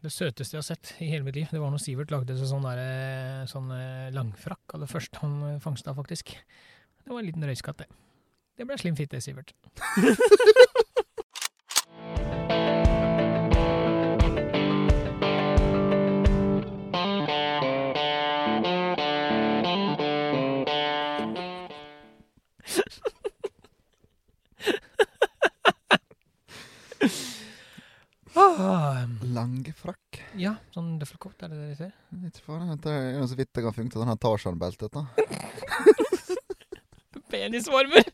det 0.00 0.12
søteste 0.12 0.56
jeg 0.56 0.62
har 0.62 0.66
sett 0.66 0.92
i 1.04 1.10
hele 1.10 1.26
mitt 1.26 1.36
liv. 1.36 1.48
Det 1.52 1.60
var 1.60 1.72
når 1.72 1.82
Sivert 1.82 2.12
lagde 2.14 2.36
seg 2.38 2.48
sånn, 2.48 2.64
der, 2.64 2.80
eh, 2.80 3.48
sånn 3.50 3.68
eh, 3.74 4.08
langfrakk 4.16 4.76
av 4.76 4.84
det 4.84 4.90
første 4.90 5.20
han 5.20 5.36
eh, 5.48 5.60
fangsta, 5.62 5.94
faktisk. 5.96 6.32
Det 7.00 7.12
var 7.12 7.20
en 7.20 7.28
liten 7.28 7.44
røyskatt, 7.44 7.82
det. 7.82 7.88
Det 8.56 8.68
ble 8.68 8.80
slim 8.80 8.96
fitte, 8.96 9.20
Sivert. 9.24 9.52
ja, 31.00 31.04
døffelkott, 31.04 31.42
er 31.42 31.48
det 31.52 31.58
det 31.58 31.68
de 31.70 31.76
sier? 31.78 31.92
Ikke 32.28 32.42
faen, 32.44 32.80
Det 32.84 32.92
er 32.92 33.14
jo 33.16 33.24
så 33.30 33.36
vidt 33.38 33.52
kan 33.56 33.72
funke, 33.76 33.94
denne 33.96 34.12
her 34.12 34.20
Tarzan-beltet. 34.20 34.90
da. 34.92 35.02
Penisvarmer! 37.30 38.04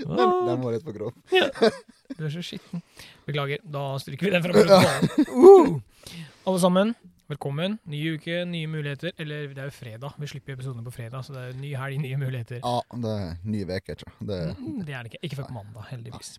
Den, 0.00 0.16
den 0.16 0.62
var 0.64 0.72
litt 0.72 0.84
for 0.86 0.94
grov. 0.96 1.12
Du 2.16 2.24
er 2.26 2.30
så 2.32 2.40
skitten. 2.42 2.80
Beklager, 3.28 3.58
da 3.68 3.98
stryker 4.02 4.26
vi 4.26 4.32
den 4.32 4.42
fra 4.42 4.52
bordet. 4.56 4.80
Uh! 5.30 5.76
Alle 6.48 6.60
sammen, 6.60 6.94
velkommen. 7.30 7.76
Ny 7.90 8.00
uke, 8.16 8.40
nye 8.48 8.68
muligheter. 8.70 9.12
Eller 9.22 9.50
det 9.54 9.62
er 9.62 9.68
jo 9.70 9.74
fredag. 9.74 10.16
Vi 10.18 10.28
slipper 10.30 10.56
episodene 10.56 10.82
på 10.86 10.92
fredag, 10.94 11.22
så 11.26 11.34
det 11.36 11.42
er 11.46 11.58
ny 11.60 11.70
helg, 11.78 12.00
nye 12.02 12.18
muligheter. 12.20 12.60
Ja, 12.64 12.98
det 13.04 13.12
er 13.14 13.36
ny 13.46 13.60
uke, 13.68 13.94
ikke 13.94 14.26
det? 14.26 14.38
Mm, 14.58 14.80
Det 14.88 14.94
er 14.96 15.02
det 15.06 15.12
ikke. 15.12 15.20
Ikke 15.28 15.38
før 15.40 15.48
på 15.50 15.56
mandag, 15.58 15.86
heldigvis. 15.92 16.32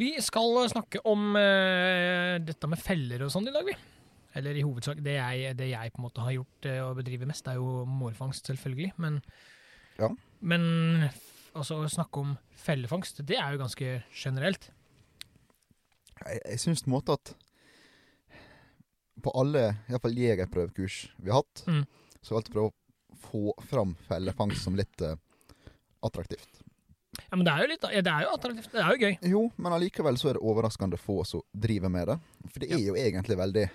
Vi 0.00 0.08
skal 0.24 0.56
snakke 0.72 1.02
om 1.08 1.34
uh, 1.36 2.38
dette 2.44 2.70
med 2.72 2.80
feller 2.80 3.26
og 3.26 3.32
sånn 3.34 3.50
i 3.50 3.54
dag, 3.54 3.66
vi. 3.68 3.76
Eller 4.40 4.56
i 4.56 4.64
hovedsak 4.64 5.02
det 5.04 5.18
jeg, 5.18 5.52
det 5.58 5.68
jeg 5.74 5.92
på 5.92 6.00
en 6.00 6.06
måte 6.06 6.24
har 6.24 6.36
gjort 6.38 6.70
uh, 6.70 6.78
og 6.88 6.96
bedriver 7.02 7.28
mest, 7.28 7.44
det 7.44 7.54
er 7.54 7.60
jo 7.60 7.84
mårfangst, 8.00 8.48
selvfølgelig. 8.48 8.92
Men, 9.04 9.20
Ja. 10.00 10.08
men 10.40 10.62
altså, 11.52 11.82
å 11.84 11.90
snakke 11.92 12.24
om 12.24 12.36
fellefangst, 12.56 13.20
det 13.28 13.36
er 13.36 13.52
jo 13.52 13.60
ganske 13.66 13.94
generelt. 14.16 14.70
Jeg, 16.24 16.40
jeg 16.48 16.60
syns 16.62 16.84
på 16.86 16.88
en 16.88 16.96
måte 16.96 17.18
at 17.20 17.34
på 19.22 19.32
alle 19.38 19.62
iallfall 19.88 20.16
jegerprøvekurs 20.18 20.96
vi 21.18 21.30
har 21.30 21.42
hatt, 21.42 21.64
Mm. 21.66 21.84
så 22.20 22.34
har 22.34 22.36
vi 22.36 22.40
alltid 22.42 22.54
prøvd 22.56 22.72
å 22.72 23.18
få 23.22 23.54
fram 23.70 23.94
fellefangst 24.08 24.62
som 24.64 24.76
litt 24.76 25.02
uh, 25.06 25.14
attraktivt. 26.02 26.60
Ja, 27.30 27.36
Men 27.36 27.44
det 27.44 27.52
er 27.52 27.60
jo 27.62 27.68
litt, 27.72 27.82
ja, 27.92 28.00
det 28.02 28.12
er 28.12 28.22
jo 28.24 28.30
attraktivt. 28.34 28.70
Det 28.72 28.80
er 28.82 28.94
jo 28.96 29.06
gøy. 29.06 29.18
Jo, 29.34 29.42
men 29.60 29.72
allikevel 29.76 30.16
så 30.18 30.30
er 30.30 30.38
det 30.38 30.42
overraskende 30.48 30.96
få 30.98 31.18
som 31.28 31.42
driver 31.52 31.92
med 31.92 32.08
det. 32.08 32.16
For 32.48 32.64
det 32.64 32.70
er 32.72 32.80
jo 32.86 32.94
egentlig 32.96 33.36
veldig 33.38 33.66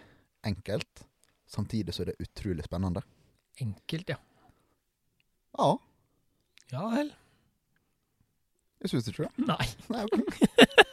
enkelt. 0.49 1.03
Samtidig 1.47 1.93
så 1.95 2.01
er 2.03 2.11
det 2.11 2.17
utrolig 2.25 2.65
spennende. 2.65 3.03
Enkelt, 3.61 4.09
ja. 4.09 4.17
Ja, 5.57 5.69
Ja 6.73 6.89
vel. 6.91 7.13
jeg 8.83 8.89
syns 8.91 9.07
ikke 9.13 9.29
det. 9.29 9.47
Nei. 9.47 9.67
Nei, 9.93 10.03
ok. 10.03 10.41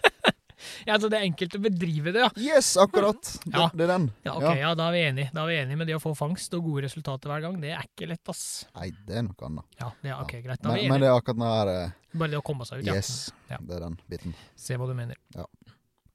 Ja, 0.84 0.94
altså, 0.96 1.08
det 1.12 1.18
er 1.18 1.26
enkelt 1.26 1.54
å 1.56 1.60
bedrive 1.64 2.12
det, 2.14 2.22
ja. 2.24 2.30
Yes, 2.56 2.74
akkurat! 2.80 3.30
Det, 3.44 3.52
Ja. 3.56 3.66
det 3.74 3.86
er 3.86 3.92
den. 3.94 4.06
Ja, 4.26 4.34
ok, 4.36 4.56
ja, 4.60 4.72
da 4.78 4.88
er 4.88 4.92
vi 4.96 5.02
enige. 5.08 5.30
Da 5.34 5.44
er 5.44 5.50
vi 5.52 5.56
enige 5.62 5.80
med 5.80 5.88
det 5.90 5.96
å 5.96 6.02
få 6.02 6.12
fangst 6.18 6.54
og 6.58 6.64
gode 6.68 6.84
resultater 6.86 7.30
hver 7.32 7.44
gang. 7.46 7.60
Det 7.62 7.70
er 7.74 7.84
ikke 7.86 8.08
lett, 8.10 8.22
ass. 8.32 8.42
Nei, 8.76 8.90
det 9.08 9.16
er 9.20 9.24
noe 9.28 9.48
annet. 9.48 9.78
Ja, 9.80 9.90
det 10.02 10.12
er 10.12 10.20
ok, 10.24 10.34
greit. 10.44 10.60
Da 10.64 10.70
er 10.70 10.74
Men, 10.74 10.82
vi 10.82 10.90
men 10.92 11.04
det 11.04 11.08
er 11.10 11.16
akkurat 11.18 11.38
den 11.40 11.46
her 11.48 11.72
eh, 11.74 11.94
Bare 12.14 12.30
det 12.34 12.40
å 12.40 12.44
komme 12.46 12.66
seg 12.68 12.82
ut, 12.82 12.88
ja. 12.90 12.98
Yes, 13.00 13.14
det 13.48 13.78
er 13.78 13.86
den 13.86 13.96
biten. 14.10 14.36
Se 14.60 14.76
hva 14.80 14.86
du 14.90 14.94
mener. 14.98 15.18
Ja. 15.34 15.46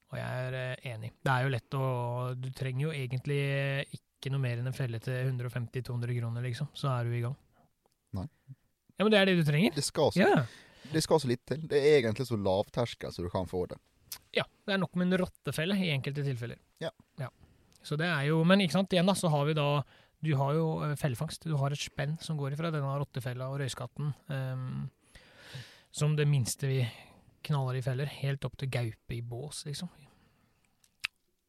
Og 0.09 0.17
jeg 0.17 0.45
er 0.45 0.55
eh, 0.61 0.87
enig. 0.93 1.11
Det 1.25 1.33
er 1.33 1.43
jo 1.45 1.51
lett 1.53 1.75
å 1.77 1.83
Du 2.39 2.47
trenger 2.57 2.87
jo 2.87 2.93
egentlig 2.95 3.41
ikke 3.99 4.31
noe 4.33 4.41
mer 4.43 4.61
enn 4.61 4.69
en 4.71 4.75
felle 4.75 4.99
til 5.03 5.29
150-200 5.33 6.15
kroner, 6.17 6.45
liksom. 6.45 6.69
Så 6.77 6.89
er 6.91 7.05
du 7.09 7.13
i 7.17 7.21
gang. 7.25 7.35
Nei. 8.17 8.25
Ja, 8.97 9.05
men 9.05 9.13
det 9.13 9.19
er 9.21 9.29
det 9.29 9.37
du 9.39 9.45
trenger. 9.47 9.75
Det 9.75 9.83
skal 9.85 10.09
også. 10.09 10.19
Ja. 10.25 10.41
det 10.91 11.03
skal 11.05 11.21
så 11.21 11.29
litt 11.29 11.43
til. 11.47 11.61
Det 11.71 11.77
er 11.79 11.99
egentlig 12.01 12.25
så 12.27 12.35
lavterskel 12.39 13.13
som 13.15 13.27
du 13.27 13.29
kan 13.31 13.47
få 13.47 13.65
det. 13.71 13.77
Ja. 14.35 14.45
Det 14.65 14.75
er 14.75 14.81
nok 14.81 14.95
med 14.99 15.09
en 15.09 15.21
rottefelle 15.23 15.77
i 15.81 15.91
enkelte 15.93 16.23
tilfeller. 16.25 16.59
Ja. 16.83 16.91
Så 17.83 17.95
det 17.99 18.09
er 18.09 18.27
jo 18.27 18.43
Men 18.43 18.61
ikke 18.63 18.75
sant, 18.75 18.93
igjen 18.93 19.07
da, 19.07 19.15
så 19.17 19.31
har 19.31 19.45
vi 19.47 19.57
da 19.57 19.67
Du 20.19 20.33
har 20.35 20.55
jo 20.57 20.65
eh, 20.83 20.95
fellefangst. 20.99 21.47
Du 21.47 21.55
har 21.59 21.71
et 21.71 21.79
spenn 21.79 22.17
som 22.23 22.39
går 22.39 22.55
ifra 22.55 22.73
denne 22.75 22.97
rottefella 22.99 23.47
og 23.47 23.61
røyskatten 23.61 24.11
um, 24.27 24.89
som 25.95 26.17
det 26.17 26.27
minste 26.29 26.67
vi 26.67 26.81
knaller 27.47 27.79
i 27.79 27.81
feller, 27.81 28.09
helt 28.19 28.43
opp 28.45 28.57
til 28.59 28.69
gaupe 28.69 29.15
i 29.15 29.21
bås, 29.25 29.63
liksom. 29.65 29.87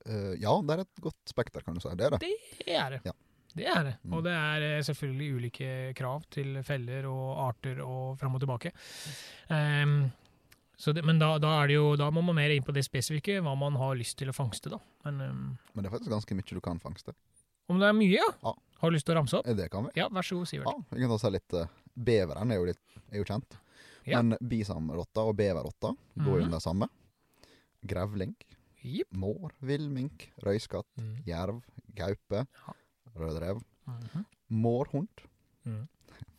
Uh, 0.07 0.39
ja, 0.39 0.55
det 0.65 0.77
er 0.77 0.85
et 0.85 1.03
godt 1.03 1.33
spekter, 1.33 1.67
kan 1.67 1.77
du 1.77 1.83
si. 1.83 1.91
Det 1.99 2.07
er 2.07 2.15
det. 2.15 2.31
Det 2.63 2.77
er 2.79 2.95
det. 2.95 3.01
Ja. 3.11 3.17
Det 3.51 3.67
er 3.67 3.83
det. 3.89 3.97
Mm. 4.05 4.15
Og 4.15 4.25
det 4.25 4.37
er 4.39 4.65
eh, 4.69 4.83
selvfølgelig 4.87 5.35
ulike 5.35 5.71
krav 5.99 6.23
til 6.31 6.61
feller 6.63 7.09
og 7.11 7.41
arter 7.49 7.83
og 7.83 8.15
fram 8.21 8.39
og 8.39 8.45
tilbake. 8.45 8.71
Så 9.51 9.59
det, 10.97 11.03
men 11.05 11.19
da, 11.21 11.39
da, 11.39 11.67
det 11.69 11.75
jo, 11.77 11.97
da 12.01 12.07
må 12.11 12.23
man 12.25 12.35
mer 12.39 12.51
inn 12.55 12.65
på 12.65 12.73
det 12.73 12.83
spesifikke, 12.87 13.41
hva 13.45 13.53
man 13.59 13.75
har 13.77 13.95
lyst 14.01 14.17
til 14.19 14.31
å 14.33 14.33
fangste. 14.37 14.71
da. 14.73 14.79
Men 15.05 15.21
um, 15.21 15.59
Men 15.75 15.85
det 15.85 15.91
er 15.91 15.97
faktisk 15.99 16.11
ganske 16.15 16.35
mye 16.39 16.55
du 16.57 16.61
kan 16.65 16.81
fangste. 16.81 17.13
om 17.69 17.79
det 17.79 17.87
er 17.87 17.93
mye, 17.95 18.17
ja? 18.17 18.29
Ja. 18.43 18.55
Har 18.81 18.91
du 18.91 18.95
lyst 18.97 19.05
til 19.07 19.15
å 19.15 19.19
ramse 19.21 19.37
opp? 19.39 19.47
Eh, 19.47 19.55
Det 19.55 19.69
kan 19.71 19.85
vi. 19.85 19.91
Ja, 20.01 20.09
vær 20.09 20.23
så 20.25 20.39
god, 20.41 20.49
Sivert. 20.49 20.67
Ja, 20.67 20.97
vi 20.97 21.01
kan 21.05 21.11
ta 21.13 21.19
seg 21.19 21.33
litt 21.37 21.53
eh, 21.55 21.67
Beveren 22.01 22.51
er 22.51 22.57
jo, 22.57 22.65
litt, 22.65 22.97
er 23.13 23.19
jo 23.21 23.25
kjent. 23.29 23.59
Ja. 24.07 24.23
Men 24.23 24.39
bisamrotta 24.41 25.21
og 25.29 25.37
beverrotta 25.37 25.93
går 26.17 26.25
jo 26.25 26.41
Mhm. 26.41 26.45
under 26.49 26.57
det 26.57 26.63
samme. 26.65 26.89
Grevling, 27.87 28.35
yep. 28.83 29.09
mår, 29.13 29.53
villmink, 29.61 30.31
røyskatt, 30.43 30.87
Mm. 30.99 31.23
jerv, 31.27 31.63
gaupe, 31.95 32.47
Ja. 32.67 32.73
rødrev, 33.17 33.63
Mhm. 33.87 34.25
mårhund, 34.51 35.09
Mm. 35.67 35.89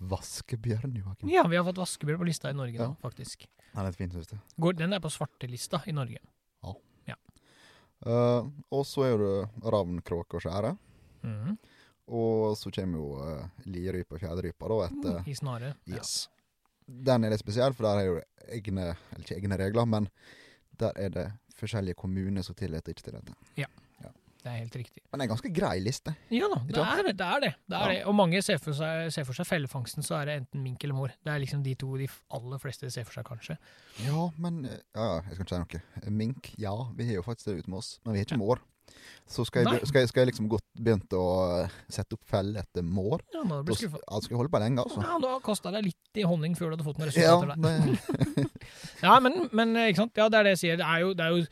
vaskebjørn, 0.01 0.96
Joakim. 0.97 1.30
Ja, 1.30 1.44
vi 1.47 1.56
har 1.56 1.63
fått 1.63 1.78
vaskebjørn 1.78 2.19
på 2.19 2.25
lista 2.25 2.50
i 2.50 2.53
Norge 2.53 2.78
nå, 2.78 2.97
faktisk. 3.01 3.46
Den 3.72 3.82
er 3.82 3.88
litt 3.88 4.00
fin, 4.00 4.12
synes 4.12 4.32
jeg. 4.34 4.40
Går, 4.59 4.78
den 4.80 4.94
er 4.94 5.02
på 5.04 5.12
svartelista 5.12 5.82
i 5.88 5.96
Norge. 5.96 6.20
Eh, 8.06 8.48
og 8.74 8.86
så 8.88 9.06
er 9.06 9.22
det 9.22 9.70
ravn, 9.74 10.02
kråke 10.06 10.40
og 10.40 10.46
skjære. 10.46 10.74
Mm. 11.28 11.58
Og 12.12 12.58
så 12.58 12.72
kommer 12.74 12.98
jo 12.98 13.10
uh, 13.22 13.60
lierype 13.70 14.18
og 14.18 14.24
fjærrype 14.24 14.70
da 14.72 14.78
etter 14.88 15.30
I 15.30 15.36
snare. 15.38 15.76
Ja. 15.88 16.00
Yes. 16.00 16.26
Den 16.81 17.24
er 17.24 17.31
litt 17.31 17.44
spesiell, 17.44 17.76
for 17.78 17.88
der 17.88 18.02
er 18.02 18.08
jo 18.10 18.18
egne 18.52 18.88
Eller 19.14 19.22
ikke 19.22 19.38
egne 19.38 19.60
regler, 19.62 19.86
men 19.88 20.10
der 20.81 20.98
er 21.00 21.14
det 21.14 21.28
forskjellige 21.56 22.00
kommuner 22.02 22.44
som 22.44 22.58
tillater 22.58 22.92
ikke 22.92 23.06
tillater. 23.06 23.38
Det 24.41 24.50
er 24.50 24.56
helt 24.63 24.75
riktig. 24.75 25.03
Men 25.12 25.19
det 25.19 25.24
er 25.24 25.28
en 25.28 25.34
ganske 25.35 25.52
grei 25.53 25.75
liste. 25.85 26.16
Ja 26.34 26.47
da, 26.50 26.57
det 26.66 26.79
er 26.81 27.03
det. 27.06 27.13
det, 27.19 27.28
er 27.28 27.44
det. 27.44 27.52
det, 27.69 27.78
er 27.78 27.81
Ja. 27.81 27.91
det. 27.94 28.06
Og 28.09 28.16
mange 28.18 28.41
ser 28.41 28.57
for, 28.57 28.74
seg, 28.74 29.12
ser 29.13 29.28
for 29.28 29.38
seg 29.38 29.46
fellefangsten, 29.46 30.02
så 30.07 30.18
er 30.22 30.25
det 30.31 30.38
enten 30.41 30.63
mink 30.66 30.81
eller 30.84 30.97
mor. 30.97 31.13
Det 31.22 31.29
er 31.35 31.44
liksom 31.44 31.62
de 31.63 31.75
to 31.78 31.91
de 32.02 32.07
aller 32.34 32.57
fleste 32.63 32.90
ser 32.90 33.06
for 33.06 33.13
seg, 33.19 33.28
kanskje. 33.30 33.57
Ja, 34.07 34.30
men 34.41 34.66
eh, 34.66 34.80
Ja, 34.97 35.06
ja, 35.12 35.22
jeg 35.30 35.38
skal 35.38 35.46
ikke 35.46 35.78
si 35.78 35.78
noe. 35.78 36.12
Mink, 36.24 36.51
ja, 36.57 36.74
vi 36.97 37.06
har 37.12 37.19
jo 37.22 37.25
faktisk 37.30 37.51
det 37.51 37.59
ute 37.62 37.69
med 37.69 37.78
oss, 37.84 38.00
men 38.06 38.13
vi 38.18 38.19
har 38.24 38.25
ikke 38.31 38.40
Ja. 38.40 38.46
mår. 38.46 38.68
Så 39.30 39.46
skal 39.47 39.63
jeg, 39.63 39.85
skal, 39.88 40.01
jeg, 40.01 40.09
skal 40.09 40.19
jeg 40.25 40.28
liksom 40.34 40.50
godt 40.51 40.66
begynt 40.75 41.13
å 41.16 41.22
eh, 41.62 41.69
sette 41.88 42.18
opp 42.18 42.25
felle 42.28 42.59
etter 42.59 42.84
mår. 42.84 43.22
Ja, 43.31 43.44
da 43.47 43.62
blir 43.63 43.78
skuffa. 43.78 44.01
ja, 44.03 44.19
skal 44.19 44.34
jeg 44.34 44.40
holde 44.41 44.51
på 44.51 44.59
lenge, 44.59 44.84
altså. 44.84 45.00
Ja, 45.06 45.19
da 45.24 45.38
kosta 45.46 45.72
deg 45.72 45.85
litt 45.85 46.19
i 46.19 46.25
honning 46.28 46.57
før 46.59 46.74
du 46.74 46.75
hadde 46.75 46.88
fått 46.90 47.00
noen 47.00 47.13
Ja, 47.16 47.38
etter 47.38 47.53
der. 47.53 48.41
det, 48.41 48.50
Ja, 49.06 49.19
men, 49.24 49.46
men 49.56 49.78
eh, 49.78 49.91
ikke 49.94 50.01
sant? 50.03 50.18
Ja, 50.19 50.28
det 50.34 50.41
er 50.41 50.50
det 50.50 50.56
jeg 50.57 50.62
sier. 50.66 50.81
Det 50.81 50.90
er 50.90 51.06
jo, 51.06 51.13
det 51.16 51.24
er 51.30 51.38
jo 51.38 51.46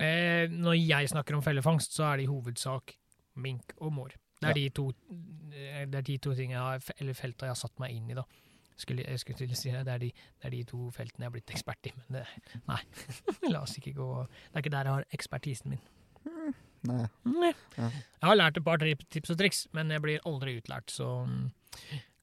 eh, 0.00 0.48
Når 0.50 0.74
jeg 0.78 1.08
snakker 1.12 1.34
om 1.36 1.42
fellefangst, 1.42 1.92
så 1.96 2.04
er 2.12 2.16
det 2.20 2.24
i 2.28 2.30
hovedsak 2.32 2.94
mink 3.36 3.72
og 3.78 3.92
mår. 3.92 4.14
Det 4.40 4.44
er, 4.44 4.48
Ja. 4.48 4.52
de, 4.54 4.68
to, 4.70 4.88
eh, 5.52 5.84
det 5.86 5.94
er 5.94 6.02
de 6.06 6.18
to 6.18 6.34
tingene 6.34 6.54
jeg 6.58 6.62
har, 6.62 6.92
eller 7.00 7.14
felta 7.14 7.46
jeg 7.46 7.50
har 7.56 7.58
satt 7.58 7.78
meg 7.82 7.90
inn 7.96 8.10
i, 8.10 8.14
da. 8.14 8.22
Skulle, 8.78 9.02
jeg 9.02 9.18
skulle 9.18 9.38
til 9.40 9.50
å 9.50 9.56
si 9.58 9.70
det, 9.74 9.80
det 9.88 9.92
er, 9.94 9.98
de, 9.98 10.08
det 10.38 10.46
er 10.46 10.50
de 10.54 10.60
to 10.70 10.90
feltene 10.94 11.24
jeg 11.24 11.26
har 11.26 11.34
blitt 11.34 11.50
ekspert 11.50 11.86
i, 11.90 11.92
men 11.98 12.20
det, 12.20 12.26
nei. 12.68 12.78
La 13.52 13.62
oss 13.64 13.74
ikke 13.80 13.92
gå 13.96 14.06
Det 14.28 14.54
er 14.54 14.62
ikke 14.62 14.70
der 14.76 14.84
jeg 14.86 14.94
har 14.94 15.06
ekspertisen 15.18 15.70
min. 15.74 15.80
nei. 16.86 17.06
Nei. 17.26 17.50
Ja. 17.76 17.88
Jeg 17.90 18.28
har 18.30 18.36
lært 18.38 18.56
et 18.60 18.64
par 18.64 18.78
tips 18.78 19.30
og 19.34 19.38
triks, 19.40 19.64
men 19.74 19.90
jeg 19.90 20.00
blir 20.04 20.20
aldri 20.24 20.54
utlært, 20.60 20.90
så 20.94 21.24
mm, 21.26 21.50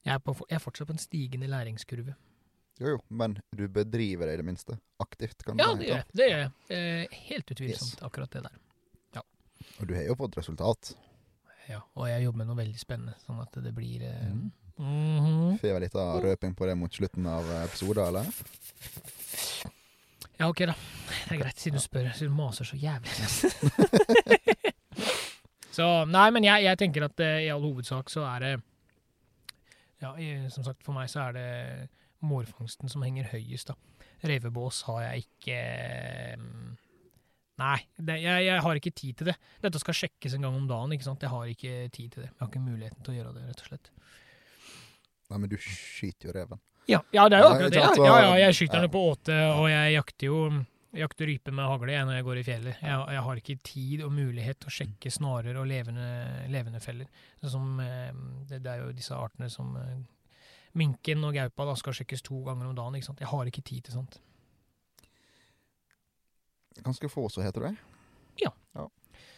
jeg 0.06 0.14
er, 0.16 0.20
på, 0.24 0.36
jeg 0.50 0.56
er 0.56 0.64
fortsatt 0.64 0.88
på 0.88 0.96
en 0.96 1.04
stigende 1.04 1.48
læringskurve. 1.52 2.16
Jo, 2.80 2.88
jo, 2.96 3.00
men 3.08 3.38
du 3.56 3.68
bedriver 3.72 4.28
det 4.28 4.34
i 4.36 4.40
det 4.42 4.46
minste 4.46 4.76
aktivt, 5.00 5.44
kan 5.48 5.58
Ja, 5.60 5.70
det 5.80 5.88
gjør. 5.88 6.04
Det 6.12 6.26
gjør 6.30 6.42
jeg. 6.44 6.52
Eh, 6.76 7.06
helt 7.30 7.52
utvilsomt, 7.56 8.02
akkurat 8.04 8.32
det 8.36 8.44
der. 8.50 8.56
Og 9.80 9.88
du 9.90 9.94
har 9.96 10.04
jo 10.06 10.16
fått 10.20 10.36
resultat. 10.38 10.92
Ja, 11.68 11.80
og 11.98 12.06
jeg 12.08 12.24
jobber 12.28 12.38
med 12.44 12.48
noe 12.52 12.60
veldig 12.60 12.80
spennende, 12.80 13.16
sånn 13.26 13.40
at 13.42 13.56
det 13.64 13.72
blir 13.76 14.04
eh, 14.06 14.28
Mm. 14.30 14.52
mhm. 14.78 15.58
Får 15.62 15.70
jeg 15.70 15.82
litt 15.86 15.96
av 15.96 16.20
røping 16.24 16.54
på 16.56 16.66
det 16.68 16.76
mot 16.78 16.94
slutten 16.94 17.26
av 17.32 17.44
episoden, 17.64 18.04
eller? 18.10 18.26
Ja, 20.38 20.50
ok, 20.50 20.66
da. 20.68 20.74
Det 20.76 21.32
er 21.32 21.38
greit, 21.40 21.58
siden 21.60 21.80
du 21.80 21.84
spør. 21.84 22.10
Siden 22.14 22.34
du 22.34 22.36
maser 22.36 22.66
så 22.68 22.76
jævlig. 22.76 23.12
så 25.78 25.86
Nei, 26.12 26.26
men 26.36 26.44
jeg, 26.44 26.64
jeg 26.68 26.78
tenker 26.82 27.06
at 27.08 27.20
eh, 27.24 27.46
i 27.48 27.52
all 27.54 27.64
hovedsak 27.64 28.12
så 28.12 28.26
er 28.36 28.40
det 28.44 28.54
Ja, 30.04 30.12
i, 30.20 30.34
som 30.52 30.64
sagt, 30.68 30.84
for 30.84 30.92
meg 30.94 31.08
så 31.10 31.20
er 31.30 31.34
det 31.40 31.48
mårfangsten 32.26 32.92
som 32.92 33.06
henger 33.06 33.30
høyest, 33.32 33.72
da. 33.72 34.04
Revebås 34.26 34.82
har 34.88 35.04
jeg 35.10 35.26
ikke 35.26 35.56
eh, 35.60 36.50
Nei, 37.56 37.78
det, 37.96 38.18
jeg, 38.20 38.44
jeg 38.50 38.64
har 38.66 38.78
ikke 38.82 38.92
tid 38.92 39.20
til 39.20 39.30
det. 39.30 39.36
Dette 39.64 39.80
skal 39.80 39.96
sjekkes 39.96 40.34
en 40.36 40.44
gang 40.44 40.56
om 40.58 40.66
dagen. 40.68 40.92
ikke 40.92 41.06
sant? 41.08 41.22
Jeg 41.24 41.32
har 41.32 41.48
ikke 41.48 41.76
tid 41.88 42.10
til 42.12 42.26
det. 42.26 42.28
Jeg 42.28 42.42
har 42.42 42.50
ikke 42.50 42.64
muligheten 42.66 43.06
til 43.06 43.14
å 43.14 43.16
gjøre 43.16 43.32
det, 43.38 43.44
rett 43.48 43.62
og 43.64 43.70
slett. 43.70 43.92
Nei, 45.32 45.38
men 45.40 45.52
du 45.54 45.56
skyter 45.56 46.28
jo 46.28 46.34
reven. 46.36 46.60
Ja, 46.92 47.00
ja 47.16 47.30
det 47.32 47.38
er 47.38 47.46
jo 47.46 47.52
akkurat 47.54 47.78
det. 47.78 47.86
Ja, 48.04 48.18
ja, 48.26 48.34
jeg 48.44 48.58
skyter 48.60 48.84
den 48.84 48.92
på 48.92 49.06
åte, 49.14 49.38
og 49.56 49.70
jeg 49.72 49.94
jakter 49.96 50.28
jo 50.28 50.40
jakter 50.96 51.28
rype 51.28 51.52
med 51.52 51.68
hagle 51.68 51.92
jeg, 51.92 52.08
når 52.08 52.18
jeg 52.18 52.26
går 52.28 52.40
i 52.40 52.44
fjellet. 52.48 52.82
Jeg, 52.82 53.00
jeg 53.16 53.24
har 53.28 53.40
ikke 53.42 53.56
tid 53.68 54.04
og 54.06 54.14
mulighet 54.16 54.60
til 54.62 54.72
å 54.72 54.76
sjekke 54.76 55.12
snarer 55.12 55.60
og 55.60 55.68
levende, 55.70 56.10
levende 56.52 56.82
feller. 56.84 57.10
Sånn 57.42 57.54
som, 57.56 57.72
eh, 57.84 58.12
det, 58.50 58.62
det 58.64 58.72
er 58.72 58.84
jo 58.84 58.94
disse 58.96 59.18
artene 59.18 59.50
som 59.52 59.76
eh, 59.80 59.98
Minken 60.76 61.24
og 61.24 61.34
gaupa 61.38 61.66
da, 61.70 61.76
skal 61.80 61.94
sjekkes 61.96 62.22
to 62.26 62.42
ganger 62.44 62.68
om 62.68 62.76
dagen. 62.76 62.96
ikke 63.00 63.08
sant? 63.08 63.20
Jeg 63.24 63.30
har 63.32 63.46
ikke 63.52 63.64
tid 63.64 63.86
til 63.88 63.94
sånt. 63.96 64.18
Ganske 66.84 67.08
få 67.10 67.30
så 67.32 67.44
heter 67.46 67.70
det. 67.70 67.76
Ja. 68.44 68.52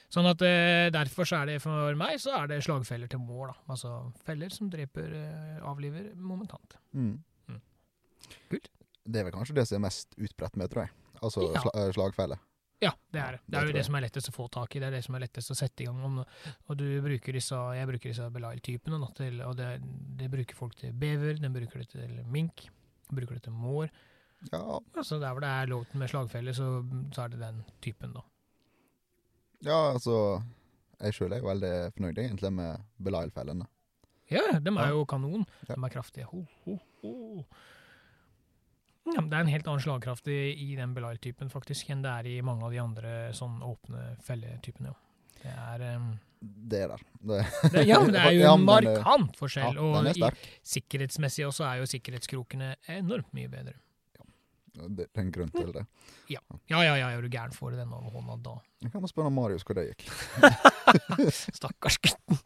Sånn 0.10 0.26
at 0.30 0.40
eh, 0.48 0.88
Derfor 0.96 1.28
så 1.28 1.42
er 1.42 1.50
det 1.52 1.58
for 1.62 1.94
meg 2.00 2.16
så 2.24 2.32
er 2.40 2.48
det 2.48 2.62
slagfeller 2.64 3.10
til 3.12 3.20
mål. 3.20 3.50
da. 3.52 3.56
Altså 3.76 3.90
feller 4.26 4.54
som 4.56 4.70
dreper, 4.72 5.12
eh, 5.14 5.58
avliver 5.68 6.14
momentant. 6.16 6.78
Mm. 6.96 7.18
Mm. 7.52 7.60
Kult. 8.54 8.70
Det 9.08 9.20
er 9.20 9.28
vel 9.28 9.36
kanskje 9.36 9.56
det 9.60 9.68
som 9.68 9.78
er 9.82 9.86
mest 9.90 10.16
utbredt 10.18 10.56
med, 10.60 10.72
tror 10.72 10.86
jeg. 10.88 10.94
Altså 11.22 11.44
Ja. 11.54 11.60
sl 11.62 11.70
eh, 11.76 11.92
slagfelle. 11.92 12.40
Ja, 12.84 12.92
det 13.14 13.22
er 13.22 13.32
det. 13.38 13.40
Det 13.50 13.58
er 13.58 13.70
jo 13.70 13.74
det 13.74 13.84
som 13.88 13.96
er 13.98 14.04
lettest 14.06 14.30
å 14.30 14.34
få 14.36 14.46
tak 14.54 14.76
i. 14.76 14.80
Det 14.84 14.88
er 14.92 14.96
det 15.00 15.04
som 15.06 15.16
er 15.18 15.24
lettest 15.24 15.50
å 15.50 15.58
sette 15.58 15.82
i 15.82 15.88
gang. 15.88 15.98
Om, 16.06 16.20
og 16.22 16.78
du 16.78 16.86
bruker 17.02 17.34
disse, 17.34 17.58
jeg 17.74 17.90
bruker 17.90 18.12
disse 18.12 18.28
Belial-typene, 18.36 19.00
og 19.48 19.56
det, 19.58 19.70
det 20.20 20.28
bruker 20.34 20.60
folk 20.60 20.76
til 20.78 20.94
bever, 20.94 21.40
den 21.42 21.56
bruker 21.56 21.82
det 21.82 21.88
til 21.96 22.20
mink, 22.30 22.68
bruker 23.10 23.40
det 23.40 23.48
til 23.48 23.56
mår. 23.58 23.90
Ja, 24.52 24.60
Altså 24.94 25.18
Der 25.18 25.32
hvor 25.34 25.42
det 25.42 25.50
er 25.50 25.72
lov 25.72 25.86
med 25.98 26.12
slagfeller, 26.12 26.54
så, 26.54 26.68
så 27.16 27.24
er 27.24 27.34
det 27.34 27.40
den 27.42 27.64
typen, 27.82 28.14
da. 28.14 28.22
ja, 29.66 29.80
altså 29.96 30.44
Jeg 31.02 31.14
sjøl 31.18 31.34
er 31.34 31.42
jo 31.42 31.50
veldig 31.50 31.74
fornøyd 31.96 32.22
egentlig 32.22 32.52
med 32.54 32.86
Belial-fellene. 33.02 33.66
Ja, 34.30 34.60
de 34.60 34.74
er 34.76 34.94
jo 34.94 35.06
kanon. 35.10 35.46
De 35.66 35.74
er 35.74 35.90
kraftige. 35.94 36.26
Ho, 36.30 36.44
ho, 36.66 36.78
ho. 37.02 37.44
Ja, 39.16 39.22
det 39.24 39.34
er 39.38 39.44
en 39.46 39.52
helt 39.52 39.68
annen 39.72 39.84
slagkraft 39.84 40.28
i, 40.28 40.38
i 40.68 40.76
den 40.76 40.94
Belial-typen 40.96 41.50
faktisk 41.54 41.90
enn 41.94 42.02
det 42.04 42.12
er 42.12 42.28
i 42.28 42.38
mange 42.46 42.66
av 42.68 42.74
de 42.76 42.80
andre 42.84 43.12
sånn 43.38 43.62
åpne 43.64 44.18
felletypene. 44.28 44.92
Det 45.42 45.54
er 45.54 45.84
um, 45.96 46.08
Det 46.42 46.82
er 46.84 46.92
der. 46.94 47.04
Det, 47.22 47.42
det, 47.74 47.84
Ja, 47.88 48.00
men 48.04 48.12
det 48.18 48.22
er 48.26 48.32
jo 48.36 48.42
Ja, 48.44 48.54
en 48.54 48.62
er- 48.62 48.68
markant 48.68 49.32
ja, 49.32 49.40
forskjell. 49.40 49.78
den 49.80 50.08
og 50.12 50.12
i, 50.12 50.32
sikkerhetsmessig 50.76 51.46
også 51.48 51.66
er 51.70 51.82
jo 51.84 51.90
sikkerhetskrokene 51.94 52.74
enormt 52.98 53.32
mye 53.38 53.48
bedre. 53.54 53.76
Det 54.78 55.08
er 55.10 55.22
en 55.24 55.32
grunn 55.34 55.50
til 55.56 55.72
det. 55.74 55.82
Ja, 56.30 56.38
ja, 56.70 56.84
ja, 56.86 57.08
er 57.10 57.22
du 57.26 57.32
gæren 57.34 57.54
får 57.56 57.72
du 57.74 57.78
den 57.80 57.94
over 57.98 58.12
hånda 58.14 58.36
da. 58.46 58.52
Jeg 58.84 58.92
kan 58.94 59.08
spørre 59.10 59.32
Marius 59.34 59.64
hvor 59.66 59.74
det 59.80 59.88
gikk. 59.88 60.04
Stakkars 61.58 61.98
gutten. 62.04 62.38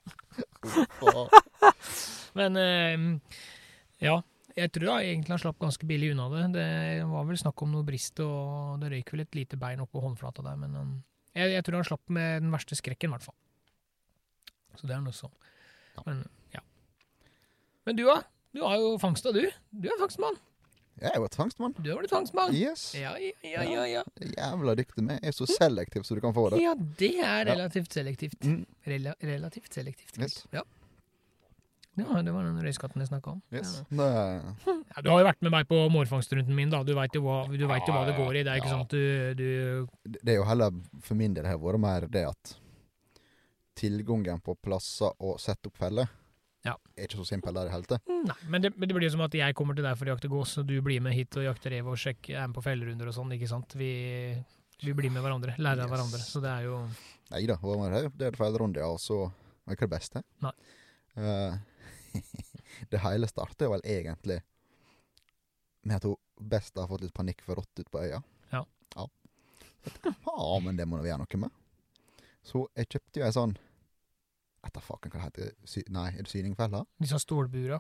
Men 2.40 2.56
eh, 2.62 2.98
ja, 4.06 4.22
jeg 4.58 4.72
tror 4.76 4.88
da 4.90 4.98
egentlig 5.04 5.34
han 5.36 5.42
slapp 5.44 5.60
ganske 5.62 5.88
billig 5.88 6.12
unna 6.14 6.28
det. 6.34 6.44
Det 6.56 6.68
var 7.12 7.26
vel 7.30 7.40
snakk 7.40 7.64
om 7.66 7.72
noe 7.76 7.88
brist, 7.88 8.20
og 8.24 8.82
det 8.82 8.92
røyk 8.94 9.14
vel 9.14 9.24
et 9.26 9.40
lite 9.40 9.60
bein 9.62 9.84
oppå 9.84 10.04
håndflata 10.04 10.46
der, 10.46 10.60
men 10.60 10.76
um, 10.78 10.94
jeg, 11.36 11.54
jeg 11.56 11.66
tror 11.68 11.80
han 11.80 11.88
slapp 11.88 12.14
med 12.14 12.44
den 12.44 12.54
verste 12.54 12.78
skrekken, 12.80 13.12
i 13.12 13.16
hvert 13.16 13.28
fall. 13.30 13.38
Så 14.80 14.88
det 14.88 14.96
er 14.96 15.04
noe 15.04 15.16
sånn. 15.16 15.34
Ja. 15.96 16.06
Men 16.08 16.24
ja. 16.56 16.64
Men 17.88 18.00
du, 18.00 18.06
da? 18.08 18.22
Du 18.56 18.64
har 18.66 18.80
jo 18.82 18.96
fangsta, 19.02 19.34
du. 19.36 19.44
Du 19.72 19.88
er 19.92 20.00
fangstmann. 20.00 20.40
Jeg 21.02 21.10
er 21.16 21.18
jo 21.18 21.26
et 21.26 21.36
fangstmann. 21.40 21.74
Du 21.80 21.88
har 21.90 22.02
blitt 22.02 22.12
fangstmann. 22.14 22.52
Yes. 22.54 22.92
Ja, 23.00 23.14
ja, 23.18 23.32
ja, 23.48 23.64
ja. 23.66 23.86
ja. 23.90 24.04
Jævla 24.36 24.76
dyktig 24.78 25.06
med. 25.08 25.22
Jeg 25.24 25.32
er 25.32 25.38
så 25.38 25.48
selektiv 25.50 26.04
som 26.06 26.20
du 26.20 26.22
kan 26.24 26.36
få 26.36 26.50
det. 26.54 26.60
Ja, 26.62 26.76
det 27.00 27.14
er 27.26 27.48
relativt 27.48 27.96
selektivt. 27.96 28.46
Rel 28.86 29.10
relativt 29.24 29.74
selektivt. 29.74 30.20
Yes. 30.20 30.44
Ja. 30.54 30.66
Ja, 32.00 32.22
det 32.24 32.32
var 32.34 32.44
den 32.48 32.62
røyskatten 32.64 33.02
jeg 33.04 33.10
snakka 33.10 33.34
om. 33.34 33.42
Yes. 33.52 33.84
Ja. 33.92 34.54
Ja, 34.96 35.02
du 35.04 35.10
har 35.12 35.20
jo 35.22 35.28
vært 35.28 35.42
med 35.44 35.52
meg 35.52 35.68
på 35.68 35.78
mårfangstrunden 35.92 36.56
min, 36.56 36.70
da. 36.72 36.84
Du 36.88 36.94
veit 36.96 37.14
jo, 37.16 37.22
vet 37.52 37.60
jo 37.60 37.68
hva 37.96 38.06
det 38.08 38.16
går 38.18 38.40
i. 38.40 38.44
Det 38.48 38.52
er 38.54 38.62
ikke 38.62 38.72
Ja. 38.72 38.78
sånn 38.78 38.86
at 38.88 38.96
du, 38.96 39.34
du 39.36 40.18
det 40.24 40.34
er 40.36 40.40
jo 40.40 40.48
heller 40.48 40.72
for 41.04 41.16
min 41.20 41.34
del 41.36 41.46
har 41.46 41.60
vært 41.60 41.80
mer 41.84 42.08
det 42.08 42.26
at 42.30 42.56
tilgangen 43.76 44.42
på 44.44 44.56
plasser 44.62 45.12
å 45.24 45.38
sette 45.40 45.70
opp 45.72 45.78
feller 45.80 46.08
Ja. 46.66 46.76
er 46.96 47.08
ikke 47.08 47.18
så 47.24 47.26
simpel 47.32 47.54
der 47.58 47.70
i 47.70 47.74
hele 47.74 47.88
tatt. 47.90 48.04
Nei, 48.08 48.36
men 48.48 48.62
det, 48.62 48.74
men 48.78 48.88
det 48.90 48.94
blir 48.96 49.08
jo 49.08 49.14
som 49.16 49.24
at 49.26 49.34
jeg 49.34 49.56
kommer 49.58 49.74
til 49.78 49.84
deg 49.88 49.96
for 49.98 50.06
å 50.06 50.14
jakte 50.14 50.30
gås, 50.30 50.58
og 50.62 50.68
du 50.70 50.76
blir 50.86 51.02
med 51.02 51.16
hit 51.18 51.34
og 51.40 51.48
jakter 51.48 51.74
rev 51.74 51.88
og 51.90 51.98
sjekker, 51.98 52.36
er 52.38 52.48
med 52.52 52.56
på 52.60 52.62
fellerunder 52.66 53.08
og 53.10 53.16
sånn, 53.16 53.32
ikke 53.34 53.50
sant. 53.50 53.74
Vi, 53.80 53.90
vi 54.84 54.94
blir 54.94 55.10
med 55.10 55.24
hverandre, 55.26 55.56
lærer 55.58 55.88
av 55.88 55.90
hverandre. 55.90 56.22
Så 56.22 56.42
det 56.44 56.52
er 56.54 56.68
jo 56.70 56.84
Nei 57.32 57.46
da, 57.48 57.56
det 57.64 58.28
er 58.28 58.32
det 58.36 58.38
feil 58.38 58.58
runde, 58.60 58.82
ja, 58.84 58.90
og 58.92 59.00
så 59.00 59.24
er 59.66 59.74
ikke 59.78 59.88
det 59.88 59.94
beste. 59.96 60.22
Nei. 60.44 60.52
Eh, 61.16 61.54
det 62.92 63.02
hele 63.04 63.30
starta 63.30 63.68
jo 63.68 63.74
vel 63.76 63.86
egentlig 63.86 64.42
med 65.82 65.98
at 65.98 66.06
hun 66.06 66.16
best 66.52 66.78
har 66.78 66.88
fått 66.90 67.02
litt 67.06 67.14
panikk 67.14 67.42
for 67.46 67.58
rått 67.58 67.80
ut 67.82 67.90
på 67.92 68.02
øya. 68.04 68.22
Ja. 68.52 68.66
ja. 68.96 69.08
Ja, 70.26 70.60
men 70.64 70.78
det 70.78 70.86
må 70.86 71.00
vi 71.02 71.10
gjøre 71.10 71.24
noe 71.24 71.42
med. 71.42 71.60
Så 72.46 72.68
jeg 72.78 72.90
kjøpte 72.90 73.22
jo 73.22 73.26
ei 73.28 73.36
sånn 73.36 73.52
Etter 74.66 74.82
faken 74.82 75.10
hva 75.10 75.18
det 75.18 75.26
heter 75.26 75.70
Sy 75.70 75.82
Nei, 75.90 76.08
er 76.14 76.26
det 76.26 76.30
syningfelle? 76.30 76.84
disse 77.02 77.18
stålbura. 77.22 77.80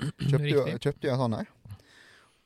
Kjøpte 0.30 0.48
jo, 0.48 0.62
ja. 0.64 0.78
kjøpte 0.80 1.08
jo 1.10 1.12
en 1.12 1.20
sånn 1.20 1.36
ei. 1.36 1.44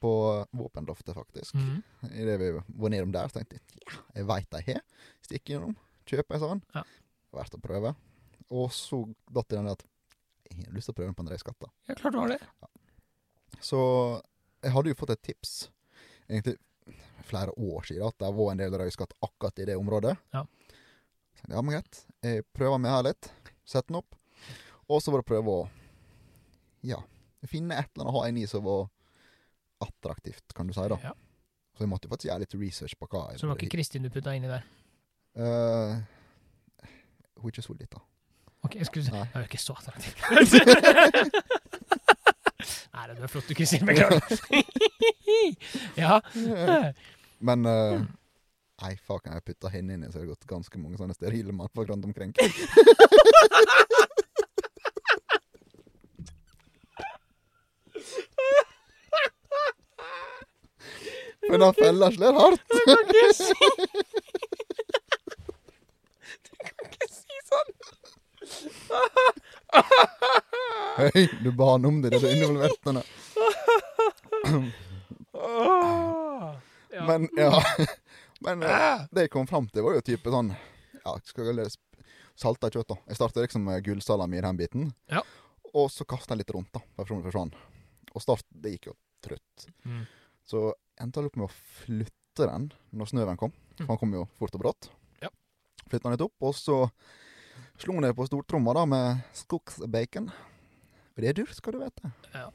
På 0.02 0.12
våpenloftet, 0.54 1.14
faktisk. 1.14 1.54
Mhm. 1.54 2.10
Idet 2.18 2.34
vi 2.42 2.48
var 2.54 2.92
nedom 2.94 3.14
der, 3.14 3.30
så 3.30 3.38
tenkte 3.38 3.58
jeg 3.58 3.86
ja, 3.86 4.00
jeg 4.16 4.26
veit 4.30 4.50
de 4.54 4.62
har. 4.72 4.82
Stikker 5.26 5.56
innom, 5.58 5.76
kjøper 6.10 6.34
ei 6.34 6.42
sånn. 6.42 6.64
Ja. 6.74 6.82
Verdt 7.38 7.54
å 7.58 7.62
prøve. 7.62 7.94
Og 8.50 8.70
så 8.74 9.04
datt 9.30 9.50
det 9.50 9.58
den 9.60 9.70
at 9.70 9.86
jeg 10.54 10.66
har 10.66 10.76
lyst 10.76 10.90
til 10.90 10.94
å 10.94 10.98
prøve 10.98 11.10
den 11.10 11.18
på 11.18 11.24
en 11.24 11.32
røyskatt. 11.32 11.68
Ja, 11.88 11.96
klart 11.98 12.14
du 12.16 12.20
har 12.20 12.32
det. 12.32 12.40
Så 13.64 13.80
jeg 14.62 14.74
hadde 14.74 14.92
jo 14.92 14.98
fått 14.98 15.14
et 15.14 15.24
tips 15.30 15.52
egentlig 16.28 16.58
flere 17.28 17.52
år 17.56 17.84
siden 17.88 18.08
at 18.08 18.16
det 18.20 18.30
var 18.38 18.52
en 18.52 18.60
del 18.60 18.76
røyskatt 18.80 19.14
akkurat 19.24 19.60
i 19.60 19.68
det 19.68 19.76
området. 19.78 20.14
Ja. 20.34 20.44
Så, 21.38 21.46
ja, 21.52 21.60
men 21.62 21.74
greit. 21.76 22.02
Jeg 22.24 22.46
prøver 22.56 22.80
meg 22.82 22.94
her 22.94 23.06
litt. 23.10 23.30
Sett 23.68 23.88
den 23.90 24.00
opp. 24.00 24.16
Og 24.88 25.02
så 25.04 25.12
var 25.12 25.22
det 25.22 25.28
prøve 25.28 25.52
å 25.52 25.64
ja, 26.88 26.98
finne 27.48 27.76
et 27.76 27.90
eller 27.92 28.06
annet 28.06 28.14
å 28.14 28.20
ha 28.20 28.28
en 28.28 28.40
i 28.40 28.46
som 28.48 28.64
var 28.64 28.86
attraktivt, 29.84 30.54
kan 30.56 30.68
du 30.68 30.74
si. 30.74 30.84
da. 30.90 30.98
Ja. 31.02 31.14
Så 31.76 31.84
jeg 31.84 31.92
måtte 31.92 32.10
faktisk 32.10 32.30
gjøre 32.30 32.42
litt 32.42 32.54
research 32.58 32.96
på 32.98 33.06
hva 33.12 33.28
jeg 33.30 33.38
Så 33.38 33.46
det 33.46 33.52
var 33.52 33.60
ikke 33.60 33.76
Kristin 33.76 34.06
du 34.06 34.10
putta 34.10 34.34
inni 34.34 34.50
der? 34.50 34.64
Uh, 35.38 36.00
Hun 37.38 37.46
er 37.46 37.52
ikke 37.52 37.62
så 37.62 37.76
lita. 37.78 38.00
Ok, 38.68 38.74
jeg 38.76 38.86
skulle 38.86 39.04
si. 39.04 39.10
Det 39.10 39.20
er 39.34 39.40
jo 39.40 39.46
ikke 39.48 39.58
så 39.58 39.72
attraktivt. 39.72 40.18
Nei, 42.94 43.04
det 43.08 43.22
er 43.22 43.30
flott 43.32 43.48
du, 43.48 43.54
Kristin. 43.56 43.86
Beklager. 43.88 44.20
ja. 46.02 46.20
Men 47.40 47.64
uh, 47.64 48.02
Nei, 48.82 48.92
faken, 49.08 49.32
jeg 49.32 49.42
putta 49.46 49.72
henne 49.72 49.96
inni, 49.96 50.10
så 50.12 50.18
har 50.18 50.26
det 50.26 50.34
gått 50.34 50.44
ganske 50.50 50.78
mange 50.82 51.00
sånne 51.00 51.16
sterile 51.16 51.52
mannfolk 51.56 51.88
rundt 51.88 52.04
omkring. 52.04 52.36
Men 61.48 61.60
den 61.64 61.74
fella 61.80 62.12
slår 62.12 62.32
hardt. 62.42 62.62
Du 62.68 62.78
kan 62.84 62.98
ikke 63.08 63.32
si 63.32 63.52
Du 66.44 66.52
kan 66.60 66.84
ikke 66.92 67.08
si 67.08 67.40
sånn! 67.48 67.97
Hei, 70.98 71.24
du 71.42 71.52
ba 71.52 71.72
han 71.74 71.84
om 71.88 72.02
det, 72.02 72.10
det 72.16 72.24
er 72.24 72.36
involvert 72.36 72.88
henne. 72.88 73.02
Ja. 76.88 77.04
Men 77.06 77.28
ja. 77.36 77.52
Men 78.40 78.62
eh, 78.62 79.04
det 79.10 79.26
jeg 79.26 79.30
kom 79.34 79.46
fram 79.46 79.66
til, 79.70 79.82
var 79.84 79.96
jo 79.98 80.02
type 80.06 80.30
sånn 80.32 80.52
Ja, 81.04 81.12
skal 81.26 81.50
jeg 81.50 81.72
salta 82.38 82.70
kjøtt, 82.70 82.88
da. 82.92 82.96
Jeg 83.10 83.18
starta 83.18 83.42
liksom 83.42 83.64
med 83.66 83.82
gullsalami 83.86 84.38
i 84.38 84.44
den 84.44 84.58
biten. 84.58 84.90
Ja. 85.10 85.24
Og 85.74 85.90
så 85.90 86.06
kasta 86.08 86.34
jeg 86.34 86.44
litt 86.44 86.52
rundt, 86.54 86.70
da. 86.74 87.04
Sånn, 87.08 87.24
sånn. 87.34 87.50
Og 88.14 88.22
start, 88.22 88.46
det 88.50 88.76
gikk 88.76 88.92
jo 88.92 88.94
trøtt. 89.24 89.66
Mm. 89.84 90.04
Så 90.48 90.68
jeg 90.70 91.26
opp 91.26 91.38
med 91.38 91.48
å 91.48 91.54
flytte 91.82 92.46
den 92.46 92.68
når 92.94 93.10
snøen 93.10 93.40
kom. 93.40 93.54
For 93.80 93.90
han 93.90 94.00
kom 94.00 94.14
jo 94.14 94.24
fort 94.38 94.54
og 94.54 94.62
brått. 94.62 94.90
Ja. 95.22 95.32
Flytta 95.88 96.06
den 96.06 96.14
litt 96.14 96.26
opp, 96.28 96.36
og 96.38 96.54
så 96.56 96.78
slo 97.82 97.98
ned 98.02 98.14
på 98.18 98.26
stortromma 98.28 98.74
da 98.76 98.84
med 98.88 99.24
skogsbacon. 99.36 100.30
For 101.12 101.24
det 101.24 101.30
er 101.30 101.38
dyrt, 101.40 101.56
skal 101.56 101.74
du 101.74 101.82
vite. 101.82 102.12
Ja. 102.34 102.48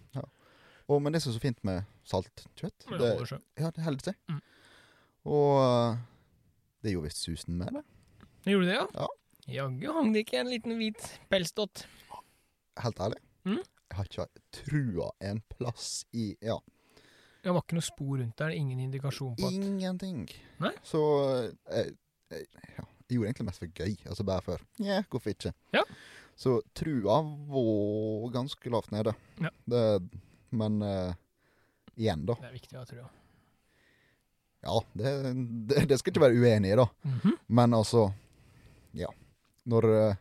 Og, 0.87 0.99
men 1.01 1.15
det 1.15 1.23
som 1.23 1.31
er 1.31 1.37
så 1.37 1.43
fint 1.43 1.59
med 1.67 1.83
saltkjøtt, 2.07 2.85
det, 2.89 2.99
det 2.99 3.39
ja, 3.59 3.69
det 3.71 3.85
holder 3.85 4.11
seg. 4.11 4.17
Mm. 4.31 4.39
Og 5.33 5.51
eh, 5.63 6.01
det 6.83 6.93
gjorde 6.93 7.09
visst 7.09 7.23
susen 7.23 7.59
med 7.59 7.77
det. 7.77 7.83
Gjorde 8.51 8.67
det, 8.67 8.77
ja? 8.77 8.87
Ja. 9.03 9.09
Jaggu 9.53 9.89
hang 9.91 10.13
det 10.15 10.23
ikke 10.23 10.39
en 10.39 10.51
liten 10.51 10.75
hvit 10.79 11.03
pelsdott. 11.31 11.85
Helt 12.79 12.99
ærlig. 13.03 13.19
Mm. 13.47 13.59
Jeg 13.59 13.97
har 13.99 14.07
ikke 14.09 14.43
trua 14.55 15.09
en 15.23 15.43
plass 15.51 16.05
i 16.15 16.33
Ja. 16.41 16.59
Det 17.43 17.51
var 17.51 17.59
ikke 17.65 17.75
noe 17.75 17.83
spor 17.83 18.13
rundt 18.21 18.39
der, 18.39 18.53
ingen 18.55 18.79
indikasjon 18.79 19.35
på 19.35 19.49
at 19.49 19.55
Ingenting. 19.57 20.21
Nei? 20.63 20.71
Så 20.87 21.01
jeg, 21.67 21.97
jeg, 22.31 22.47
ja, 22.77 22.85
jeg 23.13 23.19
gjorde 23.19 23.29
egentlig 23.31 23.47
mest 23.51 23.61
for 23.63 23.73
gøy. 23.79 23.95
Altså 24.09 24.25
bare 24.27 24.43
for 24.45 24.63
Ja, 24.83 25.01
hvorfor 25.09 25.33
ikke? 25.33 25.53
Ja. 25.75 25.83
Så 26.35 26.55
trua 26.73 27.19
var 27.53 28.31
ganske 28.33 28.71
lavt 28.73 28.91
nede. 28.91 29.13
Ja. 29.41 29.51
Det, 29.69 29.83
men 30.57 30.79
uh, 30.81 31.13
igjen, 31.95 32.25
da. 32.25 32.35
Det 32.41 32.49
er 32.49 32.55
viktig 32.57 32.77
å 32.77 32.81
ha 32.81 32.89
trua. 32.89 33.09
Ja, 34.63 34.77
det, 34.95 35.11
det, 35.69 35.85
det 35.91 35.97
skal 35.99 36.13
ikke 36.13 36.23
være 36.23 36.39
uenig 36.39 36.71
i, 36.73 36.77
da. 36.79 36.87
Mhm. 37.05 37.37
Men 37.47 37.73
altså 37.77 38.07
Ja. 38.97 39.09
Når 39.69 39.87
uh, 39.91 40.15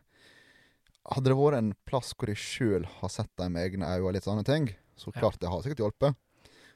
Hadde 1.13 1.29
det 1.33 1.35
vært 1.35 1.57
en 1.59 1.73
plass 1.83 2.13
hvor 2.15 2.29
jeg 2.31 2.39
sjøl 2.39 2.85
har 3.01 3.11
sett 3.11 3.31
dem 3.39 3.51
med 3.57 3.65
egne 3.67 3.89
øyne 3.91 4.05
og 4.07 4.13
litt 4.15 4.23
sånne 4.23 4.45
ting, 4.47 4.69
så 4.95 5.11
Ja. 5.11 5.19
klart 5.19 5.39
det 5.41 5.49
har 5.51 5.61
sikkert 5.65 5.81
hjulpet. 5.83 6.15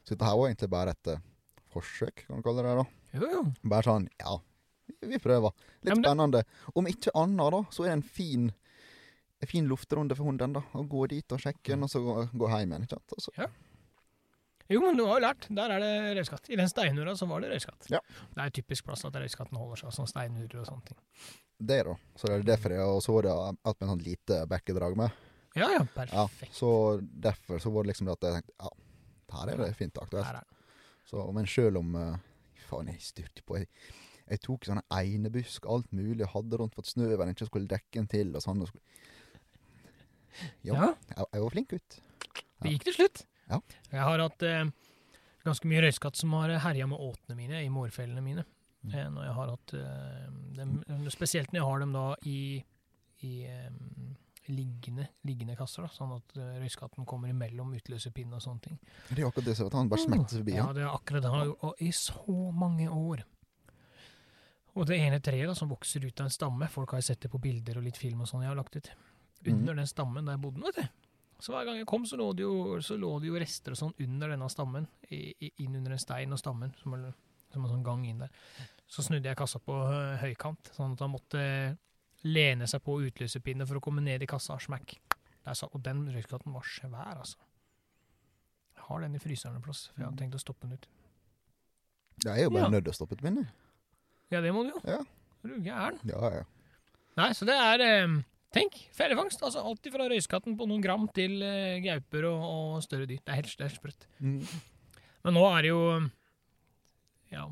Så 0.04 0.16
dette 0.16 0.28
her 0.28 0.36
var 0.36 0.50
egentlig 0.50 0.70
bare 0.74 0.92
et 0.92 1.08
uh, 1.14 1.22
forsøk, 1.72 2.26
kan 2.28 2.42
du 2.42 2.44
kalle 2.44 2.64
det 2.66 2.74
det. 2.74 2.84
da 2.84 3.22
Jo, 3.22 3.30
jo. 3.38 3.44
Bare 3.72 3.88
sånn, 3.88 4.10
ja, 4.20 4.34
vi- 5.02 5.20
prøver. 5.20 5.52
Litt 5.84 5.92
Ja, 5.92 5.96
det- 5.96 6.04
spennende. 6.04 6.44
Om 6.76 6.86
ikke 6.88 7.12
annet, 7.16 7.52
da, 7.52 7.62
så 7.72 7.84
er 7.84 7.90
det 7.90 7.98
en 7.98 8.02
fin 8.02 8.54
en 9.40 9.48
fin 9.48 9.68
luftrunde 9.70 10.16
for 10.18 10.24
hunden. 10.26 10.54
da 10.54 10.62
Å 10.74 10.88
gå 10.90 11.08
dit 11.10 11.32
og 11.32 11.40
sjekke 11.40 11.64
den, 11.76 11.84
og 11.84 11.90
så 11.90 12.00
gå, 12.02 12.30
gå 12.34 12.48
hjem 12.50 12.72
igjen. 12.72 12.82
ikke 12.88 12.98
sant? 12.98 13.14
Og 13.14 13.34
Ja. 13.38 13.48
Jo, 14.70 14.82
men 14.82 14.98
du 14.98 15.06
har 15.06 15.20
jo 15.20 15.26
lært. 15.28 15.48
Der 15.56 15.70
er 15.72 15.80
det 15.80 16.18
røyskatt. 16.18 16.50
I 16.50 16.56
den 16.58 16.68
steinura 16.68 17.14
så 17.16 17.28
var 17.30 17.40
det 17.42 17.52
røyskatt. 17.52 17.86
Ja. 17.90 18.00
Det 18.36 18.44
er 18.44 18.50
typisk 18.50 18.84
plass 18.84 19.06
at 19.06 19.14
røyskatten 19.14 19.56
holder 19.58 19.78
seg, 19.78 19.94
sånn 19.96 20.08
steinurer 20.10 20.60
og 20.60 20.66
sånne 20.68 20.86
ting. 20.90 20.98
Det, 21.64 21.84
da. 21.86 21.94
Så 22.18 22.28
det 22.28 22.34
er 22.40 22.44
derfor 22.58 22.70
jeg 22.76 23.02
så 23.06 23.14
var 23.14 23.22
det 23.22 23.32
at 23.64 23.80
med 23.80 23.88
en 23.90 23.94
sånn 23.98 24.04
lite 24.04 24.42
bekkedrag 24.48 24.98
med. 24.98 25.12
Ja, 25.56 25.70
ja, 25.70 25.80
Ja, 25.80 25.86
perfekt. 26.28 26.52
så 26.54 27.00
derfor 27.02 27.60
så 27.62 27.72
var 27.72 27.84
det 27.84 27.94
liksom 27.94 28.06
det 28.08 28.14
at 28.18 28.22
jeg 28.28 28.34
tenkte 28.44 28.54
ja, 28.60 28.70
her 29.40 29.54
er 29.54 29.58
det 29.66 29.76
fint 29.78 29.94
aktuelt. 29.98 30.44
Så, 31.06 31.32
men 31.34 31.46
sjøl 31.46 31.78
om 31.78 31.96
uh, 31.96 32.18
Faen, 32.68 32.88
jeg 32.88 33.00
styrte 33.00 33.42
på. 33.48 33.56
Jeg, 33.58 33.68
jeg 34.30 34.42
tok 34.44 34.66
sånne 34.68 34.84
einebusk, 34.92 35.66
alt 35.72 35.92
mulig, 35.96 36.20
jeg 36.26 36.32
hadde 36.34 36.58
rundt 36.60 36.76
for 36.76 36.84
at 36.86 36.92
snøen 36.92 37.32
ikke 37.34 37.48
skulle 37.50 37.68
dekke 37.72 37.94
den 38.02 38.08
til 38.12 38.36
og 38.36 38.44
sånn. 38.44 38.62
Og. 38.66 38.70
Ja, 40.66 40.74
Ja, 40.74 40.90
jeg, 41.16 41.26
jeg 41.34 41.42
var 41.46 41.54
flink 41.56 41.70
gutt. 41.74 41.98
det 42.62 42.74
gikk 42.76 42.84
til 42.90 42.98
slutt. 43.00 43.24
Ja. 43.50 43.62
Jeg 43.94 44.04
har 44.04 44.20
hatt 44.26 44.44
eh, 44.44 44.66
ganske 45.48 45.70
mye 45.72 45.82
røyskatt 45.88 46.20
som 46.20 46.34
har 46.38 46.52
herja 46.66 46.88
med 46.92 47.00
åtene 47.00 47.38
mine 47.40 47.64
i 47.64 47.70
mårfellene 47.72 48.22
mine. 48.26 48.44
Mm. 48.84 48.92
Eh, 48.94 49.08
når 49.16 49.24
jeg 49.30 49.36
har 49.40 49.52
hatt 49.56 49.74
eh, 49.74 50.28
dem, 50.60 50.76
Spesielt 51.14 51.52
når 51.54 51.62
jeg 51.62 51.68
har 51.72 51.80
dem 51.86 51.96
da 51.96 52.04
i, 52.30 52.38
i 53.26 53.32
eh, 53.50 53.72
liggende, 54.52 55.08
liggende 55.28 55.56
kasser, 55.60 55.88
da, 55.88 55.90
sånn 55.96 56.14
at 56.20 56.38
eh, 56.38 56.60
røyskatten 56.62 57.08
kommer 57.10 57.32
imellom 57.34 57.74
utløserpinnen 57.80 58.38
og 58.38 58.44
sånne 58.46 58.64
ting. 58.68 58.78
Det 59.10 59.24
er 59.24 59.30
akkurat 59.32 59.50
det 59.50 59.58
som 59.58 59.72
at 59.72 59.80
han 59.80 59.90
bare 59.92 60.04
smetter 60.06 60.42
forbi. 60.44 60.54
Ja, 60.60 60.68
Ja. 60.68 60.76
det 60.78 60.86
er 60.86 60.92
akkurat 60.94 61.24
det. 61.26 61.32
Han 61.34 61.42
har 61.42 61.50
gjort 61.54 61.66
og 61.72 61.82
i 61.88 61.90
så 61.96 62.38
mange 62.54 62.92
år. 62.92 63.26
Og 64.78 64.86
det 64.86 64.98
ene 65.02 65.18
treet 65.24 65.48
da, 65.50 65.56
som 65.58 65.70
vokser 65.72 66.04
ut 66.06 66.20
av 66.22 66.28
en 66.28 66.34
stamme, 66.34 66.68
folk 66.70 66.92
har 66.94 67.02
sett 67.06 67.24
det 67.26 67.32
på 67.34 67.40
bilder 67.42 67.80
og 67.80 67.86
litt 67.88 67.98
film 67.98 68.22
og 68.22 68.30
sånn 68.30 68.44
jeg 68.46 68.52
har 68.52 68.58
lagt 68.60 68.76
ut, 68.78 68.90
under 69.48 69.78
den 69.80 69.88
stammen 69.90 70.26
der 70.28 70.36
jeg 70.38 70.44
bodde, 70.44 70.62
vet 70.68 70.76
du. 70.84 71.04
Så 71.42 71.54
hver 71.54 71.66
gang 71.68 71.78
jeg 71.78 71.86
kom, 71.90 72.06
så 72.10 72.18
lå 72.18 72.32
det 72.34 72.44
jo, 72.46 72.78
så 72.82 72.96
lå 72.98 73.12
det 73.22 73.30
jo 73.30 73.38
rester 73.42 73.74
og 73.76 73.78
sånn 73.78 73.94
under 74.06 74.32
denne 74.34 74.48
stammen, 74.50 74.88
i, 75.14 75.20
i, 75.46 75.52
inn 75.66 75.76
under 75.78 75.94
en 75.94 76.02
stein 76.02 76.34
og 76.34 76.40
stammen, 76.42 76.72
som, 76.82 76.96
som 77.54 77.66
en 77.68 77.74
sånn 77.74 77.84
gang 77.86 78.06
inn 78.10 78.24
der. 78.24 78.32
Så 78.90 79.06
snudde 79.06 79.30
jeg 79.30 79.38
kassa 79.38 79.60
på 79.62 79.76
hø- 79.86 80.18
høykant, 80.24 80.72
sånn 80.78 80.96
at 80.98 81.04
han 81.06 81.14
måtte 81.14 81.44
lene 82.26 82.66
seg 82.70 82.82
på 82.86 82.98
utløserpinne 83.06 83.68
for 83.70 83.78
å 83.78 83.84
komme 83.86 84.02
ned 84.02 84.26
i 84.26 84.30
kassa. 84.30 84.58
Der 84.58 85.54
satt, 85.56 85.74
og 85.78 85.84
den 85.86 86.08
røykskatten 86.12 86.54
var 86.58 86.66
svær, 86.66 87.14
altså. 87.22 87.38
Jeg 88.78 88.86
har 88.90 89.02
den 89.06 89.16
i 89.16 89.22
fryseren 89.22 89.56
en 89.60 89.64
plass, 89.66 89.88
for 89.94 90.02
jeg 90.02 90.10
hadde 90.10 90.22
tenkt 90.24 90.36
å 90.38 90.42
stoppe 90.42 90.66
den 90.68 90.78
ut. 90.80 90.90
Jeg 92.26 92.34
er 92.34 92.44
jo 92.48 92.50
bare 92.56 92.66
Ja. 92.66 92.74
nødt 92.74 92.84
til 92.90 92.94
å 92.94 92.98
stoppe 92.98 93.14
et 93.18 93.24
minne. 93.24 93.46
Ja, 94.34 94.42
det 94.44 94.52
må 94.56 94.64
du 94.68 94.74
jo. 94.76 94.82
Ja. 94.88 95.02
Er 95.44 95.52
du 95.54 95.60
gæren? 95.64 96.00
Ja, 96.10 96.32
ja. 96.40 96.44
Nei, 97.18 97.30
så 97.34 97.48
det 97.50 97.56
er 97.58 97.84
eh, 97.86 98.18
Tenk, 98.54 98.78
fellefangst. 98.96 99.42
Altså 99.44 99.62
alt 99.66 99.88
fra 99.94 100.08
røyskatten 100.10 100.56
på 100.58 100.66
noen 100.70 100.82
gram 100.84 101.06
til 101.16 101.42
eh, 101.46 101.78
gauper 101.84 102.28
og, 102.30 102.44
og 102.48 102.84
større 102.86 103.08
dyr. 103.10 103.20
Det 103.24 103.34
er 103.34 103.40
helt, 103.42 103.54
det 103.54 103.66
er 103.66 103.72
helt 103.72 103.80
sprøtt. 103.80 104.08
Mm. 104.24 104.42
Men 105.28 105.36
nå 105.38 105.46
er 105.52 105.66
det 105.68 105.72
jo 105.74 105.82
Ja. 107.34 107.46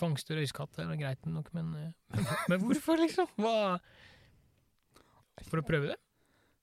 Fangste 0.00 0.34
røyskatt 0.38 0.78
er 0.80 0.94
greit 0.96 1.26
nok, 1.28 1.50
men, 1.54 1.72
men, 1.74 1.90
men 2.50 2.62
hvorfor, 2.64 2.96
liksom? 3.02 3.28
Hva 3.36 3.78
For 5.48 5.60
å 5.60 5.66
prøve 5.66 5.92
det? 5.92 5.98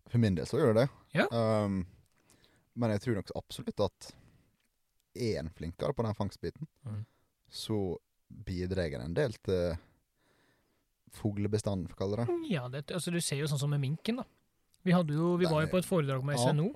For 0.08 0.22
min 0.24 0.36
del 0.38 0.48
så 0.50 0.60
gjør 0.62 0.74
det 0.74 0.86
det. 0.86 0.90
Ja. 1.20 1.28
Um, 1.32 1.82
men 2.78 2.94
jeg 2.94 3.04
tror 3.04 3.18
nok 3.20 3.32
absolutt 3.36 3.82
at 3.84 4.12
er 5.18 5.40
en 5.42 5.50
flinkere 5.58 5.96
på 5.98 6.06
den 6.06 6.16
fangstbiten, 6.18 6.68
Mm. 6.86 7.02
så 7.50 7.78
bidrar 8.30 9.02
en 9.02 9.14
del 9.18 9.34
til 9.44 9.78
fuglebestanden, 11.18 11.88
for 11.90 11.96
å 11.98 12.02
kalle 12.04 12.20
det. 12.26 12.36
Ja, 12.52 12.68
det, 12.72 12.86
altså 12.94 13.12
Du 13.14 13.20
ser 13.24 13.40
jo 13.42 13.48
sånn 13.50 13.62
som 13.62 13.72
med 13.74 13.82
minken, 13.82 14.20
da. 14.22 14.26
Vi, 14.86 14.94
jo, 14.94 15.34
vi 15.40 15.48
var 15.50 15.66
jo 15.66 15.72
på 15.72 15.80
et 15.82 15.88
foredrag 15.88 16.24
med 16.24 16.38
Ja. 16.38 16.52
SNO, 16.52 16.70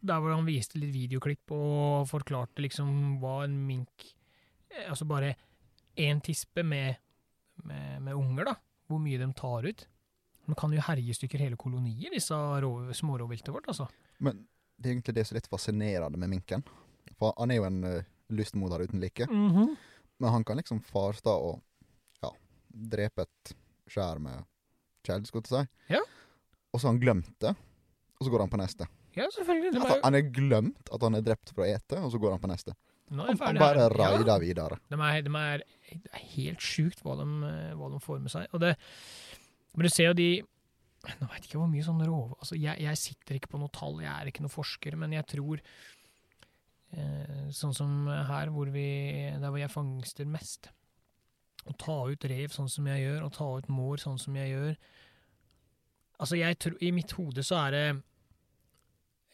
der 0.00 0.20
hvor 0.22 0.32
han 0.32 0.46
viste 0.46 0.78
litt 0.80 0.94
videoklipp 0.94 1.50
og 1.52 2.06
forklarte 2.08 2.62
liksom 2.64 3.18
hva 3.20 3.42
en 3.44 3.58
mink 3.66 4.06
Altså 4.88 5.04
bare 5.04 5.32
én 5.98 6.20
tispe 6.22 6.62
med, 6.62 6.94
med, 7.66 8.00
med 8.06 8.14
unger, 8.14 8.44
da. 8.46 8.54
Hvor 8.86 9.00
mye 9.02 9.18
de 9.18 9.26
tar 9.34 9.66
ut. 9.66 9.82
De 10.46 10.54
kan 10.54 10.70
jo 10.72 10.80
herje 10.86 11.10
i 11.10 11.16
stykker 11.16 11.42
hele 11.42 11.58
kolonier, 11.58 12.12
disse 12.14 12.32
rov- 12.62 12.92
smårovviltet 12.94 13.50
vårt, 13.52 13.66
altså. 13.66 13.88
Men 14.22 14.44
det 14.78 14.86
er 14.88 14.94
egentlig 14.94 15.14
det 15.18 15.24
som 15.26 15.34
er 15.34 15.40
litt 15.40 15.50
fascinerende 15.50 16.20
med 16.22 16.30
minken. 16.30 16.62
For 17.18 17.34
han 17.36 17.50
er 17.50 17.58
jo 17.58 17.66
en 17.66 17.80
uh, 17.82 18.06
lystmoder 18.30 18.86
uten 18.86 19.02
like. 19.02 19.26
Mhm. 19.26 19.74
Men 20.20 20.34
han 20.36 20.44
kan 20.44 20.58
liksom 20.60 20.82
farsta 20.84 21.32
og 21.32 21.60
ja, 22.22 22.30
drepe 22.92 23.24
et 23.26 23.54
skjær 23.90 24.20
med 24.22 24.44
kjeld, 25.06 25.26
skulle 25.30 25.48
jeg 25.48 25.66
si. 25.66 25.94
Ja. 25.96 26.02
Og 26.70 26.78
så 26.78 26.86
har 26.86 26.92
han 26.94 27.00
glemt 27.02 27.32
det, 27.42 27.54
og 28.20 28.26
så 28.26 28.30
går 28.34 28.44
han 28.44 28.52
på 28.52 28.60
neste. 28.60 28.86
Ja, 29.16 29.26
selvfølgelig. 29.34 29.72
De 29.74 29.80
Altså, 29.80 29.94
er 29.96 29.98
jo, 29.98 30.04
han 30.06 30.16
har 30.18 30.28
glemt 30.36 30.92
at 30.94 31.02
han 31.08 31.16
er 31.18 31.24
drept 31.26 31.50
for 31.56 31.64
å 31.64 31.70
ete, 31.72 31.98
og 32.04 32.12
så 32.12 32.20
går 32.22 32.36
han 32.36 32.42
på 32.44 32.50
neste. 32.52 32.76
Han, 33.10 33.24
han 33.40 33.58
bare 33.58 33.88
raider 33.90 34.28
Ja. 34.28 34.36
videre. 34.38 34.76
De 34.92 34.94
er, 35.02 35.22
de 35.26 35.32
er, 35.40 35.64
det 35.90 36.12
er 36.14 36.26
helt 36.36 36.62
sjukt 36.62 37.00
hva 37.02 37.16
de, 37.18 37.24
hva 37.80 37.88
de 37.90 37.98
får 38.04 38.20
med 38.22 38.30
seg. 38.30 38.46
Og 38.54 38.62
det, 38.62 38.76
men 39.74 39.88
du 39.88 39.90
ser 39.90 40.12
jo 40.12 40.16
de 40.20 40.30
Nå 41.00 41.26
veit 41.32 41.46
ikke 41.48 41.56
hvor 41.56 41.68
mye 41.72 41.80
sånn 41.80 42.02
rov... 42.04 42.34
Altså, 42.44 42.58
jeg, 42.60 42.76
jeg 42.84 42.98
sitter 43.00 43.38
ikke 43.38 43.48
på 43.54 43.58
noe 43.62 43.72
tall, 43.72 43.94
jeg 44.04 44.12
er 44.12 44.28
ikke 44.28 44.42
noen 44.44 44.52
forsker, 44.52 44.98
men 45.00 45.14
jeg 45.16 45.24
tror 45.32 45.62
Sånn 47.54 47.74
som 47.74 48.08
her, 48.08 48.50
hvor 48.50 48.70
vi, 48.74 48.88
der 49.38 49.46
hvor 49.46 49.60
jeg 49.60 49.70
fangster 49.70 50.26
mest 50.26 50.70
Å 51.70 51.74
ta 51.78 51.98
ut 52.10 52.24
rev 52.26 52.50
sånn 52.50 52.70
som 52.70 52.88
jeg 52.90 53.04
gjør, 53.04 53.26
og 53.26 53.34
ta 53.36 53.46
ut 53.60 53.68
mår 53.70 54.02
sånn 54.02 54.18
som 54.18 54.34
jeg 54.38 54.50
gjør 54.50 54.72
Altså, 56.20 56.36
jeg 56.40 56.58
tror 56.60 56.82
I 56.82 56.90
mitt 56.94 57.14
hode 57.14 57.44
så 57.46 57.60
er 57.62 57.76
det 57.76 57.84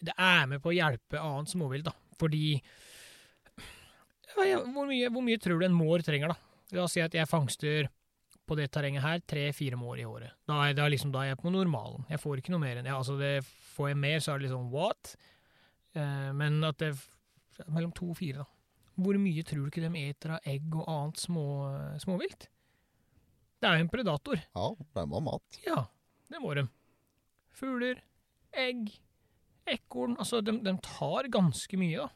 Det 0.04 0.14
er 0.20 0.44
med 0.50 0.60
på 0.60 0.72
å 0.72 0.76
hjelpe 0.76 1.22
annet 1.22 1.52
småvilt, 1.54 1.88
da. 1.88 1.94
Fordi 2.20 2.44
ja, 4.44 4.60
hvor, 4.60 4.84
mye, 4.84 5.08
hvor 5.08 5.24
mye 5.24 5.40
tror 5.40 5.60
du 5.60 5.66
en 5.66 5.76
mår 5.76 6.04
trenger, 6.04 6.34
da? 6.34 6.36
La 6.76 6.84
oss 6.84 6.96
si 6.96 7.00
at 7.00 7.14
jeg 7.16 7.30
fangster 7.30 7.88
på 8.46 8.56
det 8.58 8.68
terrenget 8.74 9.02
her 9.02 9.22
tre-fire 9.26 9.78
mår 9.80 10.02
i 10.02 10.06
året. 10.06 10.34
Da 10.46 10.60
er, 10.66 10.76
er 10.78 10.92
liksom, 10.92 11.12
da 11.14 11.24
er 11.24 11.32
jeg 11.32 11.40
på 11.40 11.50
normalen. 11.50 12.04
Jeg 12.12 12.20
får 12.22 12.42
ikke 12.42 12.52
noe 12.54 12.62
mer 12.62 12.78
enn 12.78 12.86
det. 12.86 12.94
altså 12.94 13.16
det. 13.18 13.40
Får 13.74 13.90
jeg 13.90 13.98
mer, 14.02 14.20
så 14.22 14.32
er 14.32 14.38
det 14.38 14.46
liksom 14.46 14.68
what? 14.74 15.16
Eh, 15.96 16.30
men 16.36 16.60
at 16.66 16.78
det 16.82 16.92
mellom 17.66 17.92
to 17.96 18.10
og 18.12 18.18
fire, 18.18 18.44
da. 18.44 18.46
Hvor 18.96 19.18
mye 19.20 19.44
tror 19.44 19.64
du 19.66 19.68
ikke 19.68 19.84
de 19.84 20.02
eter 20.08 20.36
av 20.38 20.46
egg 20.48 20.72
og 20.72 20.86
annet 20.88 21.20
små, 21.20 21.46
småvilt? 22.00 22.48
Det 23.60 23.68
er 23.68 23.78
jo 23.78 23.84
en 23.84 23.92
predator. 23.92 24.40
Ja, 24.54 24.68
de 24.76 25.04
har 25.12 25.24
mat. 25.24 25.58
Ja, 25.66 25.80
det 26.32 26.40
må 26.40 26.54
de. 26.56 26.64
Fugler, 27.56 28.00
egg, 28.56 28.90
ekorn 29.66 30.16
Altså, 30.20 30.40
de, 30.44 30.58
de 30.64 30.74
tar 30.84 31.28
ganske 31.32 31.80
mye, 31.80 32.06
da. 32.06 32.08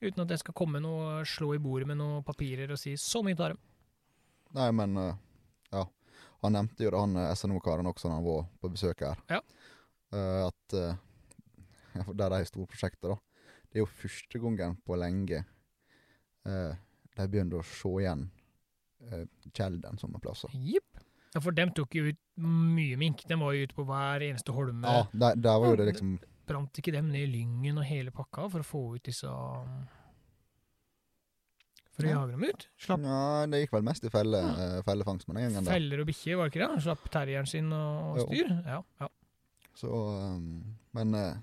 Uten 0.00 0.24
at 0.24 0.32
jeg 0.32 0.40
skal 0.40 0.56
komme 0.56 0.80
og 0.88 1.26
slå 1.28 1.54
i 1.56 1.60
bordet 1.60 1.88
med 1.90 1.98
noen 2.00 2.24
papirer 2.24 2.72
og 2.72 2.80
si 2.80 2.94
'så 2.96 3.20
mye 3.24 3.36
tar 3.36 3.52
de'. 3.52 3.60
Nei, 4.56 4.70
men 4.72 4.96
eh, 4.96 5.16
ja. 5.72 5.84
Han 6.42 6.56
nevnte 6.56 6.84
jo 6.84 6.90
det, 6.90 7.00
han 7.00 7.16
eh, 7.16 7.34
SNO-karen 7.36 7.86
også, 7.86 8.08
når 8.08 8.16
han 8.16 8.24
var 8.24 8.46
på 8.60 8.70
besøk 8.72 9.04
her. 9.04 9.20
Ja. 9.28 9.40
Eh, 10.12 10.46
at 10.48 10.96
Der 12.16 12.30
de 12.30 12.44
store 12.46 12.66
prosjekter, 12.66 13.12
da. 13.12 13.16
Det 13.70 13.78
er 13.78 13.84
jo 13.84 13.90
første 13.90 14.40
gangen 14.42 14.76
på 14.86 14.96
lenge 14.98 15.44
uh, 16.46 16.72
de 17.16 17.26
begynner 17.30 17.60
å 17.60 17.66
se 17.66 17.92
igjen 18.02 18.24
uh, 19.12 19.24
Kjelden 19.54 19.98
som 20.00 20.14
en 20.14 20.20
plass. 20.24 20.44
Yep. 20.54 21.04
Ja, 21.34 21.40
for 21.44 21.54
dem 21.54 21.70
tok 21.76 21.94
jo 21.94 22.08
ut 22.10 22.18
mye 22.42 22.96
mink. 22.98 23.22
De 23.30 23.36
var 23.38 23.54
jo 23.54 23.62
ute 23.68 23.76
på 23.76 23.84
hver 23.86 24.24
eneste 24.26 24.50
holme. 24.56 24.82
Ja, 24.82 25.04
der, 25.12 25.36
der 25.38 25.60
var 25.62 25.70
jo 25.74 25.78
det 25.78 25.92
liksom 25.92 26.16
Brant 26.50 26.74
ikke 26.82 26.90
dem 26.96 27.12
ned 27.12 27.28
i 27.28 27.30
lyngen 27.30 27.76
og 27.78 27.84
hele 27.86 28.10
pakka 28.10 28.48
for 28.50 28.64
å 28.64 28.66
få 28.66 28.80
ut 28.96 29.04
disse 29.06 29.30
um, 29.30 29.84
For 31.94 32.02
å 32.02 32.10
Ja. 32.10 32.16
jage 32.18 32.32
dem 32.34 32.42
ut? 32.48 32.66
Slapp 32.80 33.04
Ja, 33.06 33.20
det 33.52 33.60
gikk 33.62 33.74
vel 33.76 33.84
mest 33.86 34.04
i 34.08 34.10
felle, 34.10 34.40
ja. 34.42 34.82
fellefangst 34.86 35.28
med 35.28 35.36
den 35.38 35.52
gangen 35.52 35.68
der. 35.68 35.76
feller 35.76 36.02
og 36.02 36.08
bikkjer, 36.10 36.36
var 36.40 36.48
det 36.50 36.54
ikke 36.56 36.66
det? 36.74 36.82
Slapp 36.88 37.06
terrieren 37.14 37.46
sin 37.46 37.70
og, 37.76 38.10
og 38.10 38.18
Jo. 38.18 38.26
styr? 38.26 38.50
Ja. 38.66 38.80
ja. 39.04 39.08
Så 39.78 39.90
um, 39.94 40.48
Men 40.96 41.14
eh, 41.14 41.36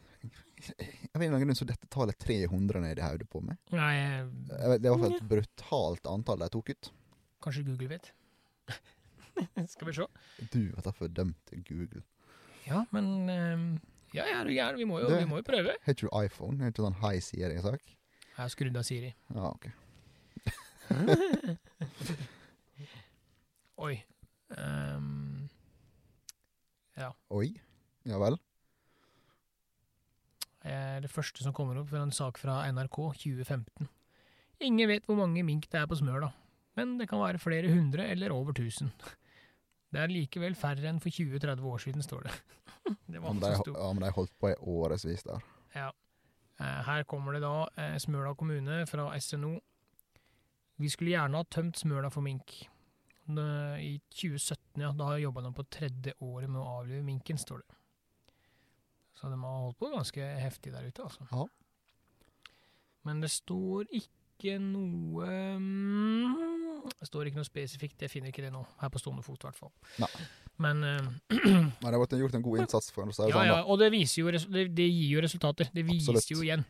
Av 1.16 1.22
en 1.22 1.36
grunn 1.40 1.56
så 1.56 1.66
dette 1.70 1.88
tallet 1.94 2.18
300 2.20 2.80
ned 2.82 2.98
i 3.00 3.02
hodet 3.06 3.28
på 3.30 3.42
meg. 3.46 3.58
Nei, 3.72 4.26
det 4.82 4.90
var 4.90 5.06
et 5.12 5.22
brutalt 5.30 6.08
antall 6.10 6.40
de 6.44 6.50
tok 6.54 6.70
ut. 6.74 6.90
kanskje 7.44 7.64
Google 7.68 7.88
vet. 7.94 8.12
Skal 9.74 9.88
vi 9.88 9.94
se. 9.94 10.08
Du 10.52 10.60
vet 10.74 10.84
derfor 10.88 11.08
dømte 11.14 11.60
Google. 11.68 12.02
Ja, 12.66 12.86
men 12.92 13.30
eh, 13.30 13.80
Ja, 14.16 14.26
ja, 14.28 14.42
gæren? 14.44 14.78
Vi 14.80 14.86
må 14.90 15.00
jo, 15.04 15.08
Det- 15.12 15.20
vi 15.22 15.30
må 15.30 15.38
jo 15.38 15.44
prøve. 15.46 15.76
Har 15.84 15.94
ikke 15.94 16.08
du 16.08 16.16
iPhone? 16.26 16.58
Har 16.64 16.72
ikke 16.74 16.84
sånn 16.88 17.00
high 17.04 17.20
Siri-sak? 17.22 17.82
Jeg 17.84 18.38
har 18.44 18.50
skrudd 18.54 18.78
av 18.78 18.84
Siri. 18.88 19.14
Ja, 19.36 19.52
ok. 19.52 19.68
Oi. 23.78 23.96
Ja 26.98 27.10
Oi. 27.30 27.50
Ja 28.08 28.18
vel. 28.22 28.38
Er 30.72 31.04
det 31.04 31.12
første 31.12 31.44
som 31.44 31.54
kommer 31.56 31.80
opp 31.82 31.90
fra 31.92 32.02
en 32.06 32.14
sak 32.16 32.40
fra 32.42 32.60
NRK 32.72 32.98
2015. 33.24 33.88
Ingen 34.68 34.90
vet 34.90 35.06
hvor 35.06 35.20
mange 35.20 35.44
mink 35.46 35.68
det 35.72 35.80
er 35.82 35.88
på 35.90 35.98
Smøla, 36.00 36.32
men 36.80 36.96
det 36.98 37.08
kan 37.12 37.22
være 37.22 37.42
flere 37.42 37.70
hundre 37.74 38.08
eller 38.10 38.34
over 38.34 38.56
tusen. 38.58 38.92
Det 39.94 40.02
er 40.04 40.12
likevel 40.12 40.56
færre 40.58 40.90
enn 40.90 41.00
for 41.00 41.14
20-30 41.14 41.64
år 41.72 41.84
siden, 41.84 42.04
står 42.04 42.28
det. 42.28 42.34
Det 43.12 43.20
var 43.20 43.30
Om 43.30 43.40
de, 43.40 43.50
men 43.76 44.04
de 44.04 44.10
holdt 44.16 44.34
på 44.40 44.50
i 44.54 44.56
årevis 44.64 45.24
der. 45.28 45.44
Ja. 45.76 45.90
Eh, 46.60 46.80
Her 46.88 47.04
kommer 47.04 47.36
det 47.36 47.42
da 47.44 47.68
eh, 47.76 47.98
Smøla 48.00 48.32
kommune 48.40 48.86
fra 48.88 49.10
SNO. 49.20 49.58
Vi 50.80 50.90
skulle 50.94 51.12
gjerne 51.12 51.42
ha 51.42 51.48
tømt 51.52 51.80
Smøla 51.82 52.12
for 52.14 52.24
mink. 52.24 52.54
I 53.28 53.98
2017, 54.16 54.80
ja, 54.80 54.94
da 54.96 55.18
jobba 55.20 55.42
de 55.44 55.52
på 55.58 55.66
tredje 55.68 56.14
året 56.24 56.48
med 56.48 56.62
å 56.62 56.78
avlive 56.80 57.04
minken, 57.04 57.36
står 57.42 57.60
det. 57.60 57.76
Så 59.18 59.32
de 59.32 59.40
har 59.42 59.62
holdt 59.64 59.80
på 59.82 59.90
ganske 59.94 60.30
heftig 60.44 60.74
der 60.76 60.86
ute, 60.86 61.08
altså. 61.08 61.26
Ja. 61.32 61.46
Men 63.08 63.22
det 63.24 63.32
står 63.34 63.88
ikke 63.96 64.58
noe 64.62 65.28
mm, 65.58 66.90
Det 67.00 67.08
står 67.08 67.30
ikke 67.30 67.40
noe 67.40 67.48
spesifikt, 67.48 68.04
jeg 68.04 68.12
finner 68.12 68.30
ikke 68.30 68.44
det 68.46 68.52
nå. 68.54 68.62
Her 68.82 68.92
på 68.94 69.02
stående 69.02 69.26
fot, 69.26 69.40
i 69.42 69.50
hvert 69.50 69.58
fall. 69.58 69.74
Nei. 70.04 70.12
Men 70.62 70.84
uh, 70.86 71.10
Men 71.32 71.88
det 71.88 71.96
har 71.96 72.22
gjort 72.22 72.38
en 72.38 72.46
god 72.46 72.62
innsats 72.66 72.94
for 72.94 73.08
å 73.08 73.10
ja, 73.10 73.18
sånn. 73.18 73.50
ja, 73.50 73.58
og 73.66 73.82
det, 73.82 73.90
jo, 73.94 74.30
det, 74.32 74.68
det 74.78 74.88
gir 74.88 75.18
jo 75.18 75.26
resultater. 75.26 75.72
Det 75.74 75.86
viser 75.88 76.18
Absolutt. 76.18 76.34
jo 76.36 76.46
igjen. 76.46 76.66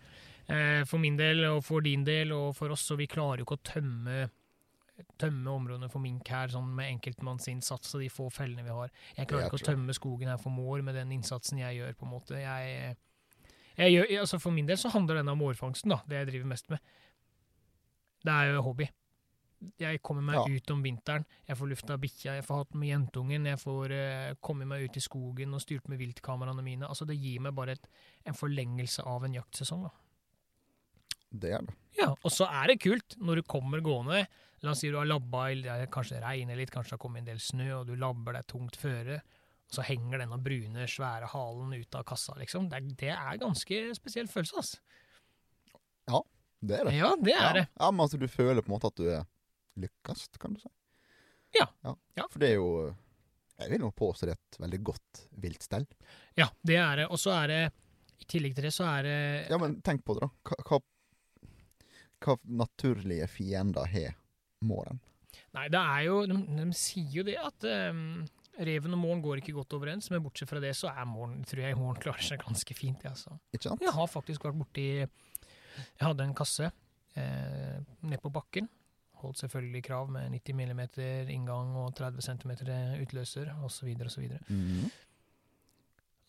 Uh, 0.48 0.84
for 0.88 1.04
min 1.04 1.20
del, 1.20 1.44
og 1.50 1.60
for 1.68 1.84
din 1.84 2.06
del, 2.08 2.32
og 2.36 2.54
for 2.56 2.72
oss, 2.76 2.86
så 2.88 2.96
vi 3.00 3.10
klarer 3.12 3.44
jo 3.44 3.48
ikke 3.48 3.60
å 3.60 3.66
tømme, 3.74 4.28
tømme 5.20 5.52
områdene 5.52 5.90
for 5.90 6.00
mink 6.04 6.28
her 6.34 6.48
sånn 6.54 6.70
med 6.76 6.90
enkeltmannsinnsats 6.96 7.96
og 7.96 8.02
de 8.02 8.10
få 8.10 8.30
fellene 8.34 8.64
vi 8.66 8.74
har. 8.74 8.90
Jeg 9.18 9.28
klarer 9.30 9.46
ikke 9.50 9.60
å 9.62 9.68
tømme 9.72 9.94
skogen 9.98 10.32
her 10.32 10.38
for 10.42 10.50
mår 10.54 10.82
med 10.86 10.96
den 10.96 11.12
innsatsen 11.18 11.60
jeg 11.62 11.78
gjør, 11.80 11.94
på 12.00 12.08
en 12.08 12.14
måte. 12.14 12.40
Jeg, 12.42 12.96
jeg 13.78 13.94
gjør, 13.94 14.14
altså 14.24 14.40
for 14.42 14.52
min 14.56 14.66
del 14.70 14.78
så 14.82 14.90
handler 14.94 15.20
denne 15.22 15.36
om 15.36 15.42
mårfangsten, 15.44 15.94
da, 15.94 16.02
det 16.10 16.22
jeg 16.24 16.32
driver 16.32 16.54
mest 16.54 16.70
med. 16.74 16.80
Det 18.26 18.34
er 18.34 18.54
jo 18.56 18.64
hobby. 18.66 18.90
Jeg 19.82 20.02
kommer 20.06 20.22
meg 20.22 20.36
Ja. 20.38 20.46
ut 20.46 20.72
om 20.72 20.84
vinteren, 20.86 21.26
jeg 21.48 21.58
får 21.58 21.70
lufta 21.72 21.98
bikkja, 21.98 22.36
jeg 22.38 22.46
får 22.46 22.58
hatt 22.62 22.76
med 22.76 22.90
jentungen, 22.92 23.46
jeg 23.50 23.58
får 23.58 23.94
uh, 23.94 24.34
komme 24.42 24.66
meg 24.70 24.84
ut 24.86 24.98
i 24.98 25.02
skogen 25.02 25.54
og 25.58 25.62
styrt 25.64 25.88
med 25.90 25.98
viltkameraene 25.98 26.62
mine. 26.62 26.86
Altså 26.86 27.06
Det 27.10 27.18
gir 27.18 27.40
meg 27.42 27.56
bare 27.58 27.72
et, 27.74 27.88
en 28.26 28.38
forlengelse 28.38 29.02
av 29.02 29.26
en 29.26 29.34
jaktsesong. 29.34 29.88
da. 29.88 29.90
Det 31.30 31.54
er 31.58 31.66
det. 31.68 31.76
Ja, 31.98 32.12
Og 32.16 32.32
så 32.32 32.48
er 32.48 32.72
det 32.72 32.82
kult 32.84 33.18
når 33.20 33.42
du 33.42 33.48
kommer 33.50 33.82
gående. 33.84 34.26
La 34.66 34.74
oss 34.74 34.82
si 34.82 34.90
du 34.90 34.98
har 34.98 35.06
labba, 35.06 35.50
kanskje 35.94 36.18
det 36.18 36.24
regner 36.24 36.58
litt, 36.58 36.72
kanskje 36.74 36.94
det 36.94 36.98
har 36.98 37.04
kommet 37.04 37.22
en 37.22 37.30
del 37.30 37.42
snø, 37.42 37.68
og 37.80 37.90
du 37.90 37.96
labber 38.00 38.38
deg 38.38 38.48
tungt 38.50 38.78
føre. 38.80 39.20
Og 39.68 39.76
så 39.76 39.84
henger 39.86 40.24
denne 40.24 40.40
brune, 40.42 40.88
svære 40.90 41.30
halen 41.34 41.76
ut 41.76 41.98
av 42.00 42.06
kassa, 42.08 42.34
liksom. 42.40 42.70
Det 42.72 42.82
det 42.98 43.12
er 43.14 43.42
ganske 43.42 43.82
spesiell 43.98 44.30
følelse, 44.32 44.64
altså. 44.64 44.80
Det 46.60 46.80
er 46.80 46.88
det. 46.88 46.94
Ja, 46.98 47.10
det 47.22 47.34
er 47.34 47.44
ja. 47.44 47.54
det. 47.54 47.66
Ja, 47.78 47.90
men 47.92 48.04
altså, 48.06 48.18
du 48.18 48.28
føler 48.28 48.64
på 48.64 48.72
en 48.72 48.78
måte 48.78 48.90
at 48.90 48.98
du 48.98 49.10
er 49.12 49.26
lykkes, 49.78 50.28
kan 50.42 50.56
du 50.56 50.62
si. 50.62 50.72
Ja. 51.58 51.68
ja. 51.86 51.94
Ja. 52.18 52.26
For 52.32 52.42
det 52.44 52.50
er 52.52 52.58
jo 52.60 52.72
Jeg 53.58 53.72
vil 53.72 53.80
nå 53.82 53.88
påstå 53.96 54.28
det 54.28 54.34
er 54.36 54.40
et 54.40 54.58
veldig 54.62 54.80
godt 54.86 55.22
viltstell. 55.42 55.86
Ja, 56.38 56.50
det 56.62 56.78
er 56.82 57.02
det. 57.02 57.06
Og 57.14 57.22
så 57.22 57.34
er 57.38 57.54
det 57.54 57.62
I 58.22 58.28
tillegg 58.30 58.58
til 58.58 58.68
det 58.68 58.74
så 58.76 58.90
er 58.90 59.08
det 59.08 59.20
Ja, 59.54 59.60
men 59.62 59.80
tenk 59.86 60.04
på 60.06 60.18
det, 60.18 60.28
da. 60.28 60.30
Hva, 60.50 60.58
hva, 60.66 60.82
hva 62.24 62.38
naturlige 62.64 63.28
fiender 63.30 63.90
har 63.92 64.16
måren? 64.66 65.00
Nei, 65.54 65.68
det 65.70 65.80
er 65.80 66.02
jo 66.08 66.22
De, 66.30 66.38
de 66.58 66.66
sier 66.76 67.20
jo 67.20 67.26
det 67.28 67.38
at 67.40 67.68
um, 67.92 68.26
reven 68.58 68.96
og 68.98 69.02
måren 69.02 69.22
går 69.24 69.42
ikke 69.42 69.56
godt 69.58 69.76
overens, 69.78 70.10
men 70.14 70.24
bortsett 70.26 70.50
fra 70.50 70.62
det 70.64 70.74
så 70.78 70.90
er 70.92 71.06
måren, 71.10 71.44
tror 71.48 71.64
jeg 71.64 71.78
måren 71.78 72.02
klarer 72.02 72.26
seg 72.26 72.42
ganske 72.42 72.78
fint. 72.78 73.06
Ja, 73.06 73.14
altså. 73.14 73.38
Ikke 73.54 73.70
sant? 73.70 73.86
Jeg 73.86 73.94
har 73.94 74.10
faktisk 74.12 74.48
vært 74.48 74.58
borti 74.60 74.88
Jeg 74.98 76.02
hadde 76.02 76.26
en 76.26 76.36
kasse 76.38 76.72
eh, 77.18 77.78
ned 78.02 78.22
på 78.24 78.34
bakken. 78.34 78.70
Holdt 79.22 79.42
selvfølgelig 79.42 79.84
krav 79.86 80.10
med 80.14 80.30
90 80.34 80.58
mm 80.58 80.82
inngang 81.34 81.74
og 81.82 81.94
30 81.98 82.22
cm 82.26 82.54
utløser 83.04 83.54
osv. 83.66 83.94
osv. 84.06 84.26
Mhm. 84.50 84.90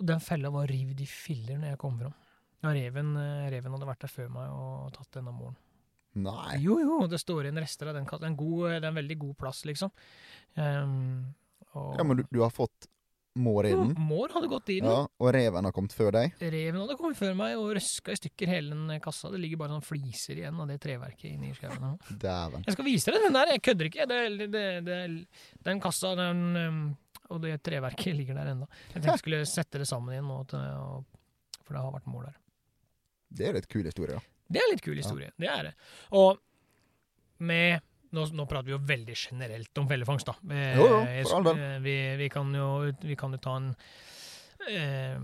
Den 0.08 0.20
fella 0.22 0.50
var 0.54 0.68
rivd 0.70 1.00
i 1.02 1.08
filler 1.10 1.58
når 1.58 1.72
jeg 1.72 1.80
kom 1.82 1.96
fram. 1.98 2.14
Ja, 2.62 2.70
reven, 2.74 3.16
eh, 3.16 3.48
reven 3.54 3.74
hadde 3.74 3.88
vært 3.88 4.04
der 4.04 4.12
før 4.12 4.28
meg 4.34 4.52
og 4.52 4.92
tatt 4.94 5.16
denne 5.18 5.32
måren. 5.34 5.56
Nei. 6.18 6.58
Jo, 6.64 6.78
jo, 6.80 7.00
det 7.10 7.20
står 7.20 7.46
igjen 7.46 7.60
rester 7.62 7.90
av 7.90 7.98
den 7.98 8.06
katten. 8.08 8.36
Det 8.36 8.76
er 8.78 8.86
en 8.88 8.96
veldig 8.96 9.18
god 9.18 9.36
plass, 9.38 9.64
liksom. 9.68 9.90
Um, 10.54 11.34
og 11.76 11.98
Ja, 11.98 12.04
men 12.04 12.16
du, 12.16 12.24
du 12.30 12.40
har 12.42 12.50
fått 12.54 12.88
mår 13.38 13.66
i 13.66 13.70
den, 13.70 13.92
Jo, 13.94 14.02
Mår 14.02 14.32
hadde 14.34 14.48
gått 14.50 14.70
i 14.72 14.80
den. 14.80 14.90
ja, 14.90 15.04
og 15.06 15.28
reven 15.34 15.64
har 15.68 15.74
kommet 15.74 15.94
før 15.94 16.10
deg. 16.16 16.38
Reven 16.40 16.80
hadde 16.80 16.96
kommet 16.98 17.18
før 17.20 17.36
meg 17.38 17.58
og 17.58 17.70
røska 17.76 18.14
i 18.14 18.18
stykker 18.18 18.50
hele 18.50 18.74
den 18.74 19.02
kassa. 19.04 19.30
Det 19.30 19.40
ligger 19.42 19.60
bare 19.60 19.76
sånn 19.76 19.86
fliser 19.86 20.40
igjen 20.40 20.58
av 20.58 20.70
det 20.70 20.78
treverket 20.82 21.28
inni 21.30 21.52
skauen. 21.54 21.98
Dæven. 22.24 22.66
Jeg 22.66 22.76
skal 22.76 22.88
vise 22.88 23.14
deg 23.14 23.28
den 23.28 23.38
der, 23.38 23.52
jeg 23.54 23.62
kødder 23.68 23.90
ikke. 23.90 24.08
Det, 24.10 24.48
det, 24.56 24.64
det, 24.88 24.98
den 25.68 25.84
kassa 25.84 26.14
den, 26.18 26.42
um, 26.56 26.82
og 27.28 27.44
det 27.44 27.54
treverket 27.62 28.16
ligger 28.18 28.40
der 28.40 28.54
ennå. 28.56 28.66
Jeg 28.88 28.96
tenkte 28.96 29.14
jeg 29.14 29.24
skulle 29.24 29.44
sette 29.50 29.84
det 29.84 29.88
sammen 29.90 30.16
igjen 30.16 30.26
nå, 30.26 30.40
til, 30.50 30.66
og, 30.82 31.62
for 31.62 31.76
det 31.76 31.84
har 31.84 31.94
vært 32.00 32.10
mål 32.10 32.26
der. 32.30 32.42
Det 33.38 33.46
er 33.46 33.58
litt 33.60 33.68
kul 33.70 33.84
historie, 33.84 34.16
da. 34.18 34.37
Det 34.50 34.60
er 34.60 34.66
en 34.68 34.72
litt 34.74 34.84
kul 34.84 34.96
historie. 34.96 35.30
Det 35.38 35.48
er 35.52 35.62
det. 35.68 35.74
Og 36.16 36.38
med 37.38 37.80
nå, 38.16 38.24
nå 38.32 38.46
prater 38.48 38.64
vi 38.70 38.72
jo 38.72 38.78
veldig 38.88 39.14
generelt 39.20 39.78
om 39.78 39.88
fellefangst, 39.90 40.26
da. 40.30 40.34
Eh, 40.54 40.76
Jo, 40.78 40.86
jo, 40.88 41.00
for 41.28 41.36
all 41.36 41.44
del. 41.50 41.58
eh, 41.60 41.78
Vi, 41.84 41.96
vi, 42.22 42.28
kan 42.32 42.54
jo, 42.56 42.68
vi 43.02 43.16
kan 43.20 43.34
jo 43.36 43.38
ta 43.44 43.56
en 43.60 43.66
eh, 44.68 45.18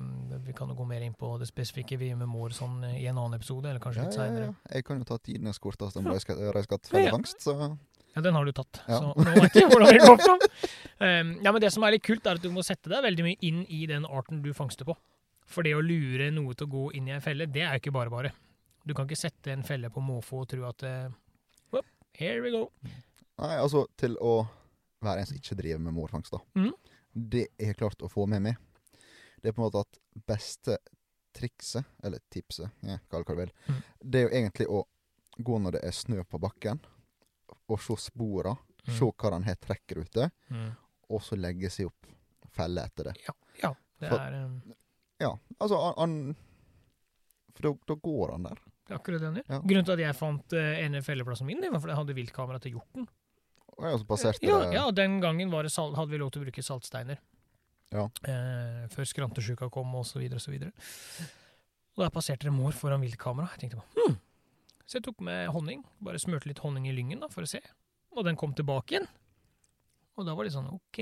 Vi 0.45 0.53
kan 0.57 0.69
jo 0.69 0.77
gå 0.79 0.87
mer 0.87 1.01
inn 1.07 1.15
på 1.17 1.31
det 1.41 1.49
spesifikke 1.49 1.97
vi 2.01 2.11
med 2.15 2.29
mor 2.29 2.53
sånn 2.55 2.85
eh, 2.91 2.99
i 3.03 3.07
en 3.09 3.17
annen 3.19 3.39
episode, 3.39 3.71
eller 3.71 3.81
kanskje 3.83 4.03
Ja, 4.03 4.07
litt 4.11 4.19
ja, 4.19 4.27
seinere. 4.27 4.51
ja. 4.53 4.77
Jeg 4.77 4.85
kan 4.85 5.01
jo 5.01 5.09
ta 5.09 5.19
tidenes 5.19 5.59
korteste 5.59 5.99
om 6.03 6.07
Ja. 6.11 6.19
røyskatt- 6.19 6.91
fellefangst, 6.93 7.41
så 7.41 7.57
Ja, 8.15 8.21
den 8.23 8.35
har 8.35 8.45
du 8.45 8.53
tatt, 8.53 8.83
Ja. 8.87 9.01
så 9.01 9.15
nå 9.17 9.33
vet 9.43 9.55
jeg 9.59 9.65
hvordan 9.73 9.89
det 9.91 10.05
går 10.05 10.21
fram. 10.23 10.39
Um, 11.01 11.33
ja, 11.45 11.51
men 11.51 11.61
det 11.61 11.73
som 11.73 11.83
er 11.83 11.91
litt 11.97 12.05
kult, 12.05 12.25
er 12.27 12.37
at 12.37 12.43
du 12.43 12.51
må 12.51 12.63
sette 12.63 12.87
deg 12.93 13.03
veldig 13.03 13.25
mye 13.25 13.39
inn 13.43 13.65
i 13.69 13.87
den 13.87 14.05
arten 14.07 14.41
du 14.45 14.53
fangster 14.55 14.85
på. 14.87 14.95
For 15.47 15.63
det 15.67 15.73
å 15.75 15.83
lure 15.83 16.31
noe 16.31 16.55
til 16.55 16.67
å 16.69 16.71
gå 16.71 16.85
inn 16.95 17.09
i 17.09 17.11
en 17.17 17.21
felle, 17.25 17.47
det 17.51 17.63
er 17.65 17.75
jo 17.75 17.81
ikke 17.83 17.93
bare 17.97 18.11
bare. 18.11 18.31
Du 18.85 18.93
kan 18.95 19.07
ikke 19.09 19.17
sette 19.17 19.53
en 19.55 19.63
felle 19.65 19.89
på 19.91 20.03
måfå 20.05 20.43
og 20.45 20.49
tro 20.51 20.65
at 20.69 20.83
uh, 20.85 21.13
Here 22.15 22.39
we 22.45 22.51
go. 22.55 22.69
Nei, 23.43 23.57
altså, 23.59 23.87
til 23.99 24.13
å 24.23 24.45
være 25.03 25.25
en 25.25 25.27
som 25.27 25.39
ikke 25.39 25.57
driver 25.59 25.81
med 25.83 25.97
mårfangst, 25.97 26.31
da. 26.37 26.39
Mm. 26.55 26.69
Det 27.11 27.41
jeg 27.59 27.73
har 27.73 27.79
klart 27.81 28.05
å 28.07 28.11
få 28.13 28.27
med 28.31 28.45
meg, 28.45 28.61
det 29.43 29.51
er 29.51 29.57
på 29.57 29.65
en 29.65 29.67
måte 29.67 29.83
at 29.83 29.99
beste 30.31 30.77
trikset, 31.35 31.83
eller 32.07 32.23
tipset, 32.31 32.71
ja, 32.87 33.01
kall 33.11 33.25
det 33.25 33.33
hva 33.33 33.35
du 33.35 33.41
vil, 33.43 33.53
mm. 33.67 33.81
det 34.13 34.21
er 34.21 34.29
jo 34.29 34.31
egentlig 34.39 34.67
å 34.71 34.85
gå 35.43 35.59
når 35.65 35.75
det 35.75 35.83
er 35.89 35.97
snø 35.99 36.23
på 36.31 36.39
bakken, 36.45 36.79
og 37.67 37.83
se 37.83 37.97
spora, 38.05 38.53
mm. 38.87 38.93
se 38.95 39.09
hva 39.11 39.33
den 39.35 39.49
har 39.51 39.59
trekkruter, 39.67 40.31
Mm. 40.55 40.71
og 41.11 41.23
så 41.27 41.35
legge 41.41 41.73
seg 41.75 41.91
opp 41.91 42.07
felle 42.55 42.85
etter 42.87 43.11
det. 43.11 43.17
Ja, 43.27 43.75
det 43.99 44.13
For- 44.13 44.21
er 44.23 44.39
um, 44.45 44.61
Ja, 45.19 45.33
altså, 45.59 45.83
han, 45.83 45.99
han 45.99 46.37
For 47.55 47.67
da, 47.67 47.75
da 47.91 47.95
går 48.07 48.33
han 48.37 48.47
der. 48.53 48.63
Det 48.85 48.93
er 48.93 48.99
akkurat 48.99 49.23
det 49.23 49.29
han 49.31 49.39
gjør. 49.41 49.47
Ja. 49.49 49.61
Grunnen 49.65 49.87
til 49.89 49.95
at 49.95 50.03
jeg 50.05 50.17
fant 50.19 50.57
uh, 50.57 50.73
ene 50.81 51.01
felleplassen 51.05 51.49
min, 51.49 51.63
det 51.63 51.71
var 51.73 51.81
fordi 51.81 51.95
jeg 51.95 52.01
hadde 52.03 52.17
viltkamera 52.19 52.61
til 52.61 52.77
hjorten. 52.77 53.07
Jeg 53.75 54.01
så 54.01 54.07
passerte 54.07 54.47
Ja, 54.47 54.59
det 54.61 54.77
ja, 54.77 54.83
den 54.95 55.17
gangen 55.23 55.51
var 55.51 55.67
det 55.67 55.73
sal 55.75 55.97
hadde 55.97 56.13
vi 56.13 56.21
lov 56.21 56.31
til 56.35 56.43
å 56.43 56.47
bruke 56.47 56.63
saltsteiner. 56.63 57.19
Ja. 57.95 58.05
Eh, 58.27 58.85
før 58.91 59.07
skrantesjuka 59.07 59.69
kom, 59.73 59.91
og 59.99 60.07
så 60.07 60.21
videre 60.21 60.41
og 60.41 60.45
så 60.45 60.53
videre. 60.53 60.71
Og 61.95 62.05
da 62.05 62.11
passerte 62.15 62.49
det 62.49 62.55
mår 62.55 62.75
foran 62.79 63.03
viltkamera. 63.05 63.55
Jeg 63.55 63.65
tenkte 63.65 63.81
bare, 63.81 64.07
hm. 64.09 64.17
Så 64.85 64.99
jeg 64.99 65.07
tok 65.07 65.23
med 65.25 65.49
honning. 65.55 65.85
Bare 66.05 66.21
smurte 66.21 66.51
litt 66.51 66.61
honning 66.63 66.89
i 66.91 66.95
lyngen 66.95 67.23
da, 67.25 67.31
for 67.33 67.47
å 67.47 67.51
se. 67.51 67.63
Og 68.15 68.27
den 68.27 68.39
kom 68.39 68.55
tilbake 68.55 68.97
igjen. 68.97 69.07
Og 70.19 70.27
da 70.29 70.35
var 70.37 70.47
det 70.47 70.55
sånn, 70.55 70.69
ok. 70.75 71.01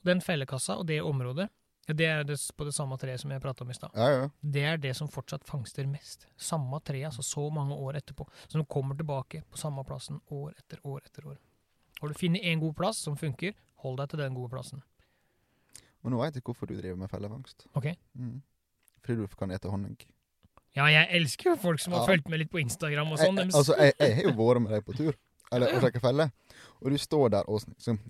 Og 0.00 0.08
den 0.08 0.20
fellekassa 0.24 0.78
og 0.80 0.88
det 0.90 1.00
området, 1.04 1.48
ja, 1.86 1.94
det 1.94 2.06
er 2.08 2.24
det, 2.24 2.36
på 2.56 2.64
det 2.64 2.72
samme 2.74 2.96
treet 3.00 3.20
som 3.20 3.30
jeg 3.34 3.42
prata 3.42 3.64
om 3.64 3.70
i 3.70 3.74
stad. 3.76 3.90
Ja, 3.94 4.08
ja. 4.10 4.28
Det 4.40 4.62
er 4.64 4.78
det 4.80 4.94
som 4.96 5.08
fortsatt 5.08 5.44
fangster 5.44 5.86
mest. 5.86 6.26
Samme 6.40 6.80
tre, 6.84 7.02
altså 7.04 7.22
så 7.22 7.44
mange 7.52 7.74
år 7.76 7.98
etterpå. 8.00 8.24
Så 8.48 8.58
de 8.58 8.64
kommer 8.64 8.96
tilbake 8.96 9.42
på 9.50 9.60
samme 9.60 9.84
plassen 9.84 10.20
år 10.32 10.54
etter 10.58 10.80
år 10.86 11.02
etter 11.04 11.26
år. 11.28 11.36
Har 12.00 12.08
du 12.08 12.14
funnet 12.14 12.42
en 12.44 12.60
god 12.60 12.74
plass 12.76 12.98
som 13.04 13.16
funker, 13.16 13.52
hold 13.84 13.98
deg 14.00 14.08
til 14.14 14.18
den 14.24 14.34
gode 14.34 14.50
plassen. 14.56 14.82
Men 16.02 16.12
nå 16.12 16.18
veit 16.20 16.34
jeg 16.36 16.44
hvorfor 16.44 16.68
du 16.68 16.74
driver 16.76 16.96
med 17.00 17.08
fellefangst. 17.12 17.66
Ok? 17.76 17.86
Mm. 18.18 18.42
Fordi 19.04 19.20
du 19.20 19.36
kan 19.40 19.50
ete 19.54 19.68
honning. 19.72 19.96
Ja, 20.74 20.88
jeg 20.90 21.06
elsker 21.20 21.52
jo 21.52 21.56
folk 21.62 21.80
som 21.80 21.92
har 21.94 22.00
Ja. 22.02 22.06
fulgt 22.10 22.28
med 22.28 22.40
litt 22.42 22.50
på 22.50 22.58
Instagram 22.60 23.12
og 23.12 23.18
sånn. 23.20 23.38
altså, 23.44 23.76
jeg, 23.78 23.92
jeg 24.00 24.14
har 24.16 24.22
jo 24.26 24.32
vært 24.40 24.60
med 24.64 24.72
deg 24.72 24.84
på 24.84 24.96
tur, 24.96 25.14
eller 25.52 25.76
å 25.76 25.80
trekke 25.84 26.00
felle, 26.02 26.30
og 26.82 26.90
du 26.90 26.98
står 26.98 27.28
der 27.36 27.48
og 27.48 27.62
liksom 27.68 28.00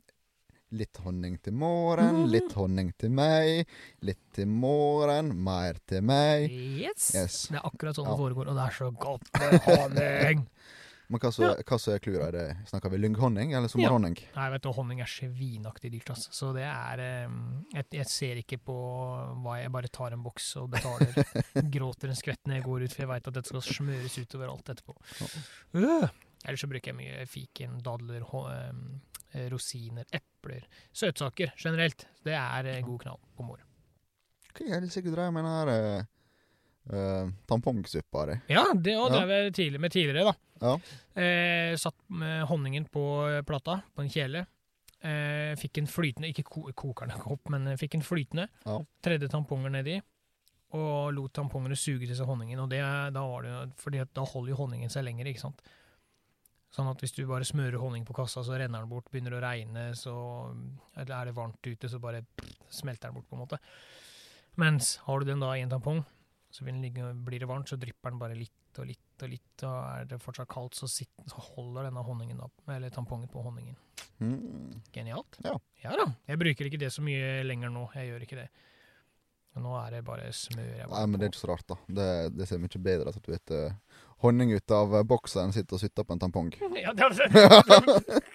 Litt 0.74 0.96
honning 1.04 1.36
til 1.42 1.54
morgen, 1.54 2.24
Mhm. 2.24 2.30
litt 2.32 2.52
honning 2.58 2.88
til 2.98 3.10
meg, 3.14 3.66
litt 4.02 4.18
til 4.34 4.46
morgen, 4.50 5.28
mer 5.44 5.76
til 5.86 6.02
meg. 6.02 6.50
Yes. 6.50 7.12
Yes. 7.14 7.36
Det 7.48 7.60
er 7.60 7.68
akkurat 7.68 7.94
sånn 7.94 8.08
Ja. 8.08 8.16
det 8.16 8.18
foregår, 8.24 8.48
og 8.50 8.56
det 8.58 8.64
er 8.66 8.74
så 8.74 8.90
godt 8.90 9.28
med 9.38 9.60
honning. 9.68 10.46
Men 11.10 11.20
hva 11.20 11.28
så 11.30 11.50
hva 11.62 11.76
så 11.78 11.92
er 11.94 11.98
clouet? 12.00 12.28
i 12.28 12.30
det- 12.32 12.56
Snakker 12.70 12.90
vi 12.90 12.96
lynghonning 12.98 13.52
eller 13.54 13.68
sommerhonning? 13.68 14.16
Nei, 14.34 14.50
vet 14.50 14.62
du, 14.62 14.72
honning 14.72 15.00
er 15.00 15.04
svinaktig 15.06 15.92
dyrt, 15.92 16.08
altså. 16.10 16.32
Så 16.32 16.52
det 16.54 16.62
er 16.64 16.96
jeg, 17.72 17.84
jeg 17.92 18.06
ser 18.06 18.34
ikke 18.42 18.58
på 18.64 18.74
hva 19.44 19.60
jeg 19.62 19.70
bare 19.70 19.88
tar 19.92 20.12
en 20.16 20.22
boks 20.24 20.56
og 20.56 20.70
betaler. 20.70 21.12
Gråter 21.70 22.08
en 22.08 22.16
skvett 22.16 22.40
når 22.48 22.54
jeg 22.56 22.64
går 22.64 22.82
ut, 22.84 22.92
for 22.96 23.02
jeg 23.02 23.08
veit 23.12 23.28
at 23.28 23.34
dette 23.34 23.46
skal 23.52 23.60
smøres 23.60 24.18
utover 24.18 24.48
alt 24.50 24.64
etterpå. 24.64 24.96
Øh. 25.74 26.08
Ellers 26.46 26.60
så 26.60 26.68
bruker 26.68 26.90
jeg 26.92 26.96
mye 26.96 27.26
fiken, 27.28 27.78
dadler, 27.82 28.24
rosiner, 29.50 30.04
epler. 30.44 30.66
Søtsaker 30.92 31.52
generelt. 31.56 32.06
Det 32.24 32.34
er 32.36 32.68
eh, 32.76 32.82
god 32.84 33.00
knall 33.02 33.20
på 33.36 33.46
mor. 33.46 33.62
Hva 34.54 34.68
er 34.76 34.84
det 34.84 34.92
sikkert 34.94 35.18
med 35.34 35.42
den 35.42 35.50
her 35.50 35.70
uh, 35.74 36.04
uh, 36.94 37.30
tampongsuppa 37.50 38.26
di? 38.30 38.36
Ja, 38.54 38.66
det 38.76 38.94
òg 39.00 39.08
Ja. 39.10 39.16
drev 39.24 39.32
jeg 39.34 39.54
tidlig 39.56 39.80
med 39.80 39.90
tidligere, 39.90 40.30
da. 40.30 40.34
Ja. 40.62 40.74
Eh, 41.20 41.74
satt 41.76 41.96
med 42.08 42.44
honningen 42.46 42.86
på 42.86 43.02
eh, 43.32 43.42
plata, 43.42 43.80
på 43.94 44.04
en 44.04 44.08
kjele. 44.12 44.44
Eh, 45.04 45.52
fikk 45.60 45.78
en 45.82 45.86
flytende, 45.90 46.30
ikke 46.30 46.44
ko 46.46 46.62
kokerne 46.72 47.18
kopp, 47.20 47.50
men 47.52 47.74
fikk 47.76 47.98
en 47.98 48.02
flytende. 48.06 48.46
Ja. 48.64 48.78
Tredde 49.04 49.28
tamponger 49.28 49.74
nedi, 49.74 49.98
og 50.74 51.12
lot 51.14 51.34
tampongene 51.36 51.76
suge 51.76 52.06
til 52.06 52.16
seg 52.16 52.26
honningen. 52.30 52.62
Og 52.62 52.70
det, 52.70 52.80
da 53.12 53.26
var 53.26 53.42
det, 53.42 54.06
da 54.14 54.24
holder 54.24 54.54
jo 54.54 54.60
honningen 54.62 54.90
seg 54.90 55.04
lenger, 55.04 55.26
ikke 55.26 55.42
sant. 55.42 55.60
Sånn 56.74 56.90
at 56.90 57.02
hvis 57.02 57.14
du 57.14 57.22
bare 57.28 57.46
smører 57.46 57.78
honning 57.78 58.02
på 58.06 58.16
kassa, 58.16 58.42
så 58.42 58.56
renner 58.58 58.82
den 58.82 58.90
bort. 58.90 59.06
Begynner 59.12 59.36
det 59.36 59.38
å 59.38 59.44
regne, 59.44 59.84
så 59.98 60.14
eller 60.96 61.14
er 61.14 61.30
det 61.30 61.36
varmt 61.36 61.68
ute, 61.68 61.90
så 61.90 62.00
bare 62.02 62.24
smelter 62.66 63.12
den 63.12 63.20
bort, 63.20 63.28
på 63.30 63.38
en 63.38 63.44
måte. 63.44 63.60
Mens 64.58 64.96
har 65.06 65.20
du 65.20 65.28
den 65.28 65.42
da 65.42 65.52
i 65.54 65.62
en 65.62 65.70
tampong, 65.70 66.02
så 66.54 66.66
ligge, 66.66 67.12
blir 67.26 67.42
det 67.42 67.50
varmt, 67.50 67.70
så 67.70 67.78
drypper 67.78 68.10
den 68.10 68.20
bare 68.20 68.38
litt 68.38 68.78
og 68.78 68.88
litt 68.90 69.22
og 69.22 69.30
litt, 69.30 69.62
og 69.62 69.74
er 69.78 70.06
det 70.10 70.18
fortsatt 70.22 70.50
kaldt, 70.50 70.74
så, 70.74 70.88
sitter, 70.90 71.26
så 71.30 71.42
holder 71.54 71.86
denne 71.86 72.02
honningen 72.02 72.42
opp, 72.42 72.56
eller 72.74 72.90
tampongen 72.94 73.30
på 73.30 73.42
honningen. 73.44 73.78
Mm. 74.18 74.82
Genialt. 74.94 75.38
Ja. 75.46 75.54
ja 75.84 75.94
da. 75.98 76.08
Jeg 76.26 76.40
bruker 76.42 76.70
ikke 76.70 76.80
det 76.82 76.90
så 76.94 77.02
mye 77.06 77.42
lenger 77.46 77.70
nå. 77.70 77.86
Jeg 77.94 78.10
gjør 78.10 78.26
ikke 78.26 78.40
det. 78.42 78.48
Nå 79.54 79.74
er 79.78 79.92
det 79.94 80.00
bare 80.06 80.32
smør 80.34 80.66
jeg 80.66 80.88
Nei, 80.90 81.04
men 81.06 81.20
det 81.20 81.26
er 81.26 81.30
ikke 81.30 81.40
så 81.44 81.50
rart, 81.52 81.66
da. 81.70 81.76
Det, 81.98 82.08
det 82.34 82.48
ser 82.50 82.58
mye 82.62 82.80
bedre 82.82 83.12
ut 83.12 83.18
at 83.20 83.26
du 83.26 83.30
vet 83.30 83.52
uh, 83.54 84.00
honning 84.24 84.50
ut 84.54 84.74
av 84.74 84.96
eh, 84.98 85.04
boksen 85.06 85.52
sitter 85.54 85.76
og 85.76 85.82
sutter 85.82 86.06
på 86.06 86.16
en 86.16 86.22
tampong. 86.24 86.50
Ja, 86.84 86.90
det 86.96 87.04
er, 87.06 87.14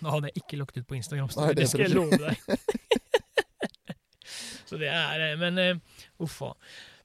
Nå 0.00 0.14
hadde 0.14 0.30
jeg 0.30 0.42
ikke 0.42 0.58
lagt 0.58 0.78
ut 0.78 0.86
på 0.88 0.96
Instagram, 0.96 1.28
så 1.30 1.44
Nei, 1.44 1.52
det, 1.52 1.62
det 1.62 1.68
skal 1.70 1.84
jeg 1.84 1.94
love 1.94 2.18
deg. 2.18 2.34
så 4.68 4.80
det 4.80 4.88
er 4.90 5.22
det, 5.22 5.32
Men 5.42 5.60
uh, 5.60 6.04
uffa. 6.26 6.54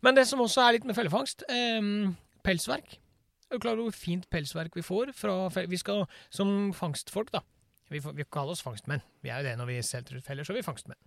Men 0.05 0.17
det 0.17 0.25
som 0.29 0.41
også 0.41 0.63
er 0.63 0.77
litt 0.77 0.87
med 0.87 0.97
fellefangst, 0.97 1.43
um, 1.51 2.15
pelsverk. 2.45 2.97
Er 3.45 3.59
du 3.59 3.61
klar 3.61 3.75
over 3.75 3.91
hvor 3.91 3.97
fint 3.97 4.25
pelsverk 4.33 4.73
vi 4.73 4.81
får 4.81 5.11
Vi 5.69 5.77
skal 5.77 6.07
som 6.33 6.73
fangstfolk, 6.73 7.29
da 7.29 7.43
Vi, 7.93 8.01
får, 8.01 8.15
vi 8.17 8.25
kaller 8.25 8.55
oss 8.55 8.65
fangstmenn. 8.65 9.03
Vi 9.21 9.29
er 9.29 9.43
jo 9.43 9.51
det 9.51 9.57
når 9.59 9.69
vi 9.69 9.81
selger 9.85 10.17
ut 10.17 10.25
feller, 10.25 10.43
så 10.47 10.55
er 10.55 10.63
vi 10.63 10.65
fangstmenn. 10.65 10.97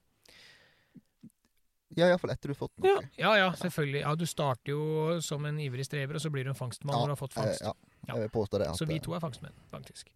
Ja, 1.97 2.07
iallfall 2.11 2.31
etter 2.35 2.49
du 2.51 2.55
har 2.55 2.59
fått 2.69 2.75
noe. 2.79 2.89
Ja, 2.91 3.01
ja, 3.17 3.37
ja, 3.37 3.51
selvfølgelig. 3.57 4.01
Ja, 4.03 4.15
Du 4.15 4.27
starter 4.27 4.69
jo 4.75 5.21
som 5.25 5.45
en 5.47 5.57
ivrig 5.59 5.87
strever, 5.87 6.15
og 6.15 6.21
så 6.21 6.31
blir 6.31 6.45
du 6.45 6.51
en 6.51 6.55
fangstmann 6.59 6.93
Ja, 6.95 7.01
når 7.01 7.07
du 7.07 7.15
har 7.17 7.23
fått 7.23 7.35
fangst. 7.39 7.63
Eh, 7.63 7.67
ja. 7.67 7.73
Ja. 8.09 8.15
Jeg 8.15 8.29
vil 8.29 8.35
påstå 8.37 8.59
det. 8.61 8.69
At, 8.69 8.77
Så 8.77 8.87
vi 8.87 8.97
eh, 8.97 9.01
to 9.01 9.15
er 9.15 9.21
fangstmenn, 9.21 9.55
faktisk. 9.73 10.11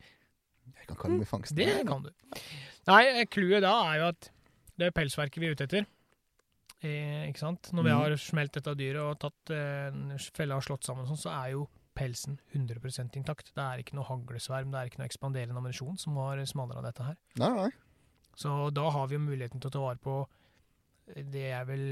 Jeg 0.76 0.86
kan 0.86 0.96
kalle 0.96 1.18
meg 1.18 1.26
fangstmann. 1.28 1.66
Det 1.66 1.86
kan 1.88 2.02
du. 2.02 2.10
Nei, 2.88 3.24
clouet 3.26 3.62
da 3.62 3.72
er 3.92 3.98
jo 4.02 4.06
at 4.12 4.30
det 4.78 4.86
er 4.86 4.90
pelsverket 4.96 5.40
vi 5.40 5.46
er 5.48 5.56
ute 5.56 5.64
etter. 5.64 5.86
Eh, 6.82 7.28
ikke 7.30 7.38
sant? 7.38 7.70
Når 7.72 7.82
vi 7.84 7.90
Mhm. 7.90 7.98
har 8.02 8.10
smelt 8.18 8.52
dette 8.52 8.74
dyret 8.74 9.00
og 9.00 9.18
tatt 9.20 9.50
eh, 9.54 10.18
fella 10.34 10.56
og 10.56 10.62
slått 10.64 10.82
sammen, 10.84 11.02
og 11.06 11.08
sånn, 11.16 11.22
så 11.30 11.30
er 11.46 11.50
jo 11.52 11.68
pelsen 11.94 12.38
100% 12.54 13.16
intakt. 13.16 13.52
Det 13.54 13.62
er 13.62 13.78
ikke 13.82 13.94
noe 13.94 14.04
haglesverm, 14.04 14.70
det 14.72 14.78
er 14.80 14.86
ikke 14.90 14.98
noe 14.98 15.08
ekspanderende 15.08 15.56
ammunisjon 15.56 15.98
som 15.98 16.16
har 16.16 16.36
smadra 16.44 16.82
dette 16.82 17.02
her. 17.04 17.16
Nei, 17.36 17.50
nei. 17.54 17.70
Så 18.34 18.72
da 18.72 18.88
har 18.90 19.06
vi 19.08 19.14
jo 19.16 19.20
muligheten 19.20 19.60
til 19.60 19.68
å 19.68 19.72
ta 19.72 19.78
vare 19.80 19.98
på 19.98 20.26
Det 21.06 21.48
er 21.50 21.64
vel 21.66 21.82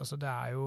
Altså, 0.00 0.16
det 0.16 0.28
er 0.30 0.52
jo 0.56 0.66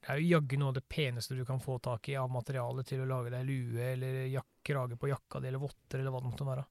Det 0.00 0.08
er 0.14 0.20
jo 0.22 0.28
jaggu 0.36 0.56
noe 0.60 0.68
av 0.70 0.76
det 0.78 0.84
peneste 0.88 1.34
du 1.34 1.44
kan 1.44 1.58
få 1.60 1.78
tak 1.82 2.08
i 2.08 2.14
av 2.16 2.30
materiale 2.30 2.84
til 2.86 3.02
å 3.02 3.08
lage 3.10 3.32
deg 3.34 3.46
lue 3.48 3.88
eller 3.92 4.20
jak 4.30 4.46
krage 4.66 4.96
på 4.98 5.08
jakka 5.10 5.40
di 5.42 5.48
eller 5.50 5.62
votter 5.62 5.98
eller 6.00 6.10
hva 6.14 6.20
det 6.22 6.30
måtte 6.30 6.46
være. 6.46 6.64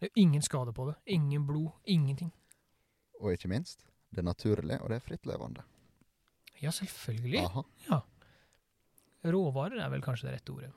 Det 0.00 0.08
er 0.10 0.20
ingen 0.22 0.42
skade 0.42 0.72
på 0.76 0.86
det. 0.90 0.94
Ingen 1.14 1.46
blod. 1.46 1.70
Ingenting. 1.84 2.30
Og 3.20 3.32
ikke 3.34 3.48
minst, 3.52 3.84
det 4.10 4.18
er 4.22 4.26
naturlig, 4.28 4.78
og 4.80 4.88
det 4.90 4.96
er 4.98 5.04
frittlevende. 5.04 5.62
Ja, 6.62 6.70
selvfølgelig. 6.72 7.42
Aha. 7.44 7.98
Råvarer 9.24 9.78
er 9.84 9.90
vel 9.92 10.02
kanskje 10.04 10.28
det 10.28 10.34
rette 10.38 10.52
ordet. 10.54 10.70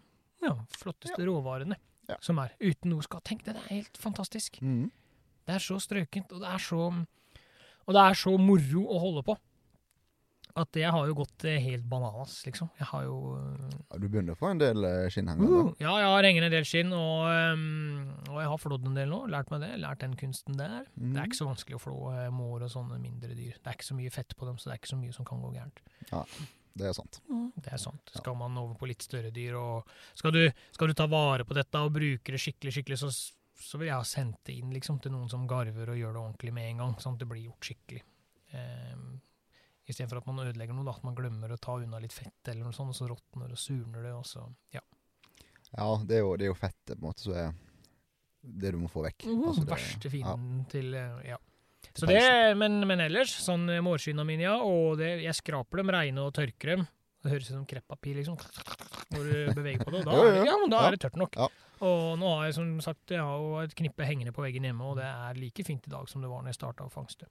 Ja, 0.43 0.53
flotteste 0.77 1.25
råvarene 1.25 1.77
Ja. 2.07 2.17
som 2.21 2.37
er. 2.39 2.51
Uten 2.61 2.91
noe 2.91 3.01
skal 3.01 3.21
Tenk 3.25 3.43
det, 3.45 3.55
det 3.55 3.63
er 3.63 3.75
helt 3.79 3.97
fantastisk. 3.97 4.59
Mm. 4.61 4.91
Det 5.45 5.55
er 5.55 5.59
så 5.63 5.79
strøkent, 5.81 6.31
og 6.33 6.41
det 6.43 6.47
er 6.51 6.61
så 6.61 6.81
Og 7.85 7.93
det 7.93 8.01
er 8.01 8.17
så 8.17 8.33
moro 8.41 8.85
å 8.89 9.01
holde 9.01 9.25
på. 9.27 9.35
At 10.55 10.77
jeg 10.79 10.87
har 10.87 11.03
jo 11.09 11.17
gått 11.17 11.43
eh, 11.49 11.57
helt 11.59 11.83
bananas, 11.91 12.37
liksom. 12.45 12.69
Jeg 12.79 12.87
har 12.87 13.03
jo 13.03 13.15
eh, 13.35 13.73
Ja, 13.91 13.97
du 13.99 14.05
begynner 14.07 14.37
å 14.37 14.39
få 14.39 14.53
en 14.53 14.61
del 14.61 14.87
uh, 14.87 15.09
skinnhengere. 15.11 15.65
uh, 15.67 15.73
Ja, 15.83 15.97
jeg 15.99 16.13
har 16.13 16.27
hengende 16.29 16.47
en 16.47 16.53
del 16.55 16.67
skinn, 16.69 16.93
og, 16.95 17.25
um, 17.27 18.05
og 18.31 18.37
jeg 18.39 18.51
har 18.53 18.61
flådd 18.63 18.87
en 18.87 18.95
del 18.95 19.11
nå. 19.11 19.19
Lært 19.33 19.51
meg 19.51 19.65
det. 19.65 19.73
Lært 19.83 20.05
den 20.05 20.15
kunsten 20.15 20.55
der. 20.55 20.85
Mm. 20.95 21.09
Det 21.11 21.19
er 21.19 21.27
ikke 21.27 21.41
så 21.41 21.49
vanskelig 21.49 21.75
å 21.75 21.83
flå 21.83 21.97
eh, 22.13 22.29
mår 22.31 22.69
og 22.69 22.71
sånne 22.71 23.01
mindre 23.03 23.35
dyr. 23.35 23.57
Det 23.59 23.67
er 23.67 23.75
ikke 23.75 23.89
så 23.89 23.99
mye 23.99 24.13
fett 24.15 24.31
på 24.39 24.47
dem, 24.47 24.55
så 24.61 24.69
det 24.69 24.77
er 24.77 24.79
ikke 24.79 24.93
så 24.93 25.01
mye 25.01 25.17
som 25.17 25.27
kan 25.27 25.43
gå 25.43 25.51
gærent. 25.57 25.83
Det 26.75 26.87
er 26.87 26.95
sant. 26.95 27.19
Det 27.59 27.71
er 27.75 27.79
sant. 27.79 28.15
Skal 28.15 28.39
man 28.39 28.55
over 28.59 28.79
på 28.79 28.87
litt 28.87 29.03
større 29.03 29.35
dyr, 29.35 29.59
og 29.59 29.91
skal 30.15 30.31
du, 30.35 30.41
skal 30.75 30.91
du 30.91 30.95
ta 30.95 31.11
vare 31.11 31.43
på 31.47 31.55
dette 31.55 31.83
og 31.83 31.91
bruke 31.95 32.31
det 32.31 32.39
skikkelig, 32.43 32.77
skikkelig, 32.79 32.97
så, 33.03 33.11
så 33.65 33.79
vil 33.81 33.89
jeg 33.89 33.97
ha 33.97 34.05
sendt 34.07 34.41
det 34.47 34.55
inn 34.59 34.71
liksom, 34.75 34.99
til 35.01 35.11
noen 35.15 35.29
som 35.31 35.47
garver 35.49 35.89
og 35.93 35.97
gjør 35.99 36.13
det 36.15 36.21
ordentlig 36.21 36.53
med 36.53 36.69
en 36.71 36.83
gang, 36.83 36.95
sånn 37.01 37.15
at 37.17 37.23
det 37.23 37.27
blir 37.31 37.47
gjort 37.47 37.69
skikkelig. 37.71 38.03
Um, 38.55 39.07
Istedenfor 39.85 40.17
at 40.17 40.25
man 40.29 40.39
ødelegger 40.47 40.73
noe, 40.73 40.85
da, 40.87 40.95
at 40.97 41.03
man 41.05 41.13
glemmer 41.17 41.51
å 41.53 41.57
ta 41.61 41.75
unna 41.77 41.99
litt 42.01 42.13
fett, 42.15 42.39
eller 42.49 42.65
noe 42.65 42.73
sånt, 42.73 42.89
og 42.89 42.97
så 42.97 43.05
råtner 43.09 43.51
og 43.53 43.59
surner 43.61 44.05
det, 44.07 44.13
og 44.17 44.23
så 44.25 44.45
ja. 44.73 44.81
Ja, 45.75 45.89
det 46.07 46.17
er 46.17 46.23
jo, 46.23 46.31
det 46.39 46.47
er 46.47 46.49
jo 46.53 46.57
fettet 46.57 46.95
på 46.95 47.01
en 47.03 47.05
måte 47.05 47.25
som 47.25 47.35
er 47.37 47.51
det 48.45 48.71
du 48.73 48.79
må 48.81 48.89
få 48.89 49.03
vekk. 49.05 49.27
Altså, 49.33 49.61
det- 49.65 49.73
Verste 49.75 50.09
fienden 50.13 50.63
til 50.71 50.93
eh, 50.97 51.19
ja. 51.33 51.37
Så 51.95 52.07
Til 52.09 52.15
det, 52.17 52.57
men, 52.57 52.79
men 52.89 52.99
ellers, 53.05 53.31
sånn 53.45 53.69
eh, 53.69 53.81
mårskinna 53.85 54.25
mine, 54.27 54.47
ja, 54.47 54.55
og 54.65 54.97
det, 54.99 55.11
jeg 55.23 55.37
skraper 55.37 55.81
dem 55.83 55.93
reine 55.93 56.25
og 56.25 56.33
tørker 56.35 56.73
dem. 56.75 56.87
Det 57.25 57.31
høres 57.33 57.49
ut 57.51 57.55
som 57.55 57.65
kreppapir, 57.69 58.17
liksom, 58.19 58.37
når 59.13 59.29
du 59.29 59.37
beveger 59.57 59.85
på 59.85 59.93
det. 59.93 60.01
og 60.01 60.09
Da, 60.09 60.15
Jo, 60.17 60.25
jo, 60.25 60.33
det, 60.33 60.43
ja, 60.49 60.57
men 60.61 60.73
da 60.73 60.81
ja. 60.81 60.87
er 60.89 60.97
det 60.97 61.01
tørt 61.05 61.17
nok. 61.21 61.37
Ja. 61.37 61.47
Og 61.83 62.19
nå 62.19 62.29
har 62.37 62.47
jeg 62.47 62.57
som 62.57 62.69
sagt 62.83 63.11
jeg 63.11 63.23
har 63.23 63.41
jo 63.41 63.57
et 63.63 63.75
knippe 63.75 64.07
hengende 64.07 64.33
på 64.35 64.43
veggen 64.45 64.67
hjemme, 64.67 64.85
og 64.85 64.99
det 64.99 65.07
er 65.09 65.39
like 65.39 65.65
fint 65.67 65.87
i 65.87 65.91
dag 65.91 66.07
som 66.11 66.23
det 66.23 66.31
var 66.31 66.43
når 66.43 66.53
jeg 66.53 66.59
starta 66.61 66.87
å 66.87 66.93
fangste. 66.93 67.27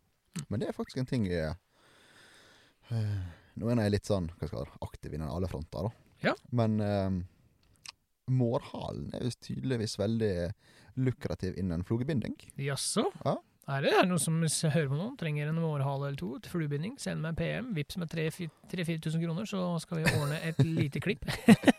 Men 0.51 0.61
det 0.61 0.69
er 0.69 0.77
faktisk 0.77 1.01
en 1.01 1.09
ting 1.09 1.29
jeg 1.31 1.53
eh, 2.91 3.21
Nå 3.55 3.71
er 3.71 3.85
jeg 3.85 3.95
litt 3.95 4.11
sånn 4.11 4.27
hva 4.35 4.49
skal 4.51 4.65
jeg 4.65 4.83
aktiv 4.83 5.15
innen 5.15 5.31
alle 5.31 5.49
fronter, 5.49 5.87
da. 5.87 6.09
Ja. 6.25 6.33
Men 6.57 6.81
uh, 6.83 7.21
mårhalen 8.33 9.13
er 9.15 9.27
visst 9.29 9.45
tydeligvis 9.47 9.99
veldig 10.01 10.35
lukrativ 11.05 11.59
innen 11.61 11.85
flugebinding. 11.87 12.35
Jaså? 12.59 13.07
Ja. 13.25 13.37
Er 13.65 13.81
det, 13.81 13.93
er 13.95 14.03
det 14.05 14.11
noen 14.11 14.21
som 14.21 14.43
hører 14.75 14.91
på 14.91 14.97
noen? 14.99 15.15
Trenger 15.21 15.49
en 15.49 15.61
mårhale 15.63 16.11
eller 16.11 16.19
to 16.21 16.35
til 16.43 16.53
fluebinding? 16.53 16.99
Send 17.01 17.23
meg 17.25 17.33
en 17.33 17.39
PM. 17.39 17.71
Vips 17.77 17.97
med 18.01 18.13
3000-4000 18.13 19.23
kroner, 19.23 19.49
så 19.49 19.63
skal 19.81 20.03
vi 20.03 20.11
ordne 20.11 20.41
et 20.45 20.61
lite 20.67 21.01
klipp. 21.05 21.25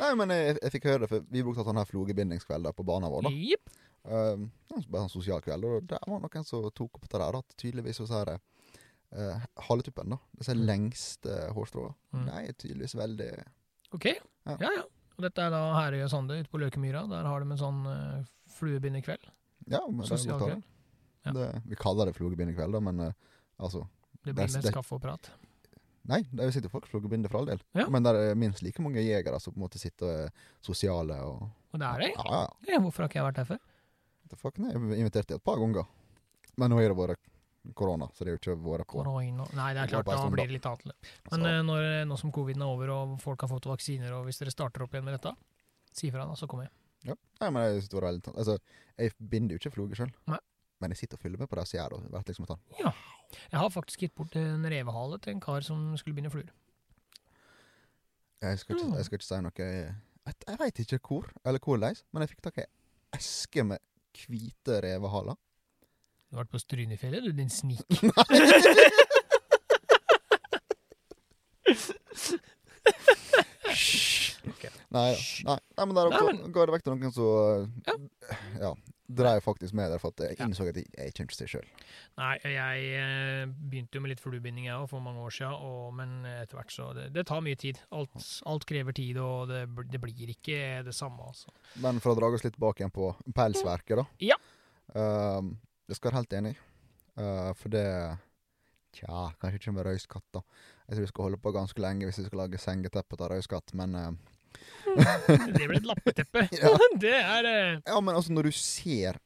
Nei, 0.00 0.10
men 0.18 0.32
jeg, 0.34 0.56
jeg 0.62 0.72
fikk 0.76 0.84
høre 0.90 1.00
det, 1.04 1.08
for 1.12 1.24
vi 1.30 1.42
brukte 1.46 1.64
sånne 1.66 1.82
her 1.84 1.90
flogebindingskveld 1.90 2.70
på 2.76 2.84
barna 2.86 3.10
vår. 3.12 3.28
da. 3.28 3.30
Jepp. 3.30 3.70
Uh, 4.06 4.46
bare 4.90 5.02
en 5.06 5.10
sosial 5.12 5.40
kveld, 5.42 5.64
og 5.66 5.86
der 5.90 5.98
var 6.06 6.20
noen 6.22 6.44
som 6.46 6.66
tok 6.70 6.98
opp 7.00 7.08
det 7.10 7.18
der. 7.22 7.38
At 7.40 7.56
tydeligvis 7.58 7.98
så 8.02 8.20
er 8.20 8.30
det 8.32 8.36
uh, 9.16 9.46
haletuppen, 9.68 10.10
da. 10.14 10.18
Disse 10.38 10.54
Mm. 10.54 10.64
lengste 10.68 11.38
hårstråene. 11.56 11.94
Mm. 12.12 12.26
De 12.26 12.36
er 12.42 12.52
tydeligvis 12.58 12.94
veldig 12.98 13.30
Ok, 13.94 14.06
Ja. 14.46 14.56
ja 14.60 14.70
ja. 14.80 14.84
Og 15.16 15.22
dette 15.24 15.40
er 15.40 15.50
da 15.50 15.62
Herøy 15.80 16.02
og 16.04 16.10
Sande 16.12 16.36
ute 16.36 16.50
på 16.52 16.58
Løkemyra. 16.60 17.06
Der 17.08 17.24
har 17.24 17.40
de 17.40 17.50
en 17.50 17.58
sånn 17.58 17.82
uh, 17.86 18.24
fluebindekveld. 18.58 19.22
Ja, 19.72 19.80
men 19.88 20.04
Sosial 20.06 20.38
kveld. 20.42 20.62
Ja. 21.24 21.32
Det, 21.32 21.46
vi 21.66 21.74
kaller 21.80 22.06
det 22.10 22.14
fluebindekveld, 22.18 22.76
da, 22.76 22.80
men 22.80 23.00
uh, 23.00 23.12
altså 23.58 23.86
Det 24.22 24.34
blir 24.34 24.46
det- 24.62 24.74
kaffe 24.74 24.94
og 24.98 25.02
prat. 25.02 25.30
Nei, 26.06 26.20
det 26.30 26.38
er 26.42 26.50
jo 26.50 26.54
sikkert 26.54 26.70
folk 26.76 26.86
flogebinder 26.86 27.30
for 27.32 27.40
all 27.40 27.48
del. 27.50 27.62
Ja. 27.74 27.88
Men 27.90 28.04
det 28.06 28.12
er 28.14 28.34
minst 28.38 28.62
like 28.62 28.82
mange 28.84 29.02
jegere 29.02 29.40
som 29.42 29.52
på 29.54 29.58
en 29.58 29.64
måte 29.66 29.80
sitter 29.82 30.26
er 30.26 30.28
sosiale 30.62 31.16
og 31.26 31.48
Og 31.74 31.80
det 31.82 31.86
er 31.88 31.98
det? 32.04 32.10
Ja, 32.16 32.42
ja. 32.70 32.78
hvorfor 32.80 33.02
har 33.04 33.10
ikke 33.10 33.18
jeg 33.20 33.26
vært 33.26 33.40
der 33.40 33.48
før? 33.50 33.58
The 34.30 34.36
fuck, 34.36 34.58
nei, 34.58 34.70
Jeg 34.72 34.80
har 34.80 35.00
invitert 35.02 35.30
et 35.36 35.42
par 35.44 35.58
ganger. 35.58 35.86
Men 36.56 36.70
nå 36.70 36.78
har 36.80 36.88
det 36.94 36.96
vært 36.98 37.32
korona, 37.74 38.06
så 38.14 38.22
det 38.24 38.30
er 38.30 38.36
jo 38.36 38.40
ikke 38.40 38.56
vært 38.62 38.86
på. 38.86 39.02
Korona. 39.02 39.46
Nei, 39.58 39.72
det 39.74 39.82
er 39.82 39.90
klart, 39.90 40.06
da 40.06 40.16
sånn, 40.22 40.32
blir 40.32 40.46
det 40.46 40.56
litt 40.56 40.66
annet. 40.70 40.94
Men 41.30 41.40
Så- 41.40 41.46
eh, 41.50 41.62
når, 41.66 42.06
nå 42.06 42.18
som 42.18 42.32
coviden 42.32 42.62
er 42.62 42.66
over 42.70 42.90
og 42.94 43.20
folk 43.20 43.40
har 43.42 43.48
fått 43.50 43.66
vaksiner, 43.66 44.12
og 44.14 44.24
hvis 44.26 44.38
dere 44.38 44.50
starter 44.54 44.82
opp 44.82 44.92
igjen 44.94 45.04
med 45.04 45.18
dette, 45.20 45.34
si 45.92 46.10
fra, 46.10 46.24
da, 46.24 46.34
så 46.34 46.46
kommer 46.46 46.64
jeg. 46.64 46.72
Ja. 47.10 47.14
Nei, 47.40 47.50
men 47.50 47.62
jeg 47.62 47.82
synes 47.82 47.88
det 47.90 48.00
var 48.00 48.08
veldig 48.12 48.34
Altså, 48.36 48.58
jeg 48.98 49.12
binder 49.20 49.54
jo 49.54 49.58
ikke 49.58 49.74
floger 49.74 49.94
sjøl. 49.96 50.12
Men 50.80 50.90
jeg 50.92 50.98
sitter 51.02 51.16
og 51.16 51.22
følger 51.22 51.38
med 51.40 51.48
på 51.48 51.56
det 51.56 51.66
som 51.68 51.78
gjør 51.78 51.88
det. 51.88 51.96
og 51.96 52.02
det 52.02 52.10
blir 52.10 52.22
liksom 52.34 52.80
ja. 52.80 52.92
Jeg 53.52 53.58
har 53.60 53.70
faktisk 53.74 54.00
gitt 54.04 54.14
bort 54.14 54.36
en 54.36 54.64
revehale 54.70 55.18
til 55.18 55.32
en 55.34 55.40
kar 55.40 55.60
som 55.66 55.96
skulle 55.96 56.14
binde 56.14 56.30
fluer. 56.30 56.50
Jeg 58.42 58.58
skal 58.58 58.76
ikke, 58.76 58.86
Mm. 58.88 58.94
jeg 58.96 59.04
skal 59.04 59.16
ikke 59.18 59.24
si 59.26 59.40
noe 59.40 59.52
Jeg, 60.26 60.34
jeg 60.48 60.58
veit 60.58 60.78
ikke 60.78 60.98
hvor, 61.08 61.30
eller 61.44 61.58
hvordan, 61.62 61.96
men 62.12 62.20
jeg 62.22 62.28
fikk 62.34 62.42
tak 62.42 62.58
i 62.58 62.64
eske 63.16 63.64
med 63.64 63.78
hvite 64.26 64.80
revehaler. 64.82 65.36
Du 66.30 66.36
har 66.36 66.44
vært 66.44 66.50
på 66.52 66.58
Strynefjellet, 66.58 67.22
du 67.24 67.32
din 67.32 67.48
snik. 67.50 67.80
Nei, 74.90 75.12
da. 75.44 75.54
nei, 75.54 75.58
nei, 75.76 75.84
men 75.86 75.94
der 75.96 76.10
men- 76.10 76.52
ga 76.54 76.66
det 76.66 76.74
vekk 76.76 76.84
til 76.86 76.94
noen 76.96 77.12
som 77.14 77.72
ja. 77.86 77.94
Ja. 78.60 78.72
Dreiv 79.08 79.40
faktisk 79.44 79.74
med 79.78 79.90
der, 79.92 80.00
for 80.02 80.14
at 80.14 80.22
jeg 80.24 80.38
innså 80.42 80.66
at 80.66 80.78
jeg, 80.80 80.88
jeg 80.96 81.14
kommer 81.14 81.30
ikke 81.30 81.38
til 81.38 81.50
sjøl. 81.52 81.68
Nei, 82.18 82.32
jeg 82.52 82.86
eh, 82.98 83.54
begynte 83.70 83.98
jo 83.98 84.04
med 84.04 84.12
litt 84.12 84.22
fluebinding 84.22 84.68
jeg 84.68 84.76
òg, 84.76 84.88
for 84.90 85.04
mange 85.04 85.22
år 85.22 85.34
siden, 85.36 85.56
og, 85.68 85.94
men 85.98 86.16
etter 86.30 86.58
hvert 86.58 86.74
så 86.74 86.90
det, 86.96 87.08
det 87.14 87.26
tar 87.30 87.44
mye 87.46 87.58
tid. 87.60 87.80
Alt, 87.96 88.18
alt 88.50 88.68
krever 88.68 88.96
tid, 88.96 89.20
og 89.22 89.50
det, 89.52 89.64
det 89.92 90.02
blir 90.02 90.34
ikke 90.34 90.60
det 90.86 90.94
samme, 90.96 91.30
altså. 91.30 91.54
Men 91.84 92.02
for 92.02 92.14
å 92.14 92.18
dra 92.18 92.30
oss 92.32 92.46
litt 92.46 92.56
tilbake 92.58 92.82
igjen 92.82 92.94
på 92.94 93.10
pelsverket, 93.36 94.02
da. 94.02 94.06
Ja. 94.32 94.38
Uh, 94.94 95.52
jeg 95.86 95.98
skal 95.98 96.10
være 96.10 96.22
helt 96.22 96.38
enig, 96.40 96.56
uh, 97.20 97.52
for 97.58 97.74
det 97.74 97.88
Tja, 98.96 99.26
kanskje 99.36 99.58
ikke 99.58 99.72
med 99.76 99.84
røyskatt, 99.84 100.24
da. 100.32 100.40
Jeg 100.86 100.96
tror 100.96 101.04
vi 101.04 101.08
skal 101.10 101.26
holde 101.26 101.38
på 101.44 101.50
ganske 101.52 101.82
lenge 101.84 102.06
hvis 102.08 102.22
vi 102.22 102.30
skal 102.30 102.40
lage 102.40 102.60
sengeteppe 102.62 103.18
av 103.18 103.28
røyskatt, 103.34 103.74
men 103.76 103.92
uh, 103.92 104.35
Det 104.86 105.66
blir 105.68 105.78
et 105.80 105.86
lappeteppe. 105.88 106.46
Ja. 106.60 106.72
Det 107.06 107.14
er 107.16 107.48
eh, 107.50 107.80
Ja, 107.86 108.00
men 108.00 108.14
altså, 108.14 108.32
når 108.32 108.48
du 108.50 108.52
ser 108.56 109.18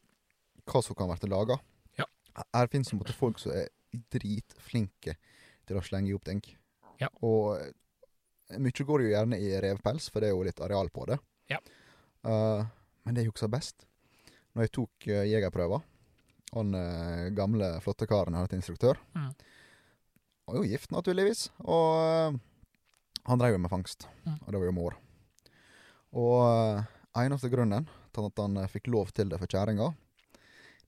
hva 0.71 0.83
som 0.85 0.95
kan 0.99 1.11
bli 1.13 1.31
laga 1.31 1.59
Ja. 1.99 2.07
Her 2.55 2.69
finnes 2.71 2.91
det 2.93 2.99
en 3.01 3.15
folk 3.19 3.39
som 3.43 3.53
er 3.57 3.69
dritflinke 4.15 5.17
til 5.67 5.79
å 5.79 5.83
slenge 5.83 6.15
opp 6.15 6.25
ting. 6.27 6.41
Ja. 7.01 7.09
Og 7.27 7.57
eh, 7.59 8.59
mye 8.59 8.87
går 8.87 9.05
jo 9.07 9.13
gjerne 9.13 9.39
i 9.41 9.51
revpels, 9.63 10.09
for 10.11 10.21
det 10.23 10.31
er 10.31 10.35
jo 10.37 10.45
litt 10.47 10.61
areal 10.63 10.91
på 10.95 11.07
det. 11.11 11.19
Ja. 11.51 11.59
Uh, 12.27 12.67
men 13.07 13.15
det 13.17 13.23
ikke 13.25 13.33
husker 13.39 13.51
best, 13.51 13.87
når 14.53 14.67
jeg 14.67 14.73
tok 14.77 15.07
uh, 15.09 15.23
jegerprøver 15.25 15.81
Han 16.53 16.75
uh, 16.77 17.31
gamle, 17.35 17.71
flotte 17.81 18.07
karen 18.11 18.35
hadde 18.37 18.51
til 18.53 18.61
instruktør, 18.61 18.99
Mm. 19.17 19.31
var 20.51 20.59
jo 20.59 20.65
gift, 20.67 20.91
naturligvis. 20.93 21.45
Og 21.63 22.35
uh, 22.35 22.39
han 23.31 23.39
drev 23.41 23.55
jo 23.57 23.63
med 23.63 23.71
fangst, 23.73 24.07
Mm. 24.27 24.37
og 24.45 24.51
det 24.53 24.59
var 24.61 24.67
jo 24.69 24.75
mår. 24.77 24.99
Og 26.19 26.37
uh, 26.43 26.83
eneste 27.21 27.51
grunnen 27.53 27.87
til 28.11 28.27
at 28.27 28.43
han 28.43 28.59
eh, 28.59 28.71
fikk 28.71 28.91
lov 28.91 29.13
til 29.15 29.31
det 29.31 29.39
for 29.39 29.51
kjerringa, 29.51 29.93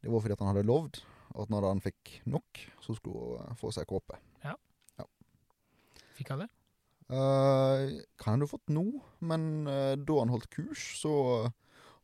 det 0.02 0.10
var 0.10 0.22
fordi 0.22 0.34
at 0.34 0.42
han 0.42 0.50
hadde 0.50 0.66
lovd 0.66 0.98
at 1.38 1.52
når 1.52 1.68
han 1.68 1.80
fikk 1.80 2.16
nok, 2.28 2.58
så 2.82 2.96
skulle 2.98 3.22
hun 3.22 3.44
eh, 3.46 3.58
få 3.60 3.70
seg 3.74 3.86
kåpe. 3.88 4.18
Fikk 6.12 6.34
han 6.34 6.44
det? 6.44 6.50
Uh, 7.12 8.00
kan 8.20 8.36
han 8.36 8.44
ha 8.44 8.48
fått 8.48 8.70
nå, 8.72 8.84
men 9.26 9.66
uh, 9.66 9.94
da 9.98 10.18
han 10.20 10.32
holdt 10.32 10.48
kurs, 10.52 10.84
så 11.00 11.12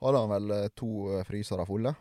hadde 0.02 0.20
han 0.20 0.32
vel 0.32 0.54
eh, 0.54 0.66
to 0.78 0.88
uh, 1.12 1.22
frysere 1.26 1.64
fulle. 1.68 1.94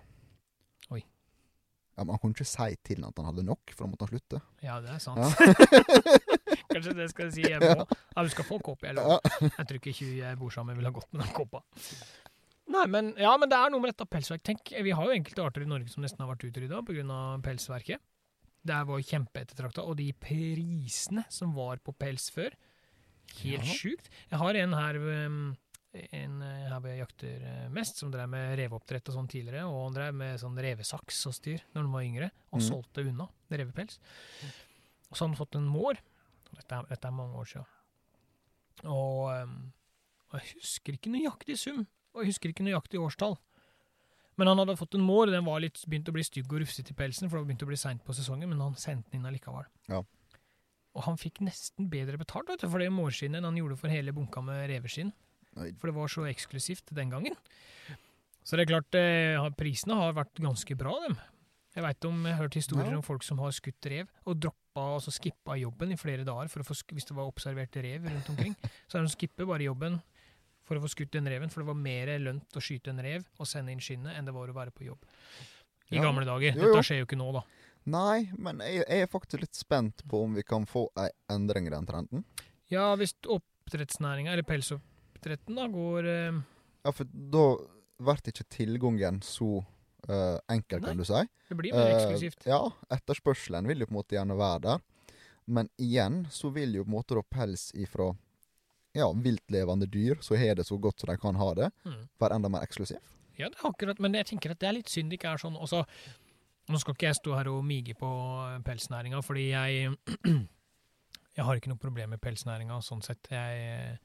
Oi. 0.93 1.01
Ja, 1.01 2.03
men 2.03 2.13
Han 2.13 2.21
kunne 2.21 2.37
ikke 2.37 2.49
si 2.49 2.75
til 2.85 3.01
han 3.01 3.13
at 3.13 3.21
han 3.21 3.29
hadde 3.31 3.45
nok, 3.47 3.73
for 3.73 3.85
da 3.85 3.91
måtte 3.91 4.07
han 4.07 4.13
slutte. 4.13 4.41
Ja, 4.65 4.79
det 4.83 4.95
er 4.95 5.01
sant. 5.03 5.23
Ja. 5.23 6.36
Kanskje 6.77 6.95
det 6.97 7.09
skal 7.11 7.27
jeg 7.27 7.35
si 7.35 7.49
hjemme 7.49 7.73
òg. 7.83 7.95
Ja, 8.17 8.23
du 8.25 8.31
skal 8.33 8.47
få 8.47 8.57
kopp, 8.65 8.85
jeg 8.85 8.97
lover. 8.97 9.21
Jeg 9.43 9.65
tror 9.69 9.77
ikke 9.77 9.93
20 9.93 10.13
jeg 10.17 10.37
bor 10.39 10.53
sammen 10.53 10.73
med 10.73 10.81
vil 10.81 10.89
ha 10.89 10.93
godt 10.95 11.11
med 11.13 11.21
den 11.25 11.33
koppa. 11.37 11.61
Nei, 12.77 12.85
men, 12.91 13.11
ja, 13.21 13.31
men 13.39 13.49
det 13.51 13.57
er 13.57 13.71
noe 13.71 13.83
med 13.83 13.93
dette 13.93 14.07
pelsverk. 14.11 14.41
Tenk, 14.43 14.73
vi 14.83 14.95
har 14.97 15.07
jo 15.07 15.15
enkelte 15.15 15.43
arter 15.45 15.63
i 15.63 15.69
Norge 15.69 15.91
som 15.91 16.03
nesten 16.03 16.23
har 16.23 16.31
vært 16.33 16.47
utrydda 16.49 16.81
pga. 16.87 17.19
pelsverket. 17.45 18.03
Det 18.67 18.79
var 18.89 19.05
kjempeettertrakta. 19.11 19.85
Og 19.87 19.95
de 20.01 20.09
prisene 20.19 21.23
som 21.31 21.53
var 21.55 21.79
på 21.79 21.93
pels 21.95 22.27
før, 22.33 22.57
helt 23.43 23.63
Ja. 23.63 23.77
sjukt. 23.77 24.09
Jeg 24.31 24.41
har 24.41 24.59
en 24.59 24.73
her 24.73 24.97
um, 24.97 25.55
en 25.93 26.41
eh, 26.43 26.67
her 26.67 26.75
hvor 26.79 26.91
jeg 26.91 27.01
jakter 27.01 27.45
eh, 27.47 27.69
mest, 27.73 27.99
som 28.01 28.11
drev 28.13 28.29
med 28.31 28.55
reveoppdrett 28.59 29.09
og 29.09 29.17
sånn 29.17 29.29
tidligere. 29.31 29.65
Og 29.69 29.87
han 29.87 29.97
drev 29.97 30.19
med 30.19 30.41
sånn 30.41 30.59
revesaks 30.59 31.23
og 31.29 31.35
styr 31.37 31.63
når 31.73 31.83
han 31.83 31.95
var 31.95 32.07
yngre, 32.07 32.29
og 32.51 32.61
mm. 32.61 32.65
solgte 32.67 33.05
unna 33.07 33.29
revepels. 33.53 33.99
Og 35.07 35.15
så 35.15 35.23
har 35.23 35.31
han 35.31 35.39
fått 35.39 35.57
en 35.59 35.69
mår. 35.71 36.01
Dette 36.55 36.81
dette 36.89 37.07
er 37.07 37.11
mange 37.11 37.35
år 37.35 37.45
siden. 37.45 37.65
Og, 38.85 39.43
um, 39.43 39.73
og 40.31 40.39
jeg 40.39 40.53
husker 40.59 40.93
ikke 40.97 41.11
nøyaktig 41.11 41.57
sum, 41.59 41.85
og 42.13 42.23
jeg 42.23 42.31
husker 42.33 42.49
ikke 42.53 42.65
nøyaktig 42.67 42.99
årstall. 43.01 43.37
Men 44.37 44.51
han 44.51 44.59
hadde 44.61 44.77
fått 44.77 44.93
en 44.93 45.01
mår, 45.05 45.31
den 45.33 45.45
var 45.47 45.63
litt 45.63 45.79
begynt 45.89 46.09
å 46.11 46.13
bli 46.13 46.23
stygg 46.25 46.51
og 46.53 46.61
rufsete 46.61 46.93
i 46.93 46.97
pelsen, 46.97 47.29
for 47.29 47.39
det 47.39 47.47
begynte 47.49 47.65
å 47.65 47.71
bli 47.71 47.79
seint 47.79 48.03
på 48.05 48.13
sesongen, 48.13 48.49
men 48.51 48.61
han 48.61 48.75
sendte 48.77 49.09
den 49.09 49.23
inn 49.23 49.29
allikevel. 49.31 49.65
Ja. 49.89 50.03
Og 50.97 51.05
han 51.07 51.17
fikk 51.17 51.41
nesten 51.45 51.89
bedre 51.89 52.19
betalt 52.21 52.49
vet 52.49 52.61
du, 52.61 52.67
for 52.69 52.81
det 52.81 52.91
mårskinnet 52.93 53.39
enn 53.41 53.49
han 53.49 53.57
gjorde 53.57 53.79
for 53.81 53.89
hele 53.93 54.13
bunka 54.13 54.41
med 54.45 54.67
reveskinn. 54.69 55.11
For 55.57 55.89
det 55.89 55.95
var 55.97 56.11
så 56.13 56.27
eksklusivt 56.29 56.93
den 56.93 57.09
gangen. 57.09 57.33
Så 58.45 58.57
det 58.57 58.67
er 58.67 58.71
klart, 58.75 58.93
eh, 58.95 59.49
prisene 59.57 59.97
har 59.97 60.13
vært 60.13 60.37
ganske 60.37 60.77
bra, 60.77 60.93
dem. 61.07 61.17
Jeg 61.75 61.83
vet 61.83 62.05
om, 62.05 62.21
jeg 62.25 62.35
har 62.35 62.43
hørt 62.43 62.53
historier 62.57 62.91
Ja. 62.91 62.97
om 62.97 63.03
folk 63.05 63.23
som 63.23 63.37
har 63.39 63.51
skutt 63.51 63.85
rev, 63.89 64.07
og 64.25 64.39
droppa, 64.77 65.01
så 65.01 65.11
skippa 65.11 65.55
jobben 65.57 65.91
i 65.91 65.97
flere 65.97 66.23
dager 66.25 66.49
for 66.51 66.61
å 66.61 66.67
få, 66.67 66.75
hvis 66.93 67.05
det 67.09 67.15
var 67.17 67.27
observert 67.29 67.75
rev 67.81 68.05
rundt 68.09 68.29
omkring. 68.29 68.55
Så 68.87 69.01
de 69.01 69.09
skipper 69.09 69.45
bare 69.49 69.63
jobben 69.65 69.99
for 70.67 70.77
å 70.77 70.81
få 70.83 70.89
skutt 70.91 71.11
den 71.15 71.27
reven, 71.27 71.49
for 71.49 71.61
det 71.63 71.67
var 71.69 71.79
mer 71.79 72.11
lønt 72.19 72.57
å 72.57 72.61
skyte 72.61 72.91
en 72.91 73.01
rev 73.01 73.23
og 73.39 73.47
sende 73.47 73.71
inn 73.71 73.79
skinnet 73.81 74.17
enn 74.17 74.25
det 74.27 74.33
var 74.35 74.49
å 74.51 74.53
være 74.55 74.71
på 74.75 74.85
jobb. 74.85 74.99
I 75.91 75.95
Ja. 75.95 76.03
gamle 76.03 76.25
dager. 76.25 76.53
Jo, 76.53 76.61
jo. 76.67 76.73
Dette 76.73 76.83
skjer 76.83 76.99
jo 76.99 77.05
ikke 77.07 77.17
nå, 77.17 77.31
da. 77.33 77.43
Nei, 77.87 78.29
men 78.37 78.59
jeg, 78.59 78.83
jeg 78.83 79.01
er 79.01 79.07
faktisk 79.07 79.41
litt 79.41 79.55
spent 79.55 80.03
på 80.09 80.23
om 80.25 80.33
vi 80.35 80.43
kan 80.43 80.65
få 80.67 80.89
ei 80.99 81.07
endring 81.31 81.67
i 81.67 81.71
den 81.71 81.85
trenden. 81.87 82.25
Ja, 82.69 82.93
hvis 82.99 83.13
oppdrettsnæringa, 83.23 84.33
eller 84.33 84.43
pelsoppdretten, 84.43 85.55
da 85.55 85.67
går 85.71 86.05
eh, 86.11 86.41
Ja, 86.83 86.91
for 86.91 87.05
da 87.07 87.45
blir 87.97 88.19
ikke 88.33 88.43
tilgangen 88.51 89.21
så 89.23 89.63
eh, 90.09 90.37
enkel, 90.53 90.81
Nei. 90.81 90.89
kan 90.89 90.97
du 90.97 91.05
si. 91.05 91.23
Det 91.49 91.55
blir 91.59 91.73
mer 91.73 91.91
eksklusivt. 91.95 92.37
eksklusivt. 92.41 92.47
ja, 92.51 92.61
etterspørselen 92.97 93.67
vil 93.67 93.79
jo 93.79 93.85
på 93.89 93.93
en 93.95 93.99
måte 94.01 94.15
gjerne 94.17 94.37
være 94.37 94.61
der. 94.67 94.79
Men 95.47 95.69
igjen 95.79 96.25
så 96.31 96.49
vil 96.51 96.75
jo 96.75 96.83
på 96.83 96.91
en 96.91 96.97
måte 96.97 97.15
da 97.15 97.23
pels 97.23 97.69
ifra 97.73 98.09
ja, 98.97 99.11
viltlevende 99.13 99.85
dyr, 99.87 100.17
så 100.21 100.35
har 100.39 100.55
det 100.57 100.65
så 100.67 100.77
godt 100.81 100.99
som 100.99 101.11
de 101.11 101.17
kan 101.21 101.35
ha 101.35 101.53
det, 101.53 101.71
Mm. 101.85 102.07
være 102.19 102.35
enda 102.35 102.49
mer 102.49 102.63
eksklusiv. 102.65 102.97
Ja, 103.37 103.47
det 103.49 103.57
er 103.61 103.69
akkurat, 103.69 103.99
men 103.99 104.13
jeg 104.13 104.25
tenker 104.25 104.51
at 104.51 104.59
det 104.59 104.67
er 104.67 104.73
litt 104.73 104.89
synd 104.89 105.11
det 105.11 105.19
ikke 105.19 105.29
er 105.33 105.37
sånn. 105.37 105.55
Også, 105.61 105.83
nå 106.69 106.79
skal 106.81 106.95
ikke 106.95 107.05
jeg 107.11 107.15
stå 107.19 107.35
her 107.37 107.47
og 107.51 107.63
mige 107.63 107.93
på 107.95 108.07
eh, 108.47 108.59
pelsnæringa, 108.65 109.21
fordi 109.23 109.49
jeg 109.51 109.93
Jeg 111.37 111.45
har 111.45 111.55
ikke 111.59 111.69
noe 111.69 111.77
problem 111.77 112.09
med 112.09 112.19
pelsnæringa 112.21 112.79
sånn 112.81 113.03
sett. 113.05 113.27
Jeg 113.29 113.99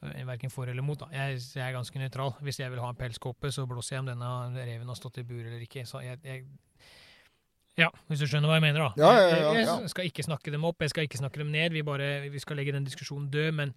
verken 0.00 0.52
for 0.52 0.70
eller 0.70 0.84
mot. 0.84 1.02
Jeg, 1.12 1.38
jeg 1.54 1.64
er 1.66 1.76
ganske 1.76 2.00
nøytral. 2.00 2.34
Hvis 2.44 2.60
jeg 2.60 2.72
vil 2.72 2.80
ha 2.80 2.90
en 2.92 2.98
pelskåpe, 2.98 3.52
så 3.52 3.66
blåser 3.68 3.96
jeg 3.96 4.04
om 4.04 4.10
denne 4.12 4.64
reven 4.64 4.88
har 4.88 4.98
stått 4.98 5.20
i 5.20 5.26
bur 5.28 5.42
eller 5.42 5.60
ikke. 5.64 5.84
Så 5.88 6.02
jeg, 6.04 6.20
jeg 6.24 6.44
ja, 7.78 7.88
hvis 8.10 8.20
du 8.20 8.26
skjønner 8.28 8.50
hva 8.50 8.58
jeg 8.58 8.64
mener, 8.66 8.82
da. 8.82 8.88
Ja, 9.00 9.10
ja, 9.16 9.26
ja, 9.40 9.50
Jeg, 9.80 9.90
skal 9.92 10.08
ikke 10.10 10.24
snakke 10.26 10.52
dem 10.52 10.64
opp, 10.68 10.82
jeg 10.82 10.92
skal 10.92 11.06
ikke 11.06 11.20
snakke 11.20 11.40
dem 11.40 11.52
ned. 11.54 11.72
Vi, 11.72 11.84
bare, 11.86 12.08
vi 12.32 12.42
skal 12.42 12.58
legge 12.60 12.74
den 12.76 12.88
diskusjonen 12.88 13.30
død, 13.32 13.52
men, 13.56 13.74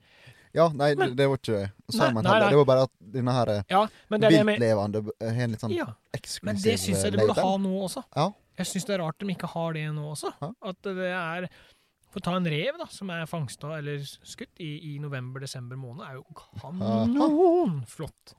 Ja, 0.53 0.67
nei, 0.69 0.93
Men- 0.93 1.15
det 1.17 1.25
var 1.25 1.39
ikke 1.39 1.71
Simon 1.89 2.25
heller. 2.25 2.49
Det 2.49 2.57
var 2.57 2.65
bare 2.65 2.81
at 2.83 2.91
denne 3.13 3.33
her 3.33 3.49
eh, 3.49 3.63
ja, 3.71 3.87
viltlevende 4.09 4.99
eh, 5.17 5.31
har 5.33 5.47
en 5.47 5.55
litt 5.55 5.63
sånn 5.63 5.73
eksklusiv 6.13 6.45
Men 6.45 6.59
det 6.61 6.75
syns 6.77 7.03
jeg 7.03 7.15
de 7.15 7.23
burde 7.23 7.41
ha 7.41 7.53
nå 7.57 7.71
også. 7.87 8.03
Ja. 8.15 8.27
Jeg 8.59 8.69
syns 8.69 8.85
det 8.85 8.93
er 8.93 9.01
rart 9.01 9.17
de 9.17 9.33
ikke 9.33 9.49
har 9.49 9.73
det 9.73 9.87
nå 9.95 10.11
også. 10.11 10.29
Ja. 10.43 10.51
At 10.69 10.77
det 10.85 11.09
er 11.09 11.47
For 12.13 12.21
å 12.21 12.25
ta 12.27 12.35
en 12.37 12.45
rev 12.45 12.77
da, 12.77 12.85
som 12.93 13.09
er 13.09 13.25
fangsta 13.25 13.71
eller 13.79 14.03
skutt 14.05 14.59
i, 14.61 14.75
i 14.91 14.99
november-desember 15.01 15.79
måned, 15.81 16.03
er 16.05 16.19
jo 16.19 16.25
kanonflott. 16.61 18.35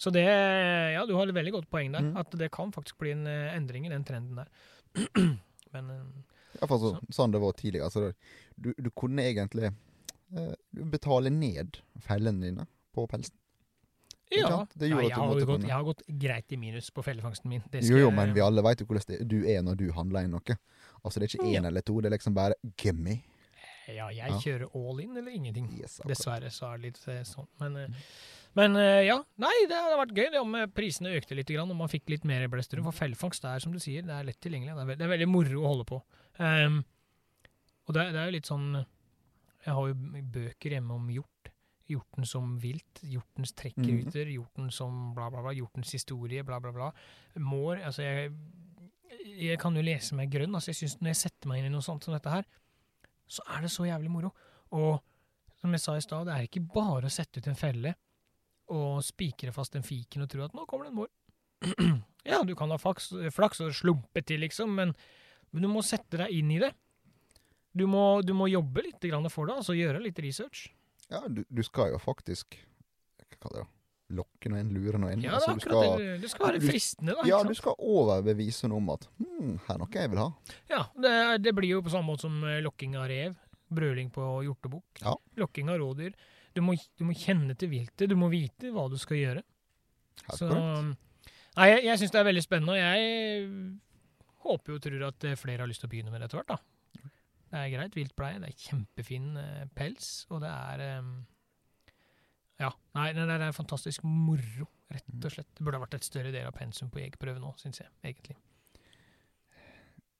Så 0.00 0.12
det 0.14 0.22
Ja, 0.22 1.02
du 1.06 1.16
har 1.18 1.26
et 1.26 1.34
veldig 1.34 1.52
godt 1.58 1.70
poeng 1.72 1.90
der. 1.92 2.06
Mm. 2.06 2.14
At 2.22 2.30
det 2.38 2.52
kan 2.54 2.70
faktisk 2.72 3.00
bli 3.02 3.10
en 3.16 3.26
eh, 3.28 3.56
endring 3.56 3.88
i 3.88 3.92
den 3.92 4.06
trenden 4.06 4.38
der. 4.38 4.48
Men 5.74 5.90
eh, 5.92 6.06
Iallfall 6.60 6.80
så, 6.82 6.92
sånn 7.12 7.34
det 7.34 7.42
var 7.42 7.58
tidligere. 7.58 7.90
Altså, 7.90 8.12
du, 8.54 8.70
du 8.78 8.88
kunne 8.94 9.26
egentlig 9.26 9.68
eh, 9.68 10.54
betale 10.94 11.34
ned 11.34 11.82
fellene 12.06 12.46
dine 12.46 12.66
på 12.94 13.04
pelsen. 13.10 13.36
Ja. 14.30 14.66
Det 14.78 14.88
gjorde 14.90 15.06
at 15.06 15.10
jeg, 15.10 15.18
har 15.18 15.40
gått, 15.48 15.64
jeg 15.66 15.74
har 15.74 15.84
gått 15.86 16.02
greit 16.22 16.52
i 16.54 16.56
minus 16.60 16.90
på 16.94 17.02
fellefangsten 17.02 17.50
min. 17.50 17.62
Det 17.72 17.82
Jo, 17.82 17.98
jo, 17.98 18.10
men 18.14 18.32
vi 18.36 18.40
alle 18.44 18.62
vet 18.62 18.80
jo 18.82 18.86
hvordan 18.86 19.08
det, 19.08 19.18
du 19.28 19.40
er 19.42 19.62
når 19.66 19.76
du 19.80 19.88
handler 19.96 20.26
inn 20.28 20.30
noe. 20.36 20.56
Altså, 21.02 21.18
det 21.18 21.26
er 21.26 21.32
ikke 21.34 21.48
én 21.48 21.56
Ja. 21.62 21.68
eller 21.68 21.82
to, 21.82 22.00
det 22.00 22.12
er 22.12 22.16
liksom 22.16 22.34
bare 22.36 22.54
gimme. 22.78 23.22
Ja, 23.90 24.08
jeg 24.14 24.30
Ja. 24.30 24.38
kjører 24.38 24.68
all 24.76 25.00
in 25.00 25.16
eller 25.16 25.32
ingenting. 25.32 25.66
Yes. 25.80 26.00
Dessverre 26.06 26.50
så 26.54 26.68
er 26.72 26.78
det 26.78 26.84
litt 26.92 27.08
eh, 27.08 27.22
sånn. 27.26 27.48
Men, 27.58 27.76
eh, 27.76 27.88
Men 28.54 28.76
eh, 28.76 29.04
ja, 29.06 29.16
nei, 29.38 29.66
det 29.68 29.76
hadde 29.78 29.98
vært 29.98 30.14
gøy 30.14 30.30
det 30.30 30.40
om 30.40 30.54
prisene 30.74 31.12
økte 31.16 31.34
litt, 31.36 31.50
og 31.58 31.74
man 31.76 31.88
fikk 31.88 32.08
litt 32.10 32.24
mer 32.24 32.46
blestrum. 32.48 32.82
For 32.84 32.92
fellefangst 32.92 33.44
er, 33.44 33.58
som 33.60 33.72
du 33.72 33.78
sier, 33.78 34.02
det 34.02 34.10
er 34.10 34.24
lett 34.24 34.40
tilgjengelig. 34.40 34.74
Det 34.74 34.82
er, 34.82 34.86
ve 34.86 34.96
det 34.96 35.04
er 35.06 35.12
veldig 35.18 35.28
moro 35.30 35.60
å 35.62 35.68
holde 35.70 35.84
på. 35.86 36.00
Um, 36.38 36.84
og 37.86 37.94
det, 37.94 38.12
det 38.12 38.18
er 38.20 38.26
jo 38.26 38.34
litt 38.38 38.46
sånn 38.50 38.84
Jeg 39.66 39.74
har 39.74 39.88
jo 39.88 39.94
bøker 39.94 40.70
hjemme 40.70 40.94
om 40.94 41.08
hjort. 41.10 41.49
Hjorten 41.90 42.26
som 42.28 42.54
vilt, 42.62 43.02
hjortens 43.02 43.52
trekkruter, 43.58 44.30
hjorten 44.30 44.70
som 44.74 45.10
bla, 45.16 45.28
bla, 45.32 45.42
bla, 45.42 45.54
hjortens 45.56 45.92
historie, 45.96 46.44
bla, 46.46 46.60
bla, 46.62 46.72
bla. 46.76 46.90
Mår 47.42 47.82
Altså, 47.88 48.04
jeg, 48.06 48.32
jeg 49.40 49.58
kan 49.60 49.76
jo 49.76 49.82
lese 49.84 50.14
meg 50.18 50.30
grønn. 50.32 50.54
altså 50.54 50.70
jeg 50.70 50.82
synes 50.82 51.00
Når 51.00 51.12
jeg 51.12 51.20
setter 51.24 51.50
meg 51.50 51.60
inn 51.60 51.70
i 51.70 51.74
noe 51.74 51.84
sånt 51.84 52.06
som 52.06 52.14
dette 52.14 52.30
her, 52.30 52.46
så 53.30 53.42
er 53.56 53.66
det 53.66 53.72
så 53.74 53.86
jævlig 53.86 54.10
moro. 54.10 54.30
Og 54.74 55.00
som 55.60 55.74
jeg 55.74 55.82
sa 55.82 55.96
i 55.96 56.04
stad, 56.04 56.26
det 56.26 56.36
er 56.36 56.46
ikke 56.46 56.64
bare 56.72 57.08
å 57.08 57.12
sette 57.12 57.40
ut 57.40 57.50
en 57.50 57.58
felle 57.58 57.94
og 58.70 59.02
spikre 59.02 59.52
fast 59.54 59.74
en 59.76 59.86
fiken 59.86 60.24
og 60.24 60.30
tro 60.30 60.44
at 60.44 60.54
nå 60.54 60.64
kommer 60.70 60.86
det 60.86 60.92
en 60.92 61.00
mår. 61.00 61.10
ja, 62.30 62.40
du 62.46 62.54
kan 62.56 62.70
ha 62.72 62.78
flaks, 62.80 63.10
flaks 63.34 63.62
og 63.66 63.74
slumpe 63.76 64.22
til, 64.24 64.44
liksom, 64.44 64.72
men, 64.78 64.94
men 65.50 65.66
du 65.66 65.68
må 65.72 65.82
sette 65.84 66.22
deg 66.22 66.36
inn 66.38 66.52
i 66.54 66.60
det. 66.62 66.70
Du 67.76 67.86
må, 67.90 68.20
du 68.26 68.32
må 68.34 68.48
jobbe 68.50 68.86
litt 68.86 69.02
grann 69.04 69.28
for 69.30 69.50
det, 69.50 69.58
altså 69.60 69.76
gjøre 69.78 70.02
litt 70.02 70.18
research. 70.22 70.68
Ja, 71.10 71.20
du, 71.28 71.42
du 71.48 71.62
skal 71.66 71.90
jo 71.94 71.98
faktisk 72.02 72.54
Hva 73.18 73.38
kaller 73.40 73.62
det? 73.64 73.68
Lokke 74.18 74.50
noen, 74.50 74.72
lure 74.74 74.98
noen. 74.98 75.20
Ja, 75.22 75.36
det, 75.36 75.38
Altså, 75.38 75.50
er 75.52 75.54
du 75.54 75.60
akkurat 75.60 75.84
skal, 75.84 76.00
det. 76.02 76.14
det 76.24 76.30
skal 76.32 76.46
være 76.48 76.60
fristende, 76.64 77.14
da. 77.14 77.26
ja, 77.30 77.36
du 77.46 77.52
skal 77.54 77.76
overbevise 77.78 78.66
noe 78.72 78.80
om 78.82 78.88
at 78.96 79.04
hm, 79.20 79.52
her 79.68 79.74
er 79.76 79.78
noe 79.84 79.94
jeg 79.94 80.10
vil 80.10 80.18
ha. 80.18 80.24
Ja, 80.72 80.80
det, 81.04 81.12
det 81.44 81.52
blir 81.54 81.70
jo 81.76 81.82
på 81.86 81.92
samme 81.94 82.10
måte 82.10 82.26
som 82.26 82.40
eh, 82.42 82.58
lokking 82.64 82.96
av 82.98 83.06
rev, 83.12 83.36
brøling 83.70 84.10
på 84.10 84.24
hjortebukk, 84.48 85.04
Ja. 85.04 85.12
lokking 85.38 85.70
av 85.70 85.78
rådyr. 85.78 86.16
Du 86.58 86.60
må, 86.66 86.74
du 86.98 87.04
må 87.06 87.14
kjenne 87.14 87.54
til 87.54 87.70
viltet, 87.70 88.10
du 88.10 88.16
må 88.18 88.26
vite 88.34 88.72
hva 88.74 88.88
du 88.90 88.98
skal 88.98 89.20
gjøre. 89.20 89.44
Helt 90.26 90.40
Så 90.42 90.50
korrekt. 90.50 91.30
Nei, 91.60 91.68
jeg, 91.70 91.84
jeg 91.92 92.02
syns 92.02 92.12
det 92.16 92.20
er 92.24 92.28
veldig 92.32 92.42
spennende, 92.48 92.74
og 92.74 92.82
jeg 92.82 93.46
håper 94.42 94.72
jo 94.74 94.80
og 94.80 94.84
tror 94.88 95.06
at 95.12 95.24
eh, 95.30 95.38
flere 95.38 95.62
har 95.62 95.70
lyst 95.70 95.84
til 95.84 95.90
å 95.90 95.92
begynne 95.94 96.10
med 96.10 96.22
det 96.22 96.26
etter 96.32 96.42
hvert, 96.42 96.50
da. 96.56 96.58
Det 97.50 97.58
er 97.58 97.72
greit 97.72 97.96
viltpleie, 97.98 98.38
det 98.42 98.52
er 98.52 98.58
kjempefin 98.68 99.30
eh, 99.40 99.64
pels, 99.74 100.10
og 100.30 100.44
det 100.44 100.50
er 100.50 100.84
eh, 100.86 101.08
Ja. 102.60 102.70
Nei, 102.94 103.08
det 103.16 103.24
er, 103.24 103.40
det 103.42 103.54
fantastisk 103.56 104.04
moro, 104.06 104.68
rett 104.92 105.24
og 105.24 105.34
slett. 105.34 105.50
Det 105.56 105.64
burde 105.64 105.80
ha 105.80 105.86
vært 105.86 105.98
et 105.98 106.06
større 106.06 106.30
del 106.34 106.46
av 106.46 106.54
pensum 106.54 106.92
på 106.92 107.02
jegerprøven 107.02 107.42
nå, 107.42 107.54
syns 107.58 107.82
jeg, 107.82 107.90
egentlig. 108.04 108.38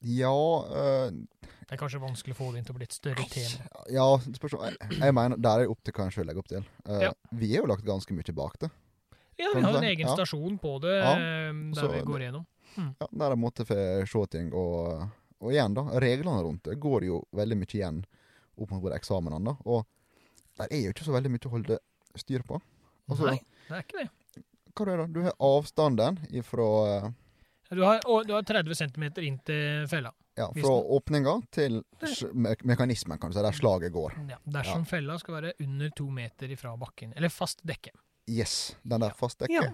Ja 0.00 0.32
øh, 0.32 1.12
Det 1.12 1.74
er 1.74 1.76
kanskje 1.76 2.00
vanskelig 2.00 2.32
å 2.32 2.38
få 2.38 2.46
det 2.52 2.60
inn 2.60 2.66
til 2.66 2.72
å 2.72 2.78
bli 2.78 2.86
et 2.88 2.94
større 2.96 3.24
tema. 3.30 3.66
Ja, 3.92 4.06
spørsmål. 4.24 4.70
jeg, 4.72 4.96
jeg 4.96 5.14
mener, 5.14 5.36
der 5.36 5.50
er 5.50 5.66
det 5.66 5.74
opp 5.74 5.82
til 5.84 5.94
hva 5.94 6.06
en 6.06 6.14
sjøl 6.14 6.26
legger 6.26 6.42
opp 6.42 6.48
til. 6.50 6.64
Uh, 6.88 7.02
Ja. 7.04 7.10
Vi 7.30 7.50
er 7.52 7.60
jo 7.60 7.68
lagt 7.70 7.84
ganske 7.86 8.16
mye 8.16 8.34
bak 8.34 8.56
det. 8.64 8.70
Ja, 9.38 9.52
vi 9.54 9.62
har 9.62 9.76
en 9.78 9.86
egen 9.88 10.08
ja. 10.08 10.16
stasjon 10.16 10.56
på 10.60 10.74
det, 10.82 10.96
Ja, 10.98 11.12
der 11.20 11.78
så 11.78 11.86
vi 11.92 12.00
går 12.04 12.26
gjennom. 12.26 12.48
Ja, 12.76 13.06
der 13.06 13.34
er 13.34 13.38
måte 13.40 13.64
for 13.68 14.10
se 14.10 14.24
ting, 14.32 14.50
og, 14.56 15.06
og 15.40 15.52
igjen, 15.54 15.74
da, 15.74 15.82
reglene 16.02 16.42
rundt 16.44 16.64
det 16.68 16.78
går 16.80 17.04
jo 17.08 17.22
veldig 17.36 17.56
mye 17.60 17.74
igjen 17.78 18.02
opp 18.60 18.70
mot 18.76 18.92
eksamenene, 18.92 19.40
da. 19.44 19.56
Og 19.64 19.86
der 20.60 20.68
er 20.70 20.82
jo 20.84 20.92
ikke 20.92 21.06
så 21.06 21.14
veldig 21.16 21.30
mye 21.32 21.46
å 21.48 21.52
holde 21.54 21.78
styr 22.20 22.42
på. 22.44 22.60
Altså, 23.10 23.26
Nei, 23.30 23.38
det 23.68 23.76
er 23.78 23.84
ikke 23.86 24.02
det. 24.04 24.08
Hva 24.74 24.84
er 24.84 24.90
det 24.90 24.96
da? 25.00 25.06
Du 25.14 25.20
har 25.24 25.34
avstanden 25.42 26.18
ifra, 26.30 26.66
eh, 27.04 27.10
Du 27.70 27.82
har, 27.86 28.00
du 28.26 28.32
har 28.34 28.42
30 28.42 28.74
cm 28.74 29.04
inn 29.24 29.38
til 29.46 29.86
fella. 29.88 30.12
ja, 30.36 30.46
fra 30.56 30.70
åpninga 30.96 31.34
til 31.52 31.82
me 32.34 32.54
mekanismen, 32.64 33.18
kan 33.20 33.30
du 33.30 33.36
si, 33.36 33.42
der 33.42 33.52
slaget 33.52 33.92
går. 33.92 34.14
Ja, 34.30 34.38
dersom 34.46 34.84
fella 34.86 35.18
skal 35.18 35.34
være 35.40 35.52
under 35.60 35.90
to 35.96 36.06
meter 36.10 36.48
ifra 36.50 36.76
bakken. 36.80 37.12
Eller 37.16 37.28
fast 37.28 37.60
dekke. 37.66 37.90
Yes, 38.28 38.76
den 38.82 39.00
der 39.00 39.08
Ja. 39.10 39.14
fast 39.14 39.38
dekke. 39.38 39.52
Ja. 39.52 39.70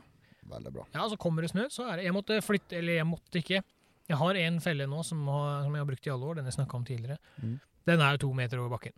Veldig 0.47 0.73
bra. 0.73 0.87
Ja, 0.95 1.09
så 1.09 1.17
kommer 1.19 1.43
det 1.43 1.51
snø, 1.51 1.67
så 1.71 1.89
er 1.91 1.97
det 1.97 2.05
Jeg 2.05 2.13
måtte 2.15 2.41
flytte, 2.43 2.77
eller 2.79 2.93
jeg 3.01 3.07
måtte 3.07 3.39
ikke. 3.43 3.63
Jeg 4.07 4.19
har 4.21 4.39
en 4.39 4.61
felle 4.63 4.87
nå 4.87 5.03
som, 5.07 5.25
har, 5.33 5.65
som 5.67 5.75
jeg 5.75 5.83
har 5.83 5.89
brukt 5.89 6.07
i 6.07 6.13
alle 6.13 6.29
år, 6.31 6.39
den 6.39 6.47
jeg 6.47 6.57
snakka 6.59 6.79
om 6.79 6.87
tidligere. 6.87 7.19
Mm. 7.43 7.57
Den 7.91 8.03
er 8.03 8.15
jo 8.15 8.23
to 8.27 8.33
meter 8.39 8.63
over 8.63 8.77
bakken. 8.77 8.95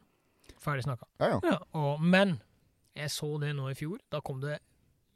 Ferdig 0.61 0.85
snakka. 0.85 1.09
Ja, 1.21 1.31
ja. 1.35 1.39
Ja, 1.55 1.59
og, 1.81 2.03
men 2.03 2.39
jeg 2.97 3.13
så 3.15 3.31
det 3.41 3.55
nå 3.57 3.71
i 3.71 3.77
fjor. 3.79 4.01
Da 4.13 4.21
kom 4.25 4.43
det 4.43 4.59